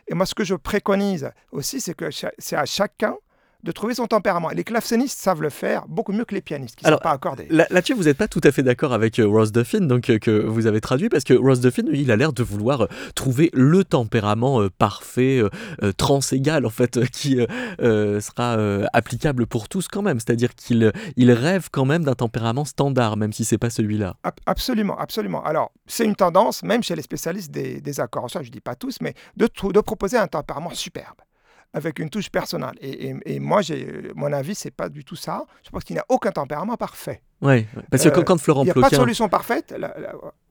Et 0.06 0.14
moi, 0.14 0.26
ce 0.26 0.34
que 0.34 0.44
je 0.44 0.54
préconise 0.54 1.30
aussi, 1.50 1.80
c'est 1.80 1.94
que 1.94 2.10
c'est 2.10 2.56
à 2.56 2.66
chacun 2.66 3.16
de 3.62 3.72
trouver 3.72 3.94
son 3.94 4.06
tempérament. 4.06 4.50
les 4.50 4.64
clavecinistes 4.64 5.18
savent 5.18 5.42
le 5.42 5.50
faire 5.50 5.86
beaucoup 5.88 6.12
mieux 6.12 6.24
que 6.24 6.34
les 6.34 6.40
pianistes 6.40 6.76
qui 6.76 6.86
ne 6.86 6.90
sont 6.90 6.98
pas 6.98 7.10
accordés. 7.10 7.46
Là-dessus, 7.50 7.94
vous 7.94 8.04
n'êtes 8.04 8.16
pas 8.16 8.28
tout 8.28 8.40
à 8.44 8.52
fait 8.52 8.62
d'accord 8.62 8.92
avec 8.92 9.18
euh, 9.18 9.26
Ross 9.26 9.52
Duffin, 9.52 9.80
donc, 9.80 10.10
euh, 10.10 10.18
que 10.18 10.30
vous 10.30 10.66
avez 10.66 10.80
traduit, 10.80 11.08
parce 11.08 11.24
que 11.24 11.34
Ross 11.34 11.60
Duffin, 11.60 11.84
il 11.92 12.10
a 12.10 12.16
l'air 12.16 12.32
de 12.32 12.42
vouloir 12.42 12.82
euh, 12.82 12.86
trouver 13.14 13.50
le 13.52 13.84
tempérament 13.84 14.68
parfait, 14.78 15.42
transégal, 15.96 16.66
en 16.66 16.70
fait, 16.70 17.06
qui 17.10 17.38
sera 17.78 18.56
applicable 18.92 19.46
pour 19.46 19.68
tous 19.68 19.88
quand 19.88 20.02
même. 20.02 20.20
C'est-à-dire 20.20 20.54
qu'il 20.54 20.92
il 21.16 21.32
rêve 21.32 21.68
quand 21.70 21.84
même 21.84 22.04
d'un 22.04 22.14
tempérament 22.14 22.64
standard, 22.64 23.16
même 23.16 23.32
si 23.32 23.44
c'est 23.44 23.58
pas 23.58 23.70
celui-là. 23.70 24.16
absolument, 24.46 24.98
absolument. 24.98 25.44
Alors, 25.44 25.72
c'est 25.86 26.04
une 26.04 26.16
tendance, 26.16 26.62
même 26.62 26.82
chez 26.82 26.94
les 26.94 27.02
spécialistes 27.02 27.50
des, 27.50 28.00
accords, 28.00 28.30
ça 28.30 28.42
je 28.42 28.50
dis 28.50 28.60
pas 28.60 28.74
tous, 28.74 28.98
mais 29.00 29.14
de, 29.36 29.48
de 29.72 29.80
proposer 29.80 30.16
un 30.16 30.28
tempérament 30.28 30.70
superbe 30.70 31.16
avec 31.72 31.98
une 31.98 32.10
touche 32.10 32.30
personnelle. 32.30 32.76
Et, 32.80 33.40
moi, 33.40 33.60
mon 34.14 34.32
avis, 34.32 34.54
c'est 34.54 34.70
pas 34.70 34.88
du 34.88 35.04
tout 35.04 35.16
ça. 35.16 35.44
Je 35.64 35.70
pense 35.70 35.84
qu'il 35.84 35.94
n'y 35.94 36.00
a 36.00 36.06
aucun 36.08 36.32
tempérament 36.32 36.76
parfait. 36.76 37.22
Ouais, 37.42 37.66
parce 37.90 38.04
que 38.04 38.08
quand, 38.10 38.22
quand 38.24 38.38
Florent 38.38 38.62
Il 38.62 38.66
n'y 38.66 38.70
a 38.70 38.74
Ploquin... 38.74 38.88
pas 38.90 38.96
de 38.96 39.00
solution 39.00 39.28
parfaite. 39.28 39.74
La- 39.78 39.94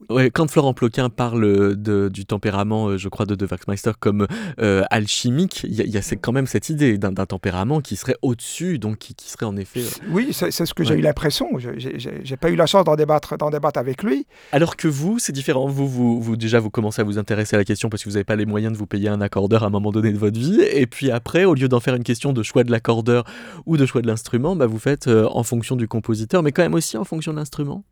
Ouais, 0.10 0.32
quand 0.32 0.50
Florent 0.50 0.74
Ploquin 0.74 1.10
parle 1.10 1.76
de, 1.76 2.08
du 2.10 2.26
tempérament, 2.26 2.88
euh, 2.88 2.98
je 2.98 3.10
crois, 3.10 3.26
de 3.26 3.36
De 3.36 3.46
Waxmeister 3.46 3.92
comme 4.00 4.26
euh, 4.60 4.84
alchimique, 4.90 5.64
il 5.66 5.74
y 5.74 5.90
y 5.90 5.98
a 5.98 6.02
c'est 6.02 6.16
quand 6.16 6.32
même 6.32 6.48
cette 6.48 6.70
idée 6.70 6.98
d'un 6.98 7.14
tempérament 7.14 7.82
qui 7.82 7.96
serait 7.98 8.16
au-dessus, 8.22 8.80
donc 8.80 8.98
qui, 8.98 9.14
qui 9.14 9.30
serait 9.30 9.46
en 9.46 9.56
effet. 9.58 9.82
euh, 9.82 10.08
Oui, 10.12 10.30
c'est 10.32 10.52
c'est 10.52 10.66
ce 10.66 10.74
que 10.74 10.84
j'ai 10.84 10.96
eu 10.96 11.02
l'impression. 11.02 11.48
Je- 11.60 11.72
j'ai- 11.78 12.38
pas 12.38 12.50
eu 12.50 12.56
la 12.56 12.66
chance 12.66 12.86
d'en 12.86 12.96
débattre, 12.96 13.38
d'en 13.38 13.50
débattre 13.50 13.78
avec 13.80 14.02
lui. 14.02 14.26
Alors 14.54 14.78
que 14.78 14.88
vous, 14.88 15.20
c'est 15.20 15.34
différent. 15.34 15.68
Vous, 15.68 15.88
vous, 15.88 16.22
vous, 16.22 16.38
déjà, 16.38 16.60
vous 16.60 16.70
commencez 16.70 17.02
à 17.02 17.04
vous 17.06 17.18
intéresser 17.20 17.56
à 17.58 17.60
la 17.60 17.66
question 17.66 17.90
parce 17.90 18.02
que 18.04 18.10
vous 18.10 18.14
n'avez 18.14 18.24
pas 18.24 18.38
les 18.38 18.46
moyens 18.46 18.72
de 18.74 18.78
vous 18.78 18.88
payer 18.88 19.10
un 19.10 19.20
accordeur 19.22 19.64
à 19.64 19.68
un 19.68 19.70
moment 19.70 19.92
donné 19.92 20.12
de 20.14 20.18
votre 20.18 20.40
vie. 20.40 20.62
Et 20.62 20.88
puis 20.88 21.12
après, 21.12 21.44
au 21.44 21.54
lieu 21.54 21.68
d'en 21.68 21.82
faire 21.82 21.96
une 21.96 22.04
question 22.04 22.32
de 22.34 22.42
choix 22.42 22.64
de 22.64 22.72
l'accordeur 22.72 23.26
ou 23.66 23.76
de 23.78 23.86
choix 23.86 24.02
de 24.02 24.08
l'instrument, 24.08 24.56
bah, 24.56 24.66
vous 24.66 24.80
faites 24.80 25.08
euh, 25.08 25.28
en 25.32 25.44
fonction 25.44 25.76
du 25.76 25.88
compositeur, 25.90 26.42
mais 26.42 26.52
quand 26.54 26.62
même 26.64 26.74
aussi 26.80 26.98
en 26.98 27.04
fonction 27.06 27.32
de 27.32 27.38
l'instrument? 27.38 27.84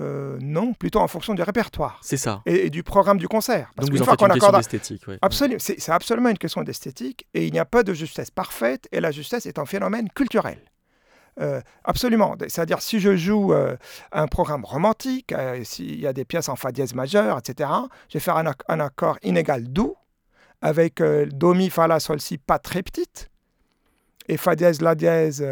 Euh, 0.00 0.38
non, 0.40 0.74
plutôt 0.74 1.00
en 1.00 1.08
fonction 1.08 1.34
du 1.34 1.42
répertoire 1.42 1.98
C'est 2.02 2.16
ça. 2.16 2.40
et, 2.46 2.66
et 2.66 2.70
du 2.70 2.84
programme 2.84 3.18
du 3.18 3.26
concert. 3.26 3.72
Parce 3.74 3.88
Donc 3.88 3.96
vous 3.96 4.02
en 4.02 4.04
fois 4.04 4.12
faites 4.12 4.20
une 4.22 4.28
question 4.28 4.48
accorde, 4.48 4.62
d'esthétique. 4.62 5.08
ouais. 5.08 5.18
absolument, 5.22 5.58
c'est 5.58 5.90
absolument 5.90 6.28
une 6.28 6.38
question 6.38 6.62
d'esthétique 6.62 7.26
et 7.34 7.46
il 7.48 7.52
n'y 7.52 7.58
a 7.58 7.64
pas 7.64 7.82
de 7.82 7.92
justesse 7.92 8.30
parfaite 8.30 8.86
et 8.92 9.00
la 9.00 9.10
justesse 9.10 9.44
est 9.46 9.58
un 9.58 9.66
phénomène 9.66 10.08
culturel. 10.10 10.60
Euh, 11.40 11.60
absolument. 11.84 12.36
C'est-à-dire, 12.46 12.80
si 12.80 13.00
je 13.00 13.16
joue 13.16 13.52
euh, 13.52 13.76
un 14.12 14.28
programme 14.28 14.64
romantique, 14.64 15.34
s'il 15.64 15.98
y 16.00 16.06
a 16.06 16.12
des 16.12 16.24
pièces 16.24 16.48
en 16.48 16.54
fa 16.56 16.70
dièse 16.70 16.94
majeur, 16.94 17.36
etc., 17.38 17.68
je 18.08 18.14
vais 18.14 18.20
faire 18.20 18.36
un, 18.36 18.44
ac- 18.44 18.62
un 18.68 18.78
accord 18.78 19.18
inégal 19.24 19.64
doux 19.68 19.96
avec 20.62 21.02
do, 21.02 21.54
mi, 21.54 21.70
fa, 21.70 21.86
la, 21.88 21.98
sol, 22.00 22.20
si, 22.20 22.38
pas 22.38 22.58
très 22.60 22.82
petite, 22.82 23.30
et 24.28 24.36
fa 24.36 24.54
dièse, 24.56 24.80
la 24.80 24.94
dièse, 24.96 25.44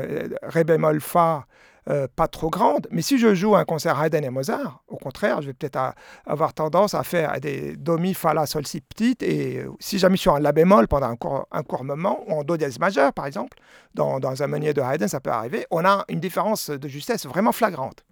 ré 0.43 0.65
bémol, 0.65 1.01
fa, 1.01 1.47
euh, 1.89 2.09
pas 2.15 2.27
trop 2.27 2.51
grande. 2.51 2.89
Mais 2.91 3.03
si 3.03 3.19
je 3.19 3.35
joue 3.35 3.55
un 3.55 3.65
concert 3.65 4.03
Haydn 4.03 4.25
et 4.25 4.31
Mozart, 4.31 4.83
au 4.89 4.97
contraire, 4.97 5.41
je 5.43 5.49
vais 5.49 5.53
peut-être 5.53 5.95
avoir 6.27 6.53
tendance 6.53 6.95
à 6.95 7.03
faire 7.03 7.41
des 7.41 7.77
do, 7.77 7.97
mi, 7.97 8.13
fa, 8.13 8.35
la, 8.35 8.47
sol, 8.47 8.67
si 8.67 8.81
petites. 8.81 9.23
Et 9.23 9.59
euh, 9.59 9.71
si 9.79 9.99
jamais 9.99 10.17
je 10.17 10.23
suis 10.23 10.31
en 10.31 10.39
la 10.39 10.53
bémol 10.53 10.89
pendant 10.89 11.07
un 11.07 11.17
court, 11.17 11.47
un 11.53 11.85
moment, 11.85 12.25
ou 12.27 12.33
en 12.33 12.45
do 12.45 12.57
dièse 12.57 12.79
majeur, 12.79 13.13
par 13.13 13.27
exemple, 13.27 13.59
dans, 13.95 14.19
dans 14.19 14.43
un 14.43 14.47
meunier 14.47 14.75
de 14.75 14.81
Haydn, 14.81 15.07
ça 15.07 15.21
peut 15.21 15.31
arriver, 15.31 15.67
on 15.71 15.85
a 15.85 16.05
une 16.09 16.21
différence 16.21 16.71
de 16.71 16.89
justesse 16.89 17.27
vraiment 17.27 17.53
flagrante. 17.53 18.05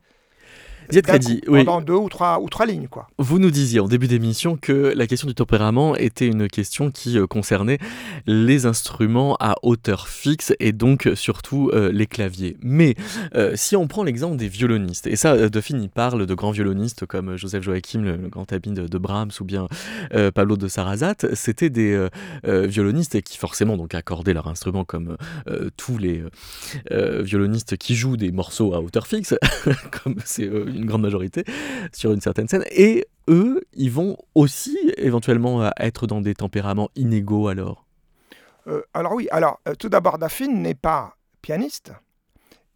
Coup, 0.90 1.40
oui. 1.48 1.64
Pendant 1.64 1.80
deux 1.80 1.94
ou 1.94 2.08
trois, 2.08 2.40
ou 2.40 2.48
trois 2.48 2.66
lignes, 2.66 2.88
quoi. 2.88 3.08
Vous 3.18 3.38
nous 3.38 3.50
disiez 3.50 3.80
en 3.80 3.88
début 3.88 4.08
d'émission 4.08 4.56
que 4.56 4.92
la 4.94 5.06
question 5.06 5.28
du 5.28 5.34
tempérament 5.34 5.96
était 5.96 6.26
une 6.26 6.48
question 6.48 6.90
qui 6.90 7.18
euh, 7.18 7.26
concernait 7.26 7.78
les 8.26 8.66
instruments 8.66 9.36
à 9.40 9.56
hauteur 9.62 10.08
fixe 10.08 10.52
et 10.60 10.72
donc 10.72 11.06
euh, 11.06 11.14
surtout 11.14 11.70
euh, 11.72 11.90
les 11.92 12.06
claviers. 12.06 12.56
Mais 12.62 12.94
euh, 13.34 13.52
si 13.54 13.76
on 13.76 13.86
prend 13.86 14.02
l'exemple 14.02 14.36
des 14.36 14.48
violonistes, 14.48 15.06
et 15.06 15.16
ça, 15.16 15.48
Dauphine 15.48 15.82
y 15.82 15.88
parle 15.88 16.26
de 16.26 16.34
grands 16.34 16.50
violonistes 16.50 17.06
comme 17.06 17.36
Joseph 17.36 17.62
Joachim, 17.62 18.02
le, 18.02 18.16
le 18.16 18.28
grand 18.28 18.52
ami 18.52 18.74
de, 18.74 18.86
de 18.86 18.98
Brahms, 18.98 19.30
ou 19.40 19.44
bien 19.44 19.68
euh, 20.14 20.30
Pablo 20.30 20.56
de 20.56 20.68
Sarrazat, 20.68 21.14
c'était 21.34 21.70
des 21.70 22.08
violonistes 22.44 23.20
qui 23.22 23.38
forcément 23.38 23.76
donc 23.76 23.94
accordaient 23.94 24.34
leur 24.34 24.48
instrument 24.48 24.84
comme 24.84 25.16
tous 25.76 25.98
les 25.98 26.22
violonistes 26.90 27.76
qui 27.76 27.94
jouent 27.94 28.16
des 28.16 28.32
morceaux 28.32 28.74
à 28.74 28.80
hauteur 28.80 29.06
fixe, 29.06 29.34
comme 30.02 30.16
c'est 30.24 30.48
une 30.74 30.86
grande 30.86 31.02
majorité 31.02 31.44
sur 31.92 32.12
une 32.12 32.20
certaine 32.20 32.48
scène. 32.48 32.64
Et 32.70 33.06
eux, 33.28 33.62
ils 33.72 33.90
vont 33.90 34.16
aussi 34.34 34.76
éventuellement 34.96 35.62
euh, 35.62 35.70
être 35.78 36.06
dans 36.06 36.20
des 36.20 36.34
tempéraments 36.34 36.90
inégaux 36.96 37.48
alors? 37.48 37.86
Euh, 38.66 38.82
alors 38.94 39.12
oui, 39.14 39.28
alors 39.30 39.60
euh, 39.68 39.74
tout 39.74 39.88
d'abord, 39.88 40.18
Daphine 40.18 40.62
n'est 40.62 40.74
pas 40.74 41.16
pianiste. 41.42 41.92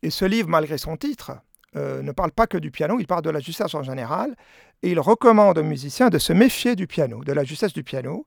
Et 0.03 0.11
ce 0.11 0.25
livre, 0.25 0.49
malgré 0.49 0.79
son 0.79 0.97
titre, 0.97 1.33
euh, 1.77 2.03
ne 2.03 2.13
parle 2.13 2.31
pas 2.31 2.47
que 2.47 2.59
du 2.59 2.71
piano, 2.71 2.99
il 3.01 3.07
parle 3.07 3.23
de 3.23 3.31
la 3.31 3.41
justesse 3.41 3.75
en 3.75 3.83
général. 3.83 4.37
Et 4.83 4.91
il 4.91 5.01
recommande 5.01 5.59
aux 5.59 5.65
musiciens 5.65 6.09
de 6.09 6.19
se 6.19 6.33
méfier 6.33 6.77
du 6.77 6.87
piano, 6.87 7.25
de 7.25 7.33
la 7.33 7.43
justesse 7.45 7.73
du 7.73 7.83
piano. 7.83 8.25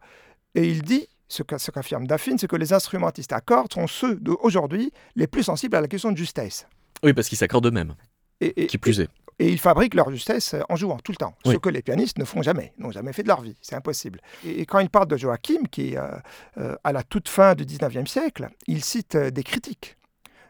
Et 0.53 0.67
il 0.67 0.81
dit, 0.81 1.07
ce 1.29 1.43
qu'a- 1.43 1.59
ce 1.59 1.71
qu'affirme 1.71 2.07
Daphine, 2.07 2.37
c'est 2.37 2.47
que 2.47 2.57
les 2.57 2.73
instrumentistes 2.73 3.31
à 3.31 3.39
cordes 3.39 3.71
sont 3.71 3.87
ceux 3.87 4.15
d'aujourd'hui 4.15 4.91
les 5.15 5.27
plus 5.27 5.43
sensibles 5.43 5.77
à 5.77 5.81
la 5.81 5.87
question 5.87 6.11
de 6.11 6.17
justesse. 6.17 6.67
Oui, 7.03 7.13
parce 7.13 7.29
qu'ils 7.29 7.37
s'accordent 7.37 7.67
eux-mêmes, 7.67 7.95
Et, 8.41 8.63
et- 8.63 8.67
qui 8.67 8.77
plus 8.77 8.99
est. 8.99 9.07
et 9.39 9.49
ils 9.49 9.59
fabriquent 9.59 9.95
leur 9.95 10.09
justesse 10.11 10.55
en 10.69 10.75
jouant 10.75 10.97
tout 10.99 11.11
le 11.11 11.17
temps, 11.17 11.35
Oui. 11.45 11.53
ce 11.53 11.57
que 11.57 11.69
les 11.69 11.81
pianistes 11.81 12.17
ne 12.19 12.25
font 12.25 12.41
jamais, 12.41 12.73
n'ont 12.77 12.91
jamais 12.91 13.13
fait 13.13 13.23
de 13.23 13.27
leur 13.27 13.41
vie, 13.41 13.57
c'est 13.61 13.75
impossible. 13.75 14.19
Et, 14.45 14.61
et 14.61 14.65
quand 14.65 14.79
il 14.79 14.89
parle 14.89 15.07
de 15.07 15.17
Joachim, 15.17 15.63
qui 15.71 15.93
est 15.93 15.97
euh, 15.97 16.09
euh, 16.57 16.75
à 16.83 16.91
la 16.91 17.03
toute 17.03 17.27
fin 17.29 17.55
du 17.55 17.65
19e 17.65 18.05
siècle, 18.07 18.49
il 18.67 18.83
cite 18.83 19.15
euh, 19.15 19.31
des 19.31 19.43
critiques 19.43 19.97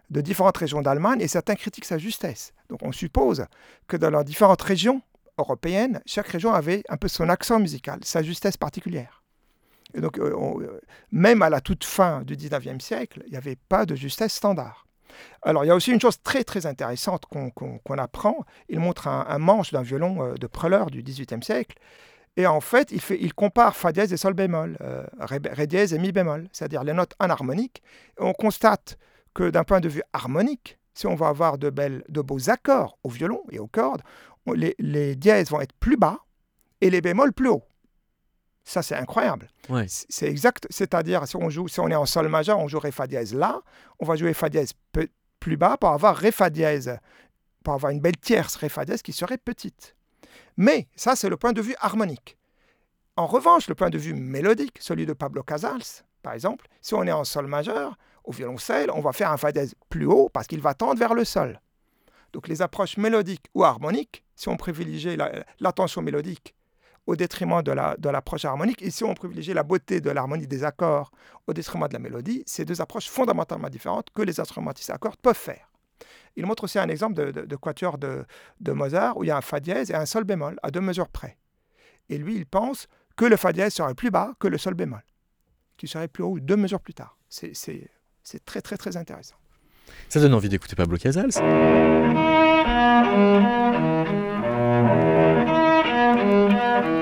de 0.09 0.19
différentes 0.21 0.57
régions 0.57 0.81
d'Allemagne 0.81 1.21
et 1.21 1.27
certains 1.29 1.55
critiquent 1.55 1.85
sa 1.85 1.97
justesse. 1.97 2.51
Donc 2.69 2.79
on 2.83 2.91
suppose 2.91 3.45
que 3.87 3.95
dans 3.95 4.09
les 4.09 4.23
différentes 4.25 4.61
régions 4.61 5.01
européennes, 5.37 6.01
chaque 6.05 6.27
région 6.27 6.51
avait 6.53 6.83
un 6.89 6.97
peu 6.97 7.07
son 7.07 7.29
accent 7.29 7.59
musical, 7.59 7.99
sa 8.03 8.21
justesse 8.21 8.57
particulière. 8.57 9.23
Et 9.93 10.01
donc 10.01 10.19
on- 10.21 10.59
même 11.11 11.41
à 11.41 11.49
la 11.49 11.61
toute 11.61 11.83
fin 11.85 12.21
du 12.23 12.35
19e 12.35 12.79
siècle, 12.81 13.23
il 13.27 13.31
n'y 13.31 13.37
avait 13.37 13.55
pas 13.69 13.85
de 13.85 13.95
justesse 13.95 14.33
standard. 14.33 14.85
Alors, 15.41 15.63
il 15.63 15.67
y 15.67 15.71
a 15.71 15.75
aussi 15.75 15.91
une 15.91 16.01
chose 16.01 16.21
très 16.21 16.43
très 16.43 16.65
intéressante 16.65 17.23
qu'on 17.25 17.97
apprend. 17.97 18.45
Il 18.69 18.79
montre 18.79 19.07
un, 19.07 19.37
manche 19.39 19.71
d'un 19.71 19.81
violon 19.81 20.23
euh, 20.23 20.33
de 20.35 20.47
Preller 20.47 20.85
du 20.91 21.03
XVIIIe 21.03 21.43
siècle. 21.43 21.77
Et 22.37 22.47
en 22.47 22.61
fait, 22.61 22.91
il, 22.91 23.01
fait, 23.01 23.17
il 23.19 23.33
compare 23.33 23.75
Fa 23.75 23.91
dièse 23.91 24.13
et 24.13 24.17
Sol 24.17 24.33
bémol, 24.33 24.77
euh, 24.81 25.05
ré, 25.19 25.67
dièse 25.67 25.93
et 25.93 25.99
Mi 25.99 26.11
bémol, 26.11 26.47
c'est-à-dire 26.53 26.83
les 26.83 26.93
notes 26.93 27.13
anharmoniques. 27.19 27.83
Et 28.19 28.23
on 28.23 28.33
constate 28.33 28.97
que 29.33 29.49
d'un 29.49 29.63
point 29.63 29.81
de 29.81 29.89
vue 29.89 30.03
harmonique, 30.13 30.77
si 30.93 31.07
on 31.07 31.15
va 31.15 31.27
avoir 31.27 31.57
de, 31.57 31.69
belles, 31.69 32.03
de 32.09 32.21
beaux 32.21 32.49
accords 32.49 32.97
au 33.03 33.09
violon 33.09 33.43
et 33.51 33.59
aux 33.59 33.67
cordes, 33.67 34.01
les, 34.53 34.75
les 34.79 35.15
dièses 35.15 35.49
vont 35.49 35.61
être 35.61 35.73
plus 35.73 35.97
bas 35.97 36.19
et 36.79 36.89
les 36.89 37.01
bémols 37.01 37.33
plus 37.33 37.49
hauts. 37.49 37.63
Ça, 38.63 38.81
c'est 38.83 38.95
incroyable. 38.95 39.47
Ouais. 39.69 39.85
C'est 39.87 40.27
exact, 40.27 40.67
c'est-à-dire 40.69 41.27
si 41.27 41.35
on 41.35 41.49
joue, 41.49 41.67
si 41.67 41.79
on 41.79 41.87
est 41.89 41.95
en 41.95 42.05
sol 42.05 42.27
majeur, 42.27 42.59
on 42.59 42.67
joue 42.67 42.79
ré 42.79 42.91
fa 42.91 43.07
dièse 43.07 43.33
là, 43.33 43.61
on 43.99 44.05
va 44.05 44.15
jouer 44.15 44.33
fa 44.33 44.49
dièse 44.49 44.73
plus 45.39 45.57
bas 45.57 45.77
pour 45.77 45.89
avoir 45.89 46.15
ré 46.15 46.31
fa 46.31 46.49
dièse, 46.51 46.97
pour 47.63 47.73
avoir 47.73 47.91
une 47.91 47.99
belle 47.99 48.17
tierce 48.17 48.55
ré 48.55 48.69
fa 48.69 48.85
dièse 48.85 49.01
qui 49.01 49.13
serait 49.13 49.39
petite. 49.39 49.95
Mais 50.57 50.87
ça, 50.95 51.15
c'est 51.15 51.29
le 51.29 51.37
point 51.37 51.53
de 51.53 51.61
vue 51.61 51.75
harmonique. 51.79 52.37
En 53.17 53.25
revanche, 53.25 53.67
le 53.67 53.75
point 53.75 53.89
de 53.89 53.97
vue 53.97 54.13
mélodique, 54.13 54.77
celui 54.79 55.05
de 55.05 55.13
Pablo 55.13 55.41
Casals, 55.43 55.81
par 56.21 56.33
exemple, 56.33 56.67
si 56.81 56.93
on 56.93 57.03
est 57.03 57.11
en 57.11 57.23
sol 57.23 57.47
majeur, 57.47 57.97
au 58.23 58.31
violoncelle, 58.31 58.91
on 58.91 59.01
va 59.01 59.11
faire 59.11 59.31
un 59.31 59.37
fa 59.37 59.51
dièse 59.51 59.73
plus 59.89 60.05
haut 60.05 60.29
parce 60.29 60.45
qu'il 60.45 60.61
va 60.61 60.75
tendre 60.75 60.99
vers 60.99 61.15
le 61.15 61.25
sol. 61.25 61.59
Donc 62.33 62.47
les 62.47 62.61
approches 62.61 62.97
mélodiques 62.97 63.47
ou 63.55 63.63
harmoniques, 63.63 64.23
si 64.35 64.47
on 64.49 64.55
privilégie 64.55 65.17
la- 65.17 65.43
l'attention 65.59 66.01
mélodique 66.03 66.53
au 67.07 67.15
détriment 67.15 67.61
de 67.63 67.71
la- 67.71 67.95
de 67.97 68.09
l'approche 68.09 68.45
harmonique, 68.45 68.83
si 68.91 69.03
on 69.03 69.13
privilégie 69.13 69.53
la 69.53 69.63
beauté 69.63 70.01
de 70.01 70.09
l'harmonie 70.11 70.47
des 70.47 70.63
accords 70.63 71.11
au 71.47 71.53
détriment 71.53 71.87
de 71.87 71.93
la 71.93 71.99
mélodie, 71.99 72.43
c'est 72.45 72.65
deux 72.65 72.79
approches 72.81 73.09
fondamentalement 73.09 73.69
différentes 73.69 74.09
que 74.13 74.21
les 74.21 74.39
instrumentistes 74.39 74.89
à 74.91 74.97
cordes 74.97 75.19
peuvent 75.21 75.35
faire. 75.35 75.67
Il 76.35 76.45
montre 76.45 76.63
aussi 76.63 76.79
un 76.79 76.87
exemple 76.87 77.15
de, 77.15 77.31
de- 77.45 77.55
quatuor 77.55 77.97
de, 77.97 78.25
de 78.59 78.71
Mozart 78.71 79.17
où 79.17 79.23
il 79.23 79.27
y 79.27 79.31
a 79.31 79.37
un 79.37 79.41
fa 79.41 79.59
dièse 79.59 79.91
et 79.91 79.95
un 79.95 80.05
sol 80.05 80.23
bémol 80.23 80.57
à 80.63 80.71
deux 80.71 80.79
mesures 80.81 81.09
près. 81.09 81.37
Et 82.09 82.17
lui, 82.17 82.35
il 82.35 82.45
pense 82.45 82.87
que 83.17 83.25
le 83.25 83.35
fa 83.35 83.51
dièse 83.51 83.73
serait 83.73 83.93
plus 83.95 84.11
bas 84.11 84.33
que 84.39 84.47
le 84.47 84.57
sol 84.57 84.73
bémol, 84.73 85.03
qui 85.77 85.87
serait 85.87 86.07
plus 86.07 86.23
haut 86.23 86.39
deux 86.39 86.55
mesures 86.57 86.79
plus 86.81 86.93
tard. 86.93 87.17
C'est 87.27 87.51
très 88.45 88.61
très 88.61 88.77
très 88.77 88.95
intéressant. 88.95 89.35
Ça 90.07 90.19
donne 90.19 90.33
envie 90.33 90.49
d'écouter 90.49 90.75
Pablo 90.75 90.97
Casals. 90.97 91.31
Música 96.15 97.00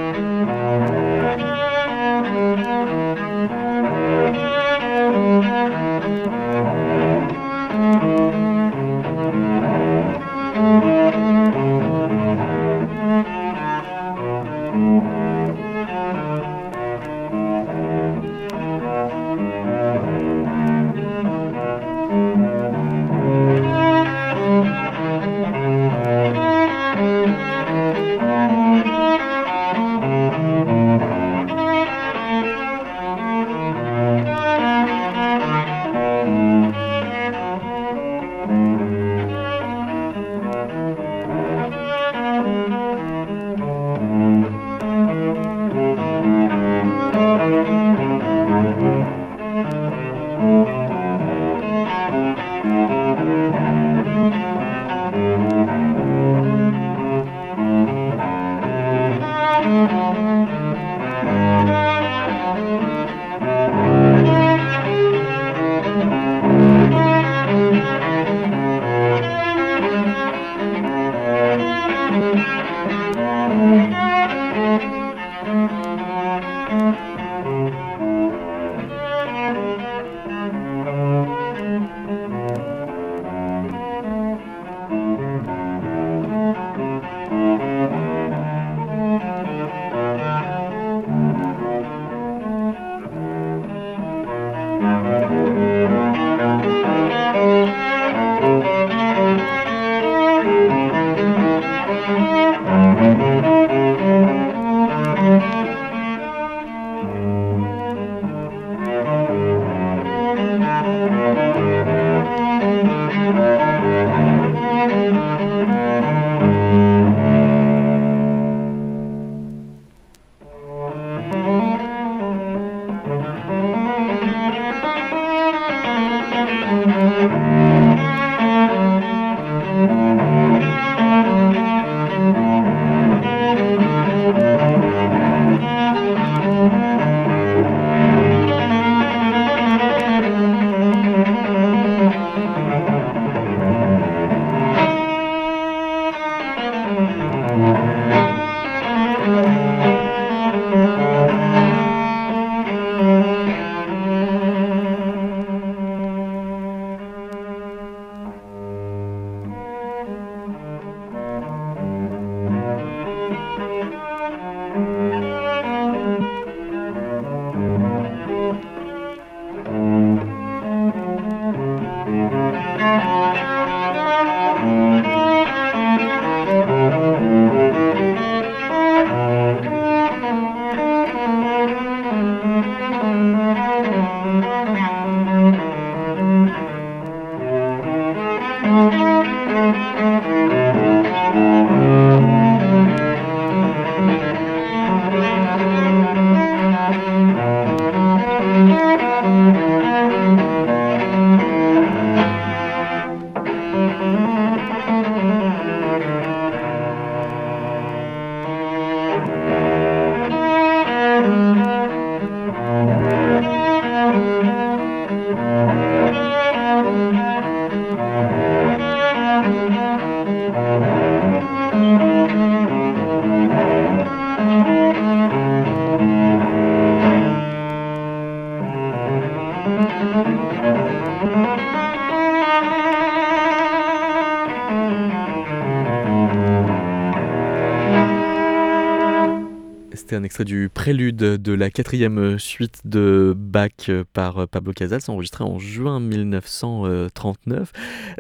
extrait 240.30 240.46
du 240.46 240.70
prélude 240.72 241.16
de 241.16 241.54
la 241.54 241.72
quatrième 241.72 242.38
suite 242.38 242.82
de 242.86 243.34
Bach 243.36 243.90
par 244.14 244.48
Pablo 244.48 244.74
Casals, 244.74 245.02
enregistré 245.08 245.44
en 245.44 245.58
juin 245.58 246.00
1939. 246.00 247.72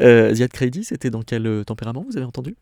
Euh, 0.01 0.33
Ziad 0.33 0.51
Kreidi, 0.51 0.83
c'était 0.83 1.11
dans 1.11 1.21
quel 1.21 1.63
tempérament 1.67 2.03
vous 2.09 2.17
avez 2.17 2.25
entendu? 2.25 2.55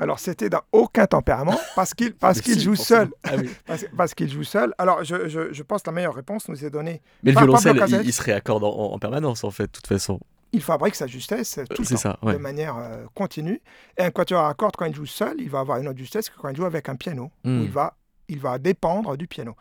Alors, 0.00 0.18
c'était 0.18 0.50
dans 0.50 0.62
aucun 0.72 1.06
tempérament 1.06 1.56
parce 1.76 1.94
qu'il 1.94 2.14
parce 2.14 2.40
qu'il 2.40 2.58
joue 2.58 2.74
seul. 2.74 3.10
Ah 3.22 3.34
parce, 3.96 4.14
qu'il 4.14 4.28
joue 4.28 4.42
seul. 4.42 4.74
Alors, 4.76 5.04
je, 5.04 5.28
je, 5.28 5.62
pense 5.62 5.82
que 5.82 5.90
la 5.90 5.94
meilleure 5.94 6.16
réponse 6.16 6.48
nous 6.48 6.64
est 6.64 6.70
donnée. 6.70 7.00
Mais 7.22 7.30
le 7.30 7.38
violoncelle, 7.38 7.80
il, 8.02 8.12
se 8.12 8.22
réaccorde 8.22 8.64
en, 8.64 8.98
permanence, 8.98 9.44
en 9.44 9.52
fait, 9.52 9.66
de 9.66 9.70
toute 9.70 9.86
façon. 9.86 10.18
Il 10.52 10.62
fabrique 10.62 10.96
sa 10.96 11.06
justesse 11.06 11.60
tout 11.76 11.82
le 11.82 11.96
temps, 11.96 12.32
de 12.32 12.38
manière 12.38 12.76
euh, 12.76 13.04
continue. 13.14 13.62
Et 13.96 14.02
un 14.02 14.10
quatuor 14.10 14.46
à 14.46 14.54
cordes, 14.54 14.74
quand 14.74 14.86
il 14.86 14.94
joue 14.96 15.06
seul, 15.06 15.36
il 15.38 15.48
va 15.48 15.60
avoir 15.60 15.78
une 15.78 15.86
autre 15.86 15.98
justesse 15.98 16.28
que 16.28 16.36
quand 16.36 16.48
il 16.48 16.56
joue 16.56 16.64
avec 16.64 16.88
un 16.88 16.96
piano, 16.96 17.30
où 17.44 17.48
hmm. 17.48 17.62
il 17.62 17.70
va, 17.70 17.94
il 18.30 18.40
va 18.40 18.58
dépendre 18.58 19.16
du 19.16 19.26
piano. 19.26 19.56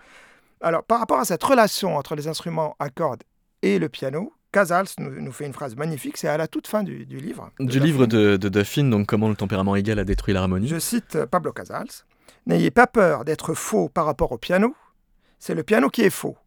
Alors, 0.61 0.83
par 0.83 0.99
rapport 0.99 1.19
à 1.19 1.25
cette 1.25 1.43
relation 1.43 1.97
entre 1.97 2.15
les 2.15 2.27
instruments 2.27 2.75
à 2.79 2.89
cordes 2.89 3.23
et 3.61 3.79
le 3.79 3.89
piano, 3.89 4.33
Casals 4.51 4.87
nous, 4.97 5.31
fait 5.31 5.45
une 5.45 5.53
phrase 5.53 5.75
magnifique, 5.75 6.17
c'est 6.17 6.27
à 6.27 6.37
la 6.37 6.47
toute 6.47 6.67
fin 6.67 6.83
du, 6.83 7.05
livre. 7.05 7.51
Du 7.59 7.79
livre 7.79 8.07
de, 8.07 8.35
de 8.37 8.49
Duffin, 8.49 8.85
donc 8.85 9.07
Comment 9.07 9.29
le 9.29 9.35
tempérament 9.35 9.75
égal 9.75 9.99
a 9.99 10.03
détruit 10.03 10.33
l'harmonie. 10.33 10.67
Je 10.67 10.79
cite 10.79 11.15
euh, 11.15 11.25
Pablo 11.25 11.51
Casals 11.51 12.05
N'ayez 12.47 12.71
pas 12.71 12.87
peur 12.87 13.25
d'être 13.25 13.53
faux 13.53 13.89
par 13.89 14.05
rapport 14.05 14.31
au 14.31 14.37
piano, 14.37 14.75
c'est 15.39 15.55
le 15.55 15.63
piano 15.63 15.89
qui 15.89 16.01
est 16.01 16.09
faux. 16.09 16.37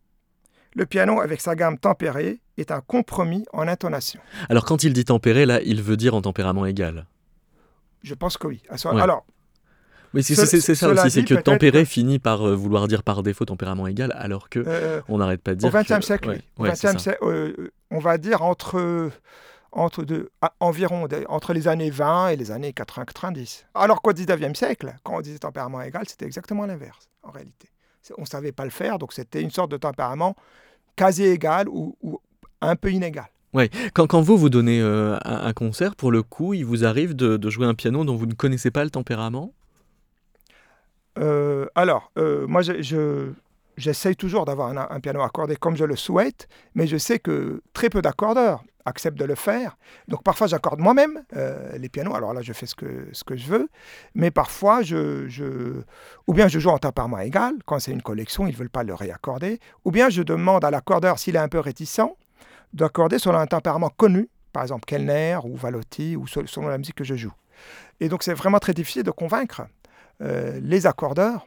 Le 0.74 0.86
piano, 0.86 1.20
avec 1.20 1.40
sa 1.40 1.54
gamme 1.54 1.78
tempérée, 1.78 2.40
est 2.56 2.70
un 2.70 2.80
compromis 2.80 3.44
en 3.52 3.68
intonation. 3.68 4.20
Alors, 4.48 4.64
quand 4.64 4.84
il 4.84 4.92
dit 4.92 5.04
tempéré, 5.04 5.46
là, 5.46 5.60
il 5.62 5.82
veut 5.82 5.96
dire 5.96 6.14
en 6.14 6.22
tempérament 6.22 6.66
égal 6.66 7.06
Je 8.02 8.14
pense 8.14 8.36
que 8.36 8.46
oui. 8.46 8.62
Alors, 8.84 9.24
oui, 10.14 10.22
c'est 10.22 10.34
ça 10.34 10.42
aussi, 10.42 11.10
c'est 11.10 11.24
que 11.24 11.34
tempérer 11.34 11.84
finit 11.84 12.18
par 12.18 12.46
euh, 12.46 12.54
vouloir 12.54 12.88
dire 12.88 13.02
par 13.02 13.22
défaut 13.22 13.44
tempérament 13.44 13.86
égal, 13.86 14.12
alors 14.16 14.48
que 14.48 14.62
euh, 14.66 15.00
on 15.08 15.18
n'arrête 15.18 15.42
pas 15.42 15.54
de 15.54 15.60
dire. 15.60 15.74
Au 15.74 15.78
XXe 15.78 16.04
siècle, 16.04 16.38
euh, 17.22 17.70
on 17.90 17.98
va 17.98 18.18
dire 18.18 18.42
entre 18.42 19.10
entre 19.74 20.04
deux, 20.04 20.30
environ 20.60 21.08
entre 21.28 21.54
les 21.54 21.66
années 21.66 21.88
20 21.88 22.28
et 22.28 22.36
les 22.36 22.50
années 22.50 22.72
80-90. 22.72 23.64
Alors 23.74 24.02
qu'au 24.02 24.12
XIXe 24.12 24.58
siècle, 24.58 24.94
quand 25.02 25.16
on 25.16 25.20
disait 25.22 25.38
tempérament 25.38 25.80
égal, 25.80 26.04
c'était 26.06 26.26
exactement 26.26 26.66
l'inverse, 26.66 27.08
en 27.22 27.30
réalité. 27.30 27.68
On 28.18 28.22
ne 28.22 28.26
savait 28.26 28.52
pas 28.52 28.64
le 28.64 28.70
faire, 28.70 28.98
donc 28.98 29.14
c'était 29.14 29.40
une 29.40 29.50
sorte 29.50 29.70
de 29.70 29.78
tempérament 29.78 30.36
quasi 30.96 31.24
égal 31.24 31.68
ou, 31.68 31.96
un 32.60 32.76
peu 32.76 32.92
inégal. 32.92 33.28
Ouais. 33.54 33.70
Quand, 33.94 34.06
quand, 34.06 34.20
vous 34.20 34.36
vous 34.36 34.50
donnez 34.50 34.80
un, 34.80 35.52
concert, 35.54 35.96
pour 35.96 36.10
le 36.10 36.22
coup, 36.22 36.52
il 36.52 36.66
vous 36.66 36.84
arrive 36.84 37.14
de, 37.14 37.38
de, 37.38 37.50
jouer 37.50 37.66
un 37.66 37.74
piano 37.74 38.04
dont 38.04 38.16
vous 38.16 38.26
ne 38.26 38.34
connaissez 38.34 38.70
pas 38.70 38.84
le 38.84 38.90
tempérament? 38.90 39.54
Euh, 41.18 41.66
alors, 41.74 42.10
euh, 42.18 42.46
moi, 42.46 42.62
j'essaye 43.76 44.16
toujours 44.16 44.44
d'avoir 44.44 44.68
un, 44.70 45.00
piano 45.00 45.22
accordé 45.22 45.56
comme 45.56 45.76
je 45.76 45.84
le 45.84 45.96
souhaite, 45.96 46.48
mais 46.74 46.86
je 46.86 46.96
sais 46.96 47.18
que 47.18 47.62
très 47.72 47.90
peu 47.90 48.02
d'accordeurs 48.02 48.64
acceptent 48.84 49.18
de 49.18 49.24
le 49.24 49.36
faire. 49.36 49.76
Donc 50.08 50.24
parfois, 50.24 50.48
j'accorde 50.48 50.80
moi-même 50.80 51.22
euh, 51.36 51.76
les 51.78 51.88
pianos. 51.88 52.14
Alors 52.14 52.34
là, 52.34 52.42
je 52.42 52.52
fais 52.52 52.66
ce 52.66 52.74
que, 52.74 53.36
je 53.36 53.46
veux, 53.46 53.68
mais 54.14 54.30
parfois, 54.30 54.82
je, 54.82 55.28
je... 55.28 55.82
ou 56.26 56.34
bien 56.34 56.48
je 56.48 56.58
joue 56.58 56.70
en 56.70 56.78
tempérament 56.78 57.20
égal, 57.20 57.54
quand 57.64 57.78
c'est 57.78 57.92
une 57.92 58.02
collection, 58.02 58.46
ils 58.46 58.52
ne 58.52 58.56
veulent 58.56 58.70
pas 58.70 58.82
le 58.82 58.94
réaccorder, 58.94 59.60
ou 59.84 59.92
bien 59.92 60.08
je 60.08 60.22
demande 60.22 60.64
à 60.64 60.70
l'accordeur, 60.70 61.18
s'il 61.18 61.36
est 61.36 61.40
un 61.40 61.48
peu 61.48 61.60
réticent, 61.60 62.00
d'accorder 62.72 63.18
selon 63.20 63.38
un 63.38 63.46
tempérament 63.46 63.90
connu, 63.90 64.28
par 64.52 64.64
exemple 64.64 64.84
Kellner 64.84 65.38
ou 65.44 65.56
Valotti, 65.56 66.16
ou 66.16 66.26
selon 66.26 66.66
la 66.66 66.78
musique 66.78 66.96
que 66.96 67.04
je 67.04 67.14
joue. 67.14 67.32
Et 68.00 68.08
donc, 68.08 68.24
c'est 68.24 68.34
vraiment 68.34 68.58
très 68.58 68.74
difficile 68.74 69.04
de 69.04 69.12
convaincre 69.12 69.62
euh, 70.20 70.60
les 70.62 70.86
accordeurs 70.86 71.46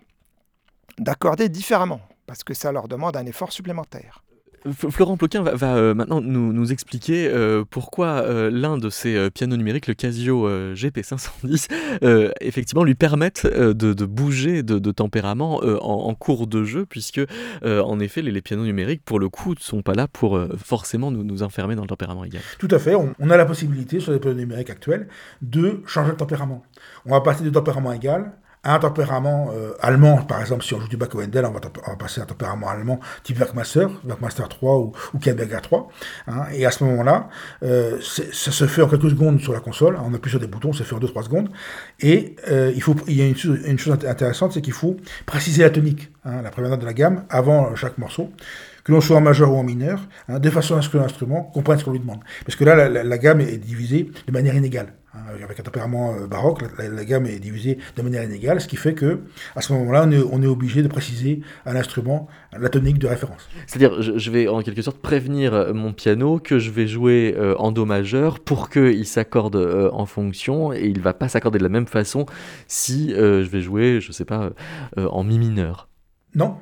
d'accorder 0.97 1.49
différemment, 1.49 2.01
parce 2.25 2.43
que 2.43 2.53
ça 2.53 2.71
leur 2.71 2.87
demande 2.87 3.15
un 3.15 3.25
effort 3.25 3.51
supplémentaire. 3.51 4.21
Florent 4.73 5.15
Ploquin 5.15 5.43
va, 5.43 5.75
euh, 5.75 5.93
maintenant 5.93 6.21
nous, 6.21 6.71
expliquer 6.71 7.27
euh, 7.27 7.63
pourquoi 7.69 8.25
l'un 8.49 8.79
de 8.79 8.89
ces 8.89 9.29
pianos 9.29 9.57
numériques, 9.57 9.85
le 9.85 9.93
Casio 9.93 10.49
GP510, 10.73 11.67
effectivement 12.41 12.83
lui 12.83 12.95
permettent 12.95 13.45
de, 13.45 14.05
bouger 14.05 14.63
de, 14.63 14.91
tempérament 14.91 15.61
en, 15.63 16.15
cours 16.15 16.47
de 16.47 16.63
jeu, 16.63 16.87
puisque 16.87 17.21
en 17.63 17.99
effet 17.99 18.23
les, 18.23 18.41
pianos 18.41 18.63
numériques, 18.63 19.03
pour 19.05 19.19
le 19.19 19.29
coup, 19.29 19.51
ne 19.53 19.59
sont 19.59 19.83
pas 19.83 19.93
là 19.93 20.07
pour 20.07 20.39
forcément 20.57 21.11
nous, 21.11 21.43
enfermer 21.43 21.75
dans 21.75 21.83
le 21.83 21.87
tempérament 21.87 22.25
égal. 22.25 22.41
Tout 22.57 22.69
à 22.71 22.79
fait, 22.79 22.95
on, 22.95 23.13
on, 23.19 23.29
a 23.29 23.37
la 23.37 23.45
possibilité 23.45 23.99
sur 23.99 24.13
les 24.13 24.19
pianos 24.19 24.37
numériques 24.37 24.71
actuels 24.71 25.07
de 25.43 25.83
changer 25.85 26.13
de 26.13 26.17
tempérament. 26.17 26.63
On 27.05 27.11
va 27.11 27.21
passer 27.21 27.43
de 27.43 27.51
tempérament 27.51 27.93
égal 27.93 28.31
un 28.65 28.79
tempérament 28.79 29.51
euh, 29.53 29.73
allemand, 29.79 30.17
par 30.17 30.41
exemple, 30.41 30.63
si 30.63 30.73
on 30.73 30.79
joue 30.79 30.87
du 30.87 30.97
Bach 30.97 31.09
Wendell, 31.13 31.45
on 31.45 31.51
va, 31.51 31.59
passer 31.97 32.21
à 32.21 32.23
un 32.23 32.27
tempérament 32.27 32.69
allemand 32.69 32.99
type 33.23 33.37
Werkmaster, 33.39 33.87
Werkmaster 34.03 34.47
3 34.47 34.77
ou, 34.77 34.91
ou 35.13 35.19
3. 35.19 35.89
Hein, 36.27 36.43
et 36.53 36.65
à 36.65 36.71
ce 36.71 36.83
moment-là, 36.83 37.29
euh, 37.63 37.99
ça 38.01 38.51
se 38.51 38.65
fait 38.65 38.81
en 38.81 38.87
quelques 38.87 39.09
secondes 39.11 39.39
sur 39.39 39.53
la 39.53 39.59
console. 39.59 39.97
On 40.03 40.13
appuie 40.13 40.31
sur 40.31 40.39
des 40.39 40.47
boutons, 40.47 40.73
ça 40.73 40.79
se 40.79 40.83
fait 40.83 40.95
en 40.95 40.99
2-3 40.99 41.23
secondes. 41.23 41.49
Et 41.99 42.35
euh, 42.49 42.71
il, 42.75 42.81
faut, 42.81 42.95
y 43.07 43.21
a 43.21 43.25
une, 43.25 43.35
chose 43.79 43.97
intéressante, 44.05 44.53
c'est 44.53 44.61
qu'il 44.61 44.73
faut 44.73 44.97
préciser 45.25 45.63
la 45.63 45.69
tonique, 45.69 46.11
hein, 46.25 46.41
la 46.41 46.51
première 46.51 46.71
note 46.71 46.81
de 46.81 46.85
la 46.85 46.93
gamme, 46.93 47.23
avant 47.29 47.75
chaque 47.75 47.97
morceau 47.97 48.31
que 48.85 48.91
l'on 48.91 49.01
soit 49.01 49.17
en 49.17 49.21
majeur 49.21 49.51
ou 49.51 49.57
en 49.57 49.63
mineur, 49.63 49.99
hein, 50.29 50.39
de 50.39 50.49
façon 50.49 50.77
à 50.77 50.81
ce 50.81 50.89
que 50.89 50.97
l'instrument 50.97 51.41
comprenne 51.41 51.79
ce 51.79 51.83
qu'on 51.83 51.91
lui 51.91 51.99
demande. 51.99 52.19
Parce 52.45 52.55
que 52.55 52.63
là, 52.63 52.87
la, 52.87 53.17
gamme 53.17 53.41
est 53.41 53.57
divisée 53.57 54.11
de 54.27 54.31
manière 54.31 54.55
inégale. 54.55 54.93
Hein, 55.15 55.33
avec 55.43 55.59
un 55.59 55.63
tempérament 55.63 56.13
euh, 56.13 56.27
baroque, 56.27 56.63
la, 56.77 57.05
gamme 57.05 57.25
est 57.25 57.39
divisée 57.39 57.77
de 57.95 58.01
manière 58.01 58.23
inégale, 58.23 58.59
ce 58.59 58.67
qui 58.67 58.75
fait 58.75 58.93
que 58.93 59.21
à 59.55 59.61
ce 59.61 59.71
moment-là, 59.73 60.07
on 60.31 60.41
est, 60.41 60.47
obligé 60.47 60.83
de 60.83 60.87
préciser 60.87 61.41
à 61.65 61.73
l'instrument 61.73 62.27
la 62.57 62.69
tonique 62.69 62.99
de 62.99 63.07
référence. 63.07 63.47
C'est-à-dire, 63.65 64.01
je, 64.01 64.31
vais 64.31 64.47
en 64.47 64.61
quelque 64.61 64.81
sorte 64.81 64.97
prévenir 64.97 65.53
euh, 65.53 65.73
mon 65.73 65.93
piano 65.93 66.39
que 66.39 66.59
je 66.59 66.69
vais 66.69 66.87
jouer 66.87 67.33
euh, 67.37 67.55
en 67.57 67.71
do 67.71 67.85
majeur 67.85 68.39
pour 68.39 68.69
qu'il 68.69 69.05
s'accorde 69.05 69.55
en 69.93 70.05
fonction 70.05 70.73
et 70.73 70.85
il 70.85 70.99
va 70.99 71.13
pas 71.13 71.29
s'accorder 71.29 71.59
de 71.59 71.63
la 71.63 71.69
même 71.69 71.87
façon 71.87 72.25
si 72.67 73.11
je 73.11 73.47
vais 73.47 73.61
jouer, 73.61 74.01
je 74.01 74.11
sais 74.11 74.25
pas, 74.25 74.51
en 74.97 75.23
mi 75.23 75.39
mineur. 75.39 75.87
Non, 76.33 76.57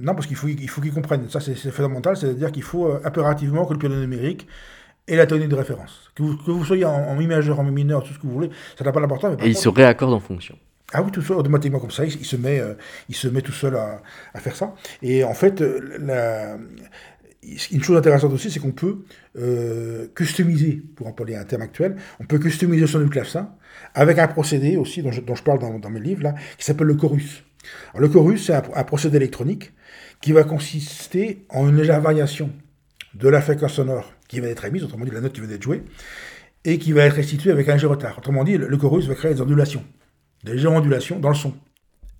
non, 0.00 0.14
parce 0.14 0.26
qu'il 0.26 0.36
faut 0.36 0.46
qu'il 0.46 0.68
faut 0.68 0.80
qu'ils 0.80 0.92
comprennent. 0.92 1.28
Ça, 1.28 1.40
c'est 1.40 1.54
fondamental. 1.70 2.16
C'est-à-dire 2.16 2.52
qu'il 2.52 2.62
faut 2.62 2.86
euh, 2.86 3.00
impérativement 3.04 3.66
que 3.66 3.72
le 3.72 3.78
piano 3.78 3.96
numérique 3.96 4.46
ait 5.08 5.16
la 5.16 5.26
tonique 5.26 5.48
de 5.48 5.54
référence. 5.54 6.10
Que 6.14 6.22
vous, 6.22 6.36
que 6.36 6.50
vous 6.50 6.64
soyez 6.64 6.84
en, 6.84 7.14
mi 7.16 7.26
majeur, 7.26 7.58
en 7.58 7.64
mi 7.64 7.72
mineur, 7.72 8.02
tout 8.02 8.12
ce 8.12 8.18
que 8.18 8.26
vous 8.26 8.32
voulez, 8.32 8.50
ça 8.76 8.84
n'a 8.84 8.92
pas 8.92 9.00
d'importance. 9.00 9.36
Et 9.42 9.48
il 9.48 9.56
se 9.56 9.68
réaccorde 9.68 10.12
en 10.12 10.20
fonction. 10.20 10.56
Ah 10.92 11.02
oui, 11.02 11.10
tout 11.10 11.20
seul, 11.20 11.36
automatiquement 11.36 11.80
comme 11.80 11.90
ça, 11.90 12.04
il, 12.04 12.24
se, 12.24 12.36
met, 12.36 12.60
euh, 12.60 12.74
il 13.08 13.14
se 13.14 13.28
met 13.28 13.42
tout 13.42 13.52
seul 13.52 13.76
à, 13.76 14.00
à, 14.32 14.40
faire 14.40 14.56
ça. 14.56 14.74
Et 15.02 15.22
en 15.22 15.34
fait, 15.34 15.60
euh, 15.60 15.98
la, 16.00 16.56
une 17.70 17.82
chose 17.82 17.96
intéressante 17.96 18.32
aussi, 18.32 18.50
c'est 18.50 18.60
qu'on 18.60 18.72
peut 18.72 19.04
customiser, 20.14 20.82
pour 20.96 21.06
employer 21.06 21.36
un 21.36 21.44
terme 21.44 21.62
actuel, 21.62 21.96
on 22.20 22.24
peut 22.24 22.38
customiser 22.38 22.86
son 22.86 23.00
du 23.00 23.08
clavecin 23.08 23.50
avec 23.94 24.18
un 24.18 24.26
procédé 24.26 24.76
aussi 24.76 25.02
dont 25.02 25.12
je, 25.12 25.20
dont 25.20 25.34
je 25.34 25.42
parle 25.42 25.58
dans, 25.58 25.78
dans, 25.78 25.90
mes 25.90 26.00
livres, 26.00 26.22
là, 26.24 26.34
qui 26.56 26.64
s'appelle 26.64 26.88
le 26.88 26.94
chorus. 26.94 27.44
Alors, 27.90 28.02
le 28.02 28.08
chorus, 28.08 28.46
c'est 28.46 28.54
un, 28.54 28.62
un, 28.74 28.84
procédé 28.84 29.16
électronique 29.16 29.72
qui 30.20 30.32
va 30.32 30.44
consister 30.44 31.44
en 31.48 31.68
une 31.68 31.76
légère 31.76 32.00
variation 32.00 32.50
de 33.14 33.28
la 33.28 33.40
fréquence 33.40 33.74
sonore 33.74 34.12
qui 34.28 34.40
va 34.40 34.48
être 34.48 34.64
émise, 34.64 34.84
autrement 34.84 35.04
dit 35.04 35.10
la 35.10 35.20
note 35.20 35.32
qui 35.32 35.40
va 35.40 35.52
être 35.52 35.62
jouée, 35.62 35.82
et 36.64 36.78
qui 36.78 36.92
va 36.92 37.04
être 37.04 37.14
restituée 37.14 37.50
avec 37.50 37.68
un 37.68 37.74
léger 37.74 37.86
retard. 37.86 38.18
Autrement 38.18 38.44
dit, 38.44 38.56
le 38.56 38.76
chorus 38.76 39.06
va 39.06 39.14
créer 39.14 39.34
des 39.34 39.40
ondulations, 39.40 39.82
des 40.44 40.52
légères 40.52 40.72
ondulations 40.72 41.18
dans 41.18 41.30
le 41.30 41.34
son. 41.34 41.54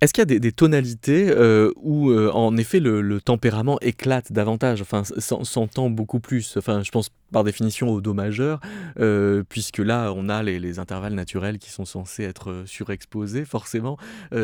Est-ce 0.01 0.13
qu'il 0.13 0.21
y 0.31 0.35
a 0.35 0.39
des, 0.39 0.51
tonalités 0.53 1.29
euh, 1.29 1.73
où, 1.75 2.11
euh, 2.11 2.31
en 2.31 2.55
effet, 2.55 2.79
le, 2.79 3.19
tempérament 3.19 3.77
éclate 3.81 4.31
davantage, 4.31 4.81
enfin, 4.81 5.03
s'entend 5.03 5.89
beaucoup 5.89 6.21
plus 6.21 6.55
Enfin, 6.55 6.83
je 6.83 6.91
pense 6.91 7.09
par 7.33 7.43
définition 7.43 7.89
au 7.89 7.99
Do 7.99 8.13
majeur, 8.13 8.61
euh, 8.99 9.43
puisque 9.47 9.79
là, 9.79 10.13
on 10.15 10.29
a 10.29 10.41
les, 10.41 10.79
intervalles 10.79 11.15
naturels 11.15 11.59
qui 11.59 11.69
sont 11.69 11.83
censés 11.83 12.23
être 12.23 12.63
surexposés, 12.65 13.43
forcément. 13.43 13.97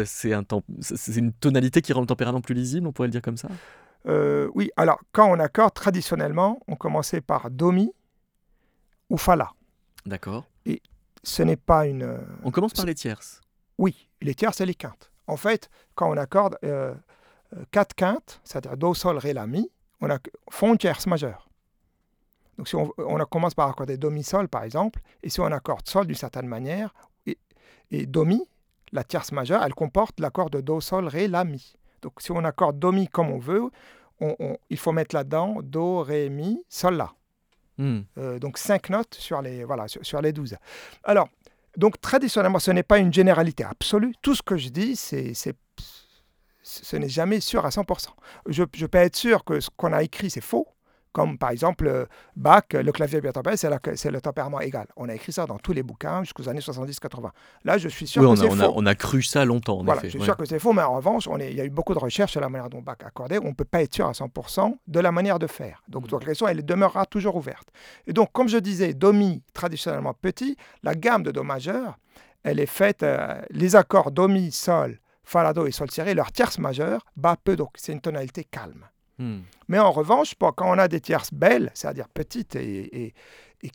c'est 0.03 0.34
un 0.34 0.43
une 1.16 1.32
tonalité 1.32 1.82
qui 1.82 1.93
rend 1.93 2.01
le 2.01 2.07
tempérament 2.07 2.41
plus 2.41 2.55
lisible, 2.55 2.88
on 2.88 2.91
pourrait 2.91 3.07
le 3.07 3.13
dire 3.13 3.22
comme 3.22 3.38
ça? 3.38 3.47
Oui, 4.08 4.72
alors, 4.76 4.99
quand 5.12 5.30
on 5.30 5.39
accorde, 5.39 5.74
traditionnellement, 5.74 6.60
on 6.68 6.76
commençait 6.76 7.22
par 7.22 7.49
Do, 7.49 7.72
Mi 7.72 7.91
ou 9.10 9.18
Fa, 9.18 9.36
La. 9.36 9.51
D'accord. 10.06 10.45
Et 10.66 10.82
ce 11.24 11.43
n'est 11.43 11.58
pas 11.58 11.88
une... 11.88 12.20
On 12.43 12.51
commence 12.51 12.74
par 12.74 12.86
les 12.86 12.95
tierces 12.95 13.41
Oui, 13.78 14.10
les 14.22 14.36
tierces 14.36 14.62
et 14.62 14.66
les 14.66 14.76
quintes. 14.76 15.12
En 15.28 15.38
fait, 15.38 15.70
quand 15.95 16.10
on 16.10 16.18
accorde 16.18 16.58
euh, 16.64 16.93
euh, 17.56 17.64
quatre 17.72 17.95
quintes, 17.95 18.39
c'est-à-dire 18.43 18.78
Do, 18.78 18.93
Sol, 18.93 19.18
Ré, 19.18 19.34
La, 19.34 19.47
Mi, 19.47 19.72
on 20.01 20.10
a 20.10 20.20
fond 20.49 20.74
une 20.74 20.78
tierce 20.78 21.08
majeure. 21.08 21.49
Donc 22.58 22.70
si 22.70 22.76
on, 22.76 22.89
commence 23.30 23.53
par 23.53 23.70
accorder 23.70 23.97
Do, 23.97 24.10
Mi, 24.10 24.24
Sol, 24.24 24.47
par 24.47 24.64
exemple, 24.64 25.01
et 25.24 25.30
si 25.30 25.39
on 25.41 25.45
accorde 25.45 25.88
Sol 25.88 26.08
d'une 26.08 26.16
certaine 26.16 26.47
manière, 26.47 26.93
et, 27.91 28.06
Do, 28.06 28.26
Mi, 28.26 28.47
la 28.91 29.03
tierce 29.03 29.32
majeure, 29.32 29.64
elle 29.64 29.74
comporte 29.74 30.20
l'accord 30.20 30.49
de 30.49 30.62
Do, 30.62 30.82
Sol, 30.82 31.08
Ré, 31.08 31.28
La, 31.28 31.43
Mi. 31.43 31.76
Donc 32.01 32.21
si 32.21 32.31
on 32.31 32.43
accorde 32.43 32.79
Do, 32.79 32.91
Mi 32.91 33.07
comme 33.07 33.31
on 33.31 33.39
veut, 33.39 33.69
il 34.69 34.77
faut 34.77 34.91
mettre 34.91 35.15
là-dedans 35.15 35.57
Do, 35.61 36.01
Ré, 36.01 36.29
Mi, 36.29 36.63
Sol, 36.69 36.95
La. 36.95 37.13
Hmm. 37.77 38.01
Euh, 38.17 38.39
donc 38.39 38.57
cinq 38.57 38.89
notes 38.89 39.15
sur 39.15 39.41
les, 39.41 39.63
voilà, 39.65 39.87
sur, 39.87 40.05
sur 40.05 40.21
les 40.21 40.31
12. 40.31 40.55
Alors, 41.03 41.27
donc 41.75 41.99
traditionnellement, 41.99 42.59
ce 42.59 42.71
n'est 42.71 42.83
pas 42.83 42.99
une 42.99 43.11
généralité 43.11 43.65
absolue. 43.65 44.13
Tout 44.21 44.33
ce 44.35 44.41
que 44.41 44.55
je 44.55 44.69
dis, 44.69 44.95
c'est 44.95 45.33
ce 46.63 46.95
n'est 46.95 47.09
jamais 47.09 47.41
sûr 47.41 47.65
à 47.65 47.69
100%. 47.69 48.07
Je, 48.47 48.63
je 48.73 48.85
peux 48.87 48.97
être 48.97 49.15
sûr 49.15 49.43
que 49.43 49.59
ce 49.59 49.69
qu'on 49.75 49.93
a 49.93 50.01
écrit, 50.01 50.31
c'est 50.31 50.41
faux, 50.41 50.67
comme 51.16 51.38
par 51.38 51.51
exemple 51.51 52.07
Bach, 52.36 52.63
le 52.74 52.91
clavier 52.91 53.22
bien 53.22 53.32
tempéré, 53.32 53.55
c'est 53.55 54.11
le 54.11 54.20
tempérament 54.20 54.59
égal. 54.59 54.88
On 54.97 55.07
a 55.07 55.16
écrit 55.16 55.32
ça 55.32 55.45
dans 55.45 55.57
tous 55.57 55.72
les 55.72 55.82
bouquins 55.82 56.26
jusqu'aux 56.26 56.49
années 56.49 56.59
70-80. 56.59 57.30
Là, 57.63 57.78
je 57.78 57.88
suis 57.88 58.05
sûr 58.05 58.22
que 58.22 58.36
c'est 58.36 58.49
faux. 58.49 58.74
on 58.76 58.86
a 58.86 58.95
cru 58.95 59.24
ça 59.24 59.45
longtemps, 59.45 59.80
en 59.80 59.84
voilà, 59.86 60.01
effet. 60.01 60.09
Je 60.09 60.18
suis 60.18 60.26
sûr 60.26 60.36
que 60.36 60.43
c'est 60.43 60.59
faux, 60.59 60.74
mais 60.74 60.82
en 60.82 60.97
revanche, 60.97 61.30
on 61.30 61.39
est, 61.39 61.51
il 61.51 61.57
y 61.57 61.61
a 61.61 61.63
eu 61.63 61.70
beaucoup 61.70 61.93
de 61.93 61.99
recherches 61.99 62.34
sur 62.34 62.41
la 62.41 62.49
manière 62.49 62.70
dont 62.70 62.82
Bach 62.82 62.97
accordait. 63.05 63.39
On 63.39 63.49
ne 63.49 63.53
peut 63.53 63.63
pas 63.63 63.82
être 63.82 63.95
sûr 63.95 64.05
à 64.07 64.11
100% 64.11 64.76
de 64.86 64.99
la 64.99 65.13
manière 65.13 65.39
de 65.39 65.47
faire. 65.47 65.82
Donc, 65.88 66.03
mm. 66.03 66.07
donc, 66.07 66.22
la 66.24 66.28
question, 66.28 66.49
elle 66.49 66.66
demeurera 66.66 67.05
toujours 67.05 67.38
ouverte. 67.38 67.70
Et 68.07 68.11
donc, 68.11 68.34
comme 68.34 68.49
je 68.49 68.57
disais, 68.57 68.93
Do 68.93 69.13
Mi, 69.13 69.41
traditionnellement 69.53 70.13
petit, 70.13 70.57
la 70.84 70.95
gamme 70.95 71.24
de 71.24 71.32
Do 71.32 71.43
majeur, 71.43 71.97
elle 72.43 72.59
est 72.59 72.66
faite, 72.66 73.03
euh, 73.03 73.41
les 73.51 73.78
accords 73.78 74.11
Do, 74.11 74.28
Mi, 74.28 74.51
Sol, 74.51 74.99
Fa, 75.24 75.43
La, 75.43 75.53
Do 75.53 75.66
et 75.66 75.72
Sol 75.72 75.89
serré, 75.89 76.13
leur 76.13 76.34
tierce 76.34 76.59
majeure, 76.59 77.05
bat 77.16 77.38
peu 77.41 77.55
Donc, 77.55 77.72
c'est 77.76 77.93
une 77.93 78.01
tonalité 78.01 78.43
calme. 78.43 78.86
Hmm. 79.18 79.39
Mais 79.68 79.80
en 79.80 79.91
revanche, 79.91 80.36
quand 80.39 80.70
on 80.70 80.78
a 80.78 80.88
des 80.88 81.01
tierces 81.01 81.34
belles, 81.34 81.72
c'est-à-dire 81.74 82.07
petites 82.09 82.55
et, 82.55 83.13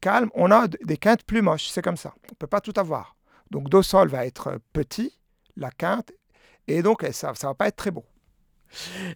calmes, 0.01 0.30
on 0.34 0.51
a 0.51 0.68
des 0.68 0.97
quintes 0.97 1.24
plus 1.24 1.43
moches. 1.43 1.68
C'est 1.68 1.82
comme 1.82 1.97
ça. 1.97 2.14
On 2.24 2.32
ne 2.32 2.36
peut 2.36 2.47
pas 2.47 2.61
tout 2.61 2.74
avoir. 2.76 3.16
Donc 3.51 3.68
Do 3.68 3.82
Sol 3.82 4.09
va 4.09 4.26
être 4.26 4.61
petit, 4.72 5.18
la 5.57 5.70
quinte, 5.70 6.12
et 6.68 6.82
donc 6.82 7.05
ça 7.12 7.32
ne 7.32 7.47
va 7.49 7.55
pas 7.55 7.66
être 7.68 7.76
très 7.76 7.91
beau. 7.91 8.05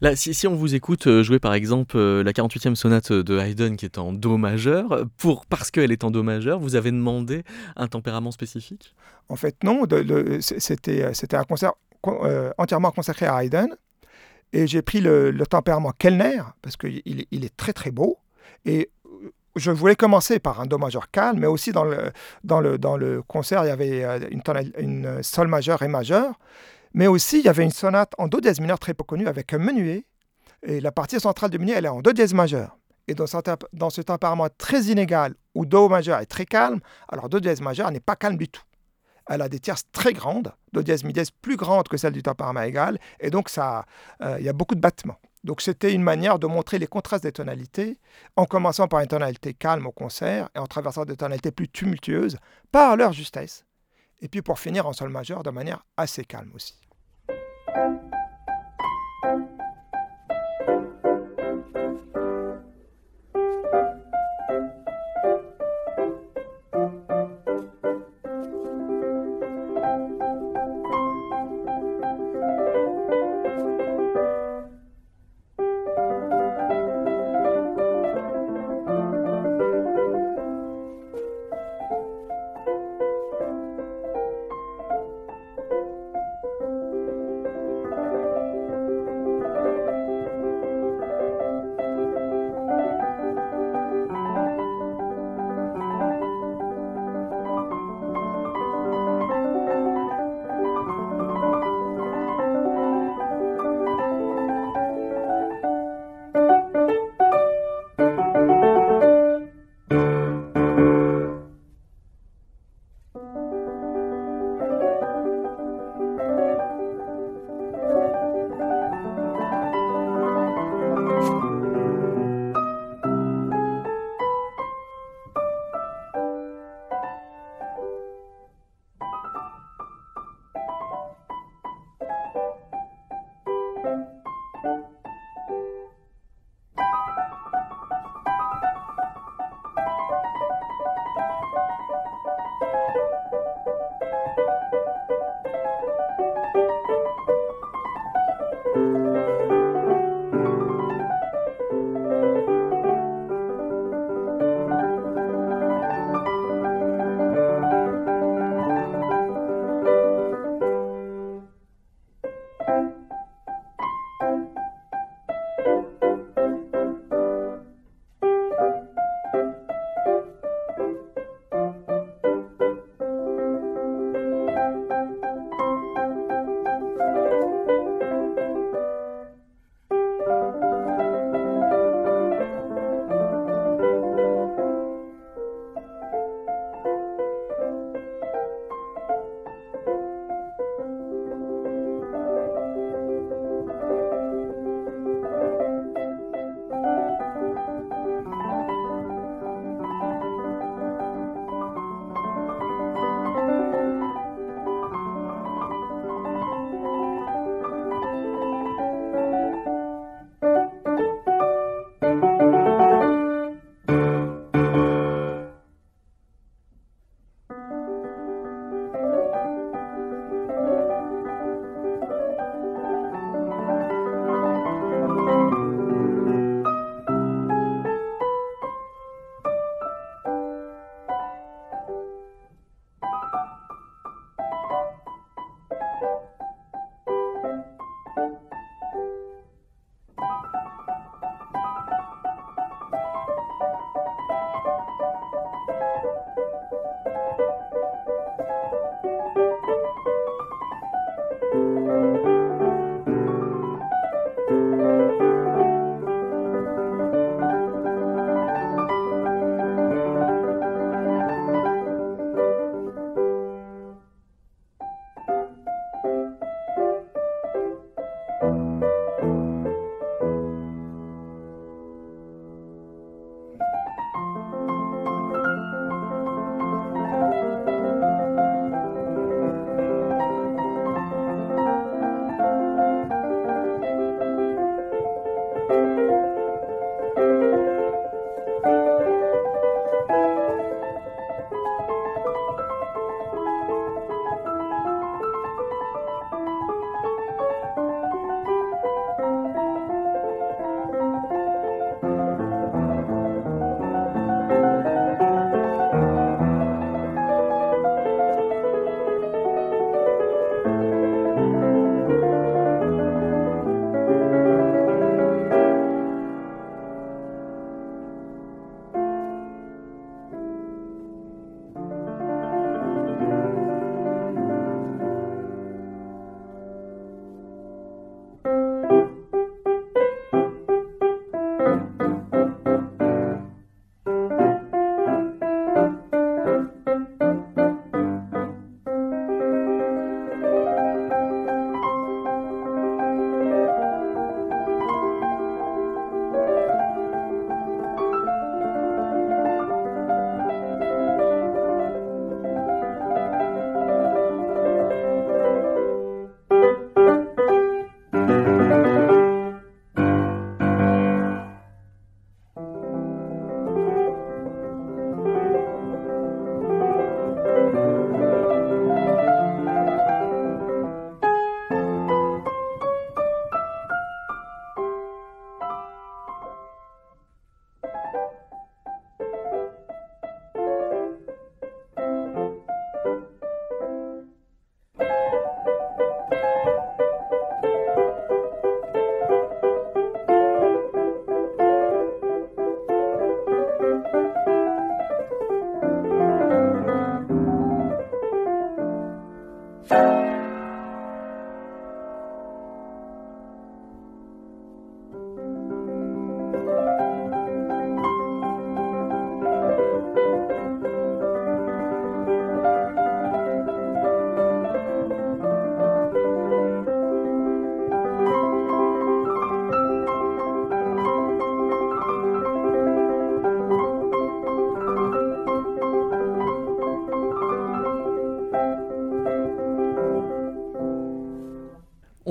Là, 0.01 0.17
si, 0.17 0.47
on 0.49 0.57
vous 0.57 0.75
écoute 0.75 1.07
euh, 1.07 1.23
jouer 1.23 1.39
par 1.39 1.55
exemple 1.55 1.97
euh, 1.97 2.25
la 2.25 2.33
48e 2.33 2.75
sonate 2.75 3.13
de 3.13 3.39
Haydn 3.39 3.77
qui 3.77 3.85
est 3.85 3.99
en 3.99 4.13
Do 4.13 4.37
majeur, 4.37 5.07
pour, 5.17 5.47
parce 5.47 5.71
qu'elle 5.71 5.93
est 5.93 6.03
en 6.03 6.11
Do 6.11 6.23
majeur, 6.23 6.59
vous 6.59 6.75
avez 6.75 6.91
demandé 6.91 7.45
un 7.77 7.87
tempérament 7.87 8.33
spécifique? 8.33 8.95
En 9.29 9.37
fait, 9.37 9.63
non. 9.63 9.85
C'était 10.41 11.37
un 11.37 11.45
concert 11.45 11.73
euh, 12.07 12.53
entièrement 12.59 12.91
consacré 12.91 13.27
à 13.27 13.45
Haydn. 13.45 13.69
Et 14.55 14.69
j'ai 14.69 14.83
pris 14.83 15.01
le, 15.01 15.37
tempérament 15.51 15.91
Kellner, 15.91 16.41
parce 16.63 16.77
qu'il 16.77 17.03
il 17.05 17.45
est 17.45 17.57
très 17.57 17.73
très 17.73 17.91
beau. 17.91 18.19
Et 18.65 18.89
je 19.57 19.73
voulais 19.73 19.97
commencer 19.97 20.39
par 20.39 20.61
un 20.61 20.67
Do 20.67 20.79
majeur 20.79 21.11
calme, 21.11 21.41
mais 21.41 21.49
aussi 21.49 21.73
dans 21.73 21.83
le, 21.83 22.13
dans 22.45 22.61
le, 22.61 22.79
dans 22.79 22.97
le 22.97 23.21
concert, 23.23 23.65
il 23.65 23.69
y 23.69 23.71
avait 23.71 24.05
euh, 24.05 24.21
une, 24.79 25.23
Sol 25.25 25.49
majeur 25.49 25.83
et 25.83 25.89
majeur. 25.89 26.39
Mais 26.93 27.09
aussi, 27.09 27.41
il 27.41 27.45
y 27.45 27.49
avait 27.49 27.65
une 27.65 27.73
sonate 27.73 28.13
en 28.17 28.29
Do 28.29 28.41
dièse 28.41 28.61
mineur 28.61 28.79
très 28.79 28.95
peu 28.95 29.03
connue 29.03 29.27
avec 29.27 29.53
un 29.53 29.59
menuet. 29.59 30.05
Et 30.63 30.81
la 30.81 30.93
partie 30.93 31.19
centrale 31.19 31.51
du 31.51 31.59
menuet, 31.59 31.75
elle 31.75 31.87
est 31.87 31.89
en 31.89 32.01
Do 32.01 32.13
dièse 32.13 32.33
majeur. 32.33 32.79
Et 33.09 33.15
dans 33.15 33.91
ce 33.91 34.01
tempérament 34.03 34.49
très 34.57 34.83
inégal, 34.83 35.35
où 35.57 35.67
Do 35.67 35.89
majeur 35.89 36.21
est 36.21 36.27
très 36.27 36.47
calme, 36.47 36.79
alors 37.09 37.29
Do 37.29 37.41
dièse 37.41 37.61
majeur 37.61 37.91
n'est 37.91 37.99
pas 37.99 38.15
calme 38.15 38.37
du 38.37 38.47
tout 38.47 38.63
elle 39.29 39.43
a 39.43 39.49
des 39.49 39.59
tierces 39.59 39.85
très 39.93 40.13
grandes, 40.13 40.53
do 40.73 40.83
dièse 40.83 41.05
mi 41.05 41.13
dièse 41.13 41.31
plus 41.31 41.57
grandes 41.57 41.89
que 41.89 41.97
celles 41.97 42.13
du 42.13 42.23
tempérament 42.23 42.63
égal, 42.63 42.99
et 43.21 43.31
donc 43.31 43.49
ça, 43.49 43.87
euh, 44.21 44.37
il 44.39 44.45
y 44.45 44.49
a 44.49 44.53
beaucoup 44.53 44.75
de 44.75 44.81
battements. 44.81 45.19
Donc 45.45 45.61
c'était 45.61 45.93
une 45.93 46.03
manière 46.03 46.39
de 46.39 46.47
montrer 46.47 46.79
les 46.79 46.87
contrastes 46.87 47.25
des 47.25 47.33
tonalités, 47.33 47.99
en 48.37 48.47
commençant 48.47 48.89
par 48.89 49.01
une 49.01 49.09
tonalité 49.09 49.55
calme 49.55 49.87
au 49.87 49.93
concert 49.93 50.49
et 50.55 50.59
en 50.59 50.67
traversant 50.67 51.05
des 51.05 51.17
tonalités 51.17 51.53
plus 51.53 51.69
tumultueuses 51.69 52.39
par 52.73 52.97
leur 52.97 53.13
justesse, 53.13 53.65
et 54.21 54.29
puis 54.29 54.43
pour 54.43 54.59
finir 54.59 54.87
en 54.87 54.93
sol 54.93 55.11
majeur 55.11 55.43
de 55.43 55.51
manière 55.51 55.85
assez 55.97 56.25
calme 56.25 56.51
aussi. 56.55 56.75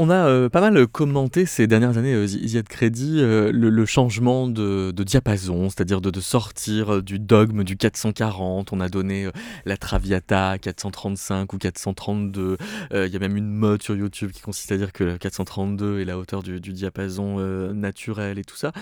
On 0.06 0.10
a 0.10 0.28
euh, 0.28 0.50
pas 0.50 0.60
mal 0.60 0.86
commenté 0.86 1.46
ces 1.46 1.66
dernières 1.66 1.98
années, 1.98 2.14
euh, 2.14 2.62
Crédit, 2.68 3.20
euh, 3.22 3.54
le, 3.54 3.86
changement 3.86 4.50
de, 4.50 4.92
diapason, 4.92 5.70
c'est-à-dire 5.70 6.02
de, 6.02 6.20
sortir 6.20 6.96
euh, 6.96 7.02
du 7.02 7.20
dogme 7.20 7.64
du 7.64 7.78
440. 7.78 8.74
On 8.74 8.82
a 8.82 8.90
donné 8.90 9.30
la 9.64 9.78
Traviata 9.78 10.58
435 10.58 11.54
ou 11.54 11.58
432. 11.58 12.58
Il 12.92 13.08
y 13.08 13.16
a 13.16 13.20
même 13.20 13.38
une 13.38 13.48
mode 13.50 13.82
sur 13.82 13.96
YouTube 13.96 14.32
qui 14.32 14.42
consiste 14.42 14.74
à 14.74 14.78
dire 14.78 14.92
que 14.92 15.06
le 15.06 15.18
432 15.18 16.02
est 16.02 16.06
la 16.06 16.18
hauteur 16.18 16.44
du, 16.44 16.60
diapason 16.60 17.38
naturel 17.74 18.40
et 18.40 18.44
tout 18.44 18.58
ça. 18.58 18.74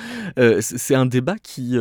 c'est 0.60 0.96
un 0.96 1.06
débat 1.06 1.36
qui, 1.38 1.78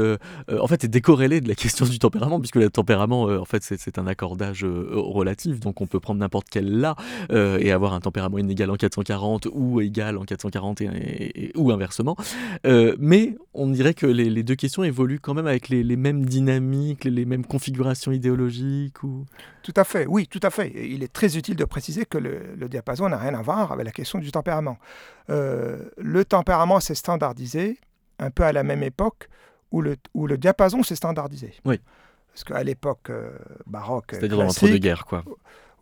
en 0.48 0.66
fait, 0.66 0.84
est 0.84 0.88
décorrélé 0.88 1.40
de 1.40 1.48
la 1.48 1.54
question 1.54 1.86
du 1.86 1.98
tempérament, 1.98 2.40
puisque 2.40 2.56
le 2.56 2.68
tempérament, 2.68 3.22
en 3.22 3.44
fait, 3.46 3.62
c'est 3.62 3.98
un 3.98 4.06
accordage 4.06 4.64
relatif. 4.64 5.60
Donc, 5.60 5.80
on 5.80 5.86
peut 5.86 6.00
prendre 6.00 6.20
n'importe 6.20 6.48
quel 6.50 6.80
là 6.80 6.94
et 7.30 7.72
avoir 7.72 7.94
un 7.94 8.00
tempérament 8.00 8.38
inégal 8.38 8.70
en 8.70 8.76
440 8.76 9.29
ou 9.52 9.80
égal 9.80 10.16
en 10.16 10.24
440 10.24 10.80
et, 10.80 11.52
ou 11.56 11.70
inversement. 11.70 12.16
Euh, 12.66 12.96
mais 12.98 13.36
on 13.54 13.68
dirait 13.68 13.94
que 13.94 14.06
les, 14.06 14.42
deux 14.42 14.54
questions 14.54 14.82
évoluent 14.82 15.20
quand 15.20 15.34
même 15.34 15.46
avec 15.46 15.68
les, 15.68 15.96
mêmes 15.96 16.24
dynamiques, 16.24 17.04
les, 17.04 17.24
mêmes 17.24 17.44
configurations 17.44 18.12
idéologiques. 18.12 19.02
Ou... 19.02 19.26
Tout 19.62 19.74
à 19.76 19.84
fait, 19.84 20.06
oui, 20.06 20.26
tout 20.26 20.40
à 20.42 20.50
fait. 20.50 20.72
Il 20.74 21.02
est 21.02 21.12
très 21.12 21.36
utile 21.36 21.56
de 21.56 21.64
préciser 21.64 22.06
que 22.06 22.18
le, 22.18 22.68
diapason 22.68 23.08
n'a 23.08 23.18
rien 23.18 23.34
à 23.34 23.42
voir 23.42 23.72
avec 23.72 23.84
la 23.84 23.92
question 23.92 24.18
du 24.18 24.30
tempérament. 24.30 24.78
Euh, 25.28 25.84
le 25.98 26.24
tempérament 26.24 26.80
s'est 26.80 26.94
standardisé 26.94 27.78
un 28.18 28.30
peu 28.30 28.44
à 28.44 28.52
la 28.52 28.62
même 28.62 28.82
époque 28.82 29.28
où 29.72 29.80
le, 29.82 29.96
où 30.14 30.26
le 30.26 30.38
diapason 30.38 30.82
s'est 30.82 30.96
standardisé. 30.96 31.54
Oui. 31.64 31.80
Parce 32.32 32.44
qu'à 32.44 32.62
l'époque 32.62 33.10
euh, 33.10 33.30
baroque. 33.66 34.10
C'est-à-dire 34.10 34.38
dans 34.38 34.44
l'entre-deux-guerres, 34.44 35.04
quoi. 35.04 35.24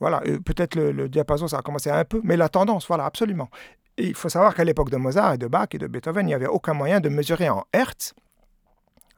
Voilà, 0.01 0.21
peut-être 0.45 0.77
le, 0.77 1.09
diapason, 1.09 1.49
ça 1.49 1.59
a 1.59 1.63
commencé 1.63 1.91
un 1.91 2.05
peu, 2.05 2.21
mais 2.23 2.37
la 2.37 2.49
tendance, 2.49 2.87
voilà, 2.87 3.05
absolument. 3.05 3.51
Il 3.97 4.15
faut 4.15 4.29
savoir 4.29 4.55
qu'à 4.55 4.65
l'époque 4.65 4.91
de 4.91 4.97
Mozart 4.97 5.35
et 5.35 5.39
de 5.39 5.49
Bach 5.49 5.69
et 5.73 5.79
de 5.79 5.87
Beethoven, 5.87 6.27
il 6.27 6.29
n'y 6.29 6.35
avait 6.35 6.47
aucun 6.47 6.73
moyen 6.73 7.01
de 7.01 7.09
mesurer 7.09 7.49
en 7.49 7.65
Hertz 7.73 8.15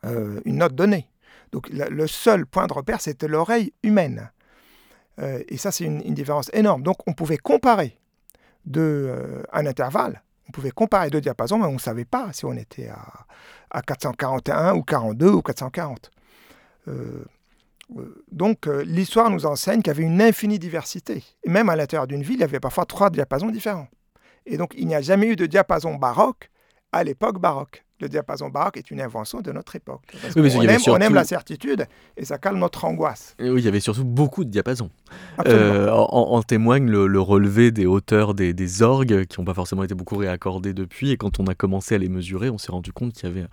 euh, 0.07 0.41
une 0.47 0.57
note 0.57 0.75
donnée. 0.75 1.07
Donc 1.53 1.69
le 1.69 2.07
seul 2.07 2.47
point 2.47 2.67
de 2.67 2.73
repère, 2.73 3.01
c'était 3.01 3.29
l'oreille 3.29 3.73
humaine. 3.83 4.31
Euh, 5.19 5.43
et 5.49 5.57
ça, 5.57 5.71
c'est 5.71 5.85
une, 5.85 6.01
différence 6.15 6.51
énorme. 6.55 6.83
Donc 6.83 6.97
on 7.07 7.13
pouvait 7.13 7.37
comparer 7.37 7.99
de, 8.65 8.81
euh, 8.81 9.43
un 9.53 9.67
intervalle, 9.67 10.23
on 10.49 10.53
pouvait 10.53 10.71
comparer 10.71 11.11
deux 11.11 11.21
diapasons, 11.21 11.59
mais 11.59 11.67
on 11.67 11.75
ne 11.75 11.79
savait 11.79 12.05
pas 12.05 12.33
si 12.33 12.45
on 12.45 12.53
était 12.55 12.89
à, 12.89 13.27
à 13.71 13.83
441 13.83 14.75
ou 14.75 14.83
42 14.83 15.31
ou 15.31 15.43
440. 15.43 16.11
Euh, 17.97 18.25
donc 18.31 18.67
euh, 18.67 18.83
l'histoire 18.85 19.31
nous 19.31 19.47
enseigne 19.47 19.83
qu'il 19.83 19.89
y 19.89 19.97
avait 19.97 20.05
une 20.05 20.23
infinie 20.23 20.59
diversité. 20.59 21.25
Et 21.45 21.51
même 21.51 21.69
à 21.69 21.77
l'intérieur 21.77 22.07
d'une 22.07 22.23
ville, 22.23 22.37
il 22.37 22.41
y 22.41 22.45
avait 22.45 22.61
parfois 22.61 22.87
trois 22.87 23.11
diapasons 23.11 23.51
différents. 23.51 23.89
Et 24.47 24.57
donc 24.57 24.75
il 24.77 24.87
n'y 24.87 24.95
a 24.95 25.01
jamais 25.01 25.27
eu 25.27 25.37
de 25.37 25.47
diapason 25.47 25.95
baroque 25.95 26.51
à 26.93 27.05
l'époque 27.05 27.39
baroque 27.39 27.85
le 28.01 28.09
diapason 28.09 28.49
baroque 28.49 28.77
est 28.77 28.91
une 28.91 29.01
invention 29.01 29.41
de 29.41 29.53
notre 29.53 29.77
époque. 29.77 30.03
on, 30.37 30.97
aime, 31.01 31.15
la 31.15 31.25
certitude 31.25 31.87
et 32.17 32.25
ça 32.25 32.39
calme 32.39 32.59
notre 32.59 32.85
angoisse. 32.85 33.35
oui, 33.41 33.55
il 33.57 33.65
y 33.65 33.69
avait 33.69 33.81
surtout 33.81 34.05
beaucoup 34.05 34.45
de 34.45 34.51
diapasons. 34.51 34.91
Euh, 35.47 35.91
en, 35.91 36.43
témoigne 36.43 36.89
le, 36.89 37.21
relevé 37.21 37.71
des 37.71 37.87
hauteurs 37.87 38.35
des, 38.35 38.83
orgues 38.83 39.27
qui 39.27 39.41
n'ont 39.41 39.45
pas 39.45 39.55
forcément 39.55 39.85
été 39.85 39.95
beaucoup 39.95 40.17
réaccordés 40.17 40.73
depuis. 40.73 41.11
Et 41.11 41.17
quand 41.17 41.41
on 41.41 41.47
a 41.47 41.55
commencé 41.55 41.95
à 41.95 41.99
les 41.99 42.09
mesurer, 42.09 42.51
on 42.51 42.59
s'est 42.59 42.73
rendu 42.73 42.93
compte 42.93 43.13
qu'il 43.13 43.29
y 43.29 43.33
avait 43.33 43.47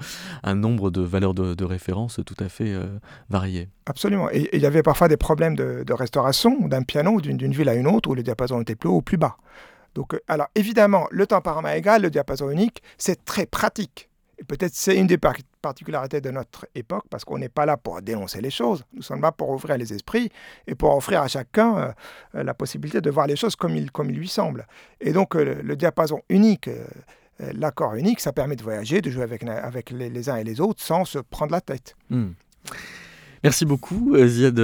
un 0.44 0.56
nombre 0.56 0.92
de 0.92 1.02
valeurs 1.02 1.34
de, 1.34 1.66
référence 1.68 2.20
tout 2.26 2.36
à 2.40 2.48
fait 2.48 2.74
euh, 2.74 2.86
variées. 3.30 3.68
Absolument. 3.88 4.30
Et 4.32 4.50
il 4.54 4.62
y 4.62 4.66
avait 4.66 4.84
parfois 4.84 5.10
des 5.10 5.18
problèmes 5.18 5.56
de, 5.56 5.94
restauration 5.94 6.68
d'un 6.68 6.84
piano 6.84 7.20
d'une 7.20 7.52
ville 7.52 7.70
à 7.70 7.76
une 7.76 7.88
autre 7.88 8.10
où 8.10 8.16
le 8.16 8.24
diapason 8.24 8.62
était 8.62 8.76
plus 8.76 8.90
haut 8.90 8.98
ou 8.98 9.02
plus 9.02 9.18
bas. 9.18 9.38
Donc, 9.96 10.14
euh, 10.14 10.20
alors 10.28 10.48
évidemment, 10.56 11.08
le 11.10 11.26
tempérament 11.26 11.70
égal, 11.70 12.04
le 12.04 12.12
diapason 12.12 12.52
unique, 12.52 12.84
c'est 12.98 13.26
très 13.26 13.48
pratique. 13.48 14.10
Peut-être 14.48 14.76
c'est 14.76 14.96
une 14.96 15.08
des 15.08 15.18
particularités 15.62 16.22
de 16.22 16.30
notre 16.30 16.68
époque, 16.76 17.06
parce 17.10 17.26
qu'on 17.26 17.40
n'est 17.40 17.50
pas 17.50 17.66
là 17.66 17.76
pour 17.76 18.02
dénoncer 18.02 18.40
les 18.40 18.52
choses, 18.52 18.84
nous 18.94 19.02
sommes 19.02 19.22
là 19.22 19.32
pour 19.32 19.50
ouvrir 19.50 19.78
les 19.78 19.94
esprits 19.94 20.30
et 20.68 20.76
pour 20.76 20.96
offrir 20.96 21.22
à 21.22 21.28
chacun 21.28 21.96
euh, 22.36 22.44
la 22.44 22.54
possibilité 22.54 23.02
de 23.02 23.10
voir 23.10 23.26
les 23.26 23.36
choses 23.36 23.56
comme 23.56 23.76
il, 23.76 23.92
comme 23.92 24.12
il 24.12 24.18
lui 24.18 24.28
semble. 24.28 24.68
Et 25.02 25.12
donc 25.12 25.36
euh, 25.36 25.62
le 25.64 25.76
diapason 25.76 26.22
unique, 26.30 26.68
euh, 26.68 26.86
l'accord 27.54 27.96
unique, 27.96 28.20
ça 28.20 28.32
permet 28.32 28.56
de 28.56 28.64
voyager, 28.64 29.02
de 29.02 29.10
jouer 29.10 29.24
avec, 29.24 29.44
avec 29.44 29.90
les, 29.90 30.30
uns 30.30 30.36
et 30.36 30.44
les 30.44 30.62
autres 30.62 30.84
sans 30.84 31.04
se 31.04 31.18
prendre 31.18 31.52
la 31.52 31.62
tête. 31.62 31.96
Hmm. 32.12 32.30
Merci 33.44 33.66
beaucoup, 33.66 34.16
Ziad 34.26 34.60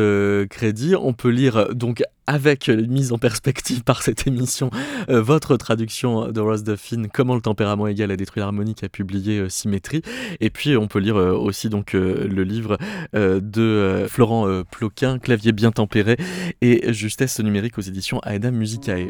Crédit. 0.49 0.95
On 0.95 1.13
peut 1.13 1.30
lire 1.30 1.74
donc 1.74 2.03
avec 2.28 2.69
mise 2.69 3.11
en 3.11 3.17
perspective 3.17 3.84
par 3.84 4.01
cette 4.01 4.28
émission 4.28 4.69
euh, 5.09 5.21
votre 5.21 5.57
traduction 5.57 6.32
de 6.32 6.39
Rose 6.39 6.63
Duffin 6.63 7.03
Comment 7.13 7.36
le 7.36 7.41
tempérament 7.41 7.88
égal 7.88 8.11
a 8.11 8.15
détruit 8.15 8.41
l'harmonie 8.41 8.76
qui 8.76 8.86
a 8.86 8.89
publié 8.89 9.39
euh, 9.39 9.49
Symétrie 9.49 10.01
et 10.39 10.49
puis 10.49 10.78
on 10.78 10.88
peut 10.88 10.99
lire 10.99 11.17
euh, 11.17 11.32
aussi 11.32 11.69
donc 11.69 11.93
le 11.93 12.43
livre 12.43 12.78
de 13.13 14.05
Florent 14.07 14.63
Ploquin 14.71 15.19
Clavier 15.19 15.51
bien 15.51 15.71
tempéré 15.71 16.17
et 16.61 16.91
Justesse 16.93 17.39
numérique 17.39 17.78
aux 17.78 17.82
éditions 17.82 18.21
Aeda 18.26 18.51
Musicae. 18.51 19.09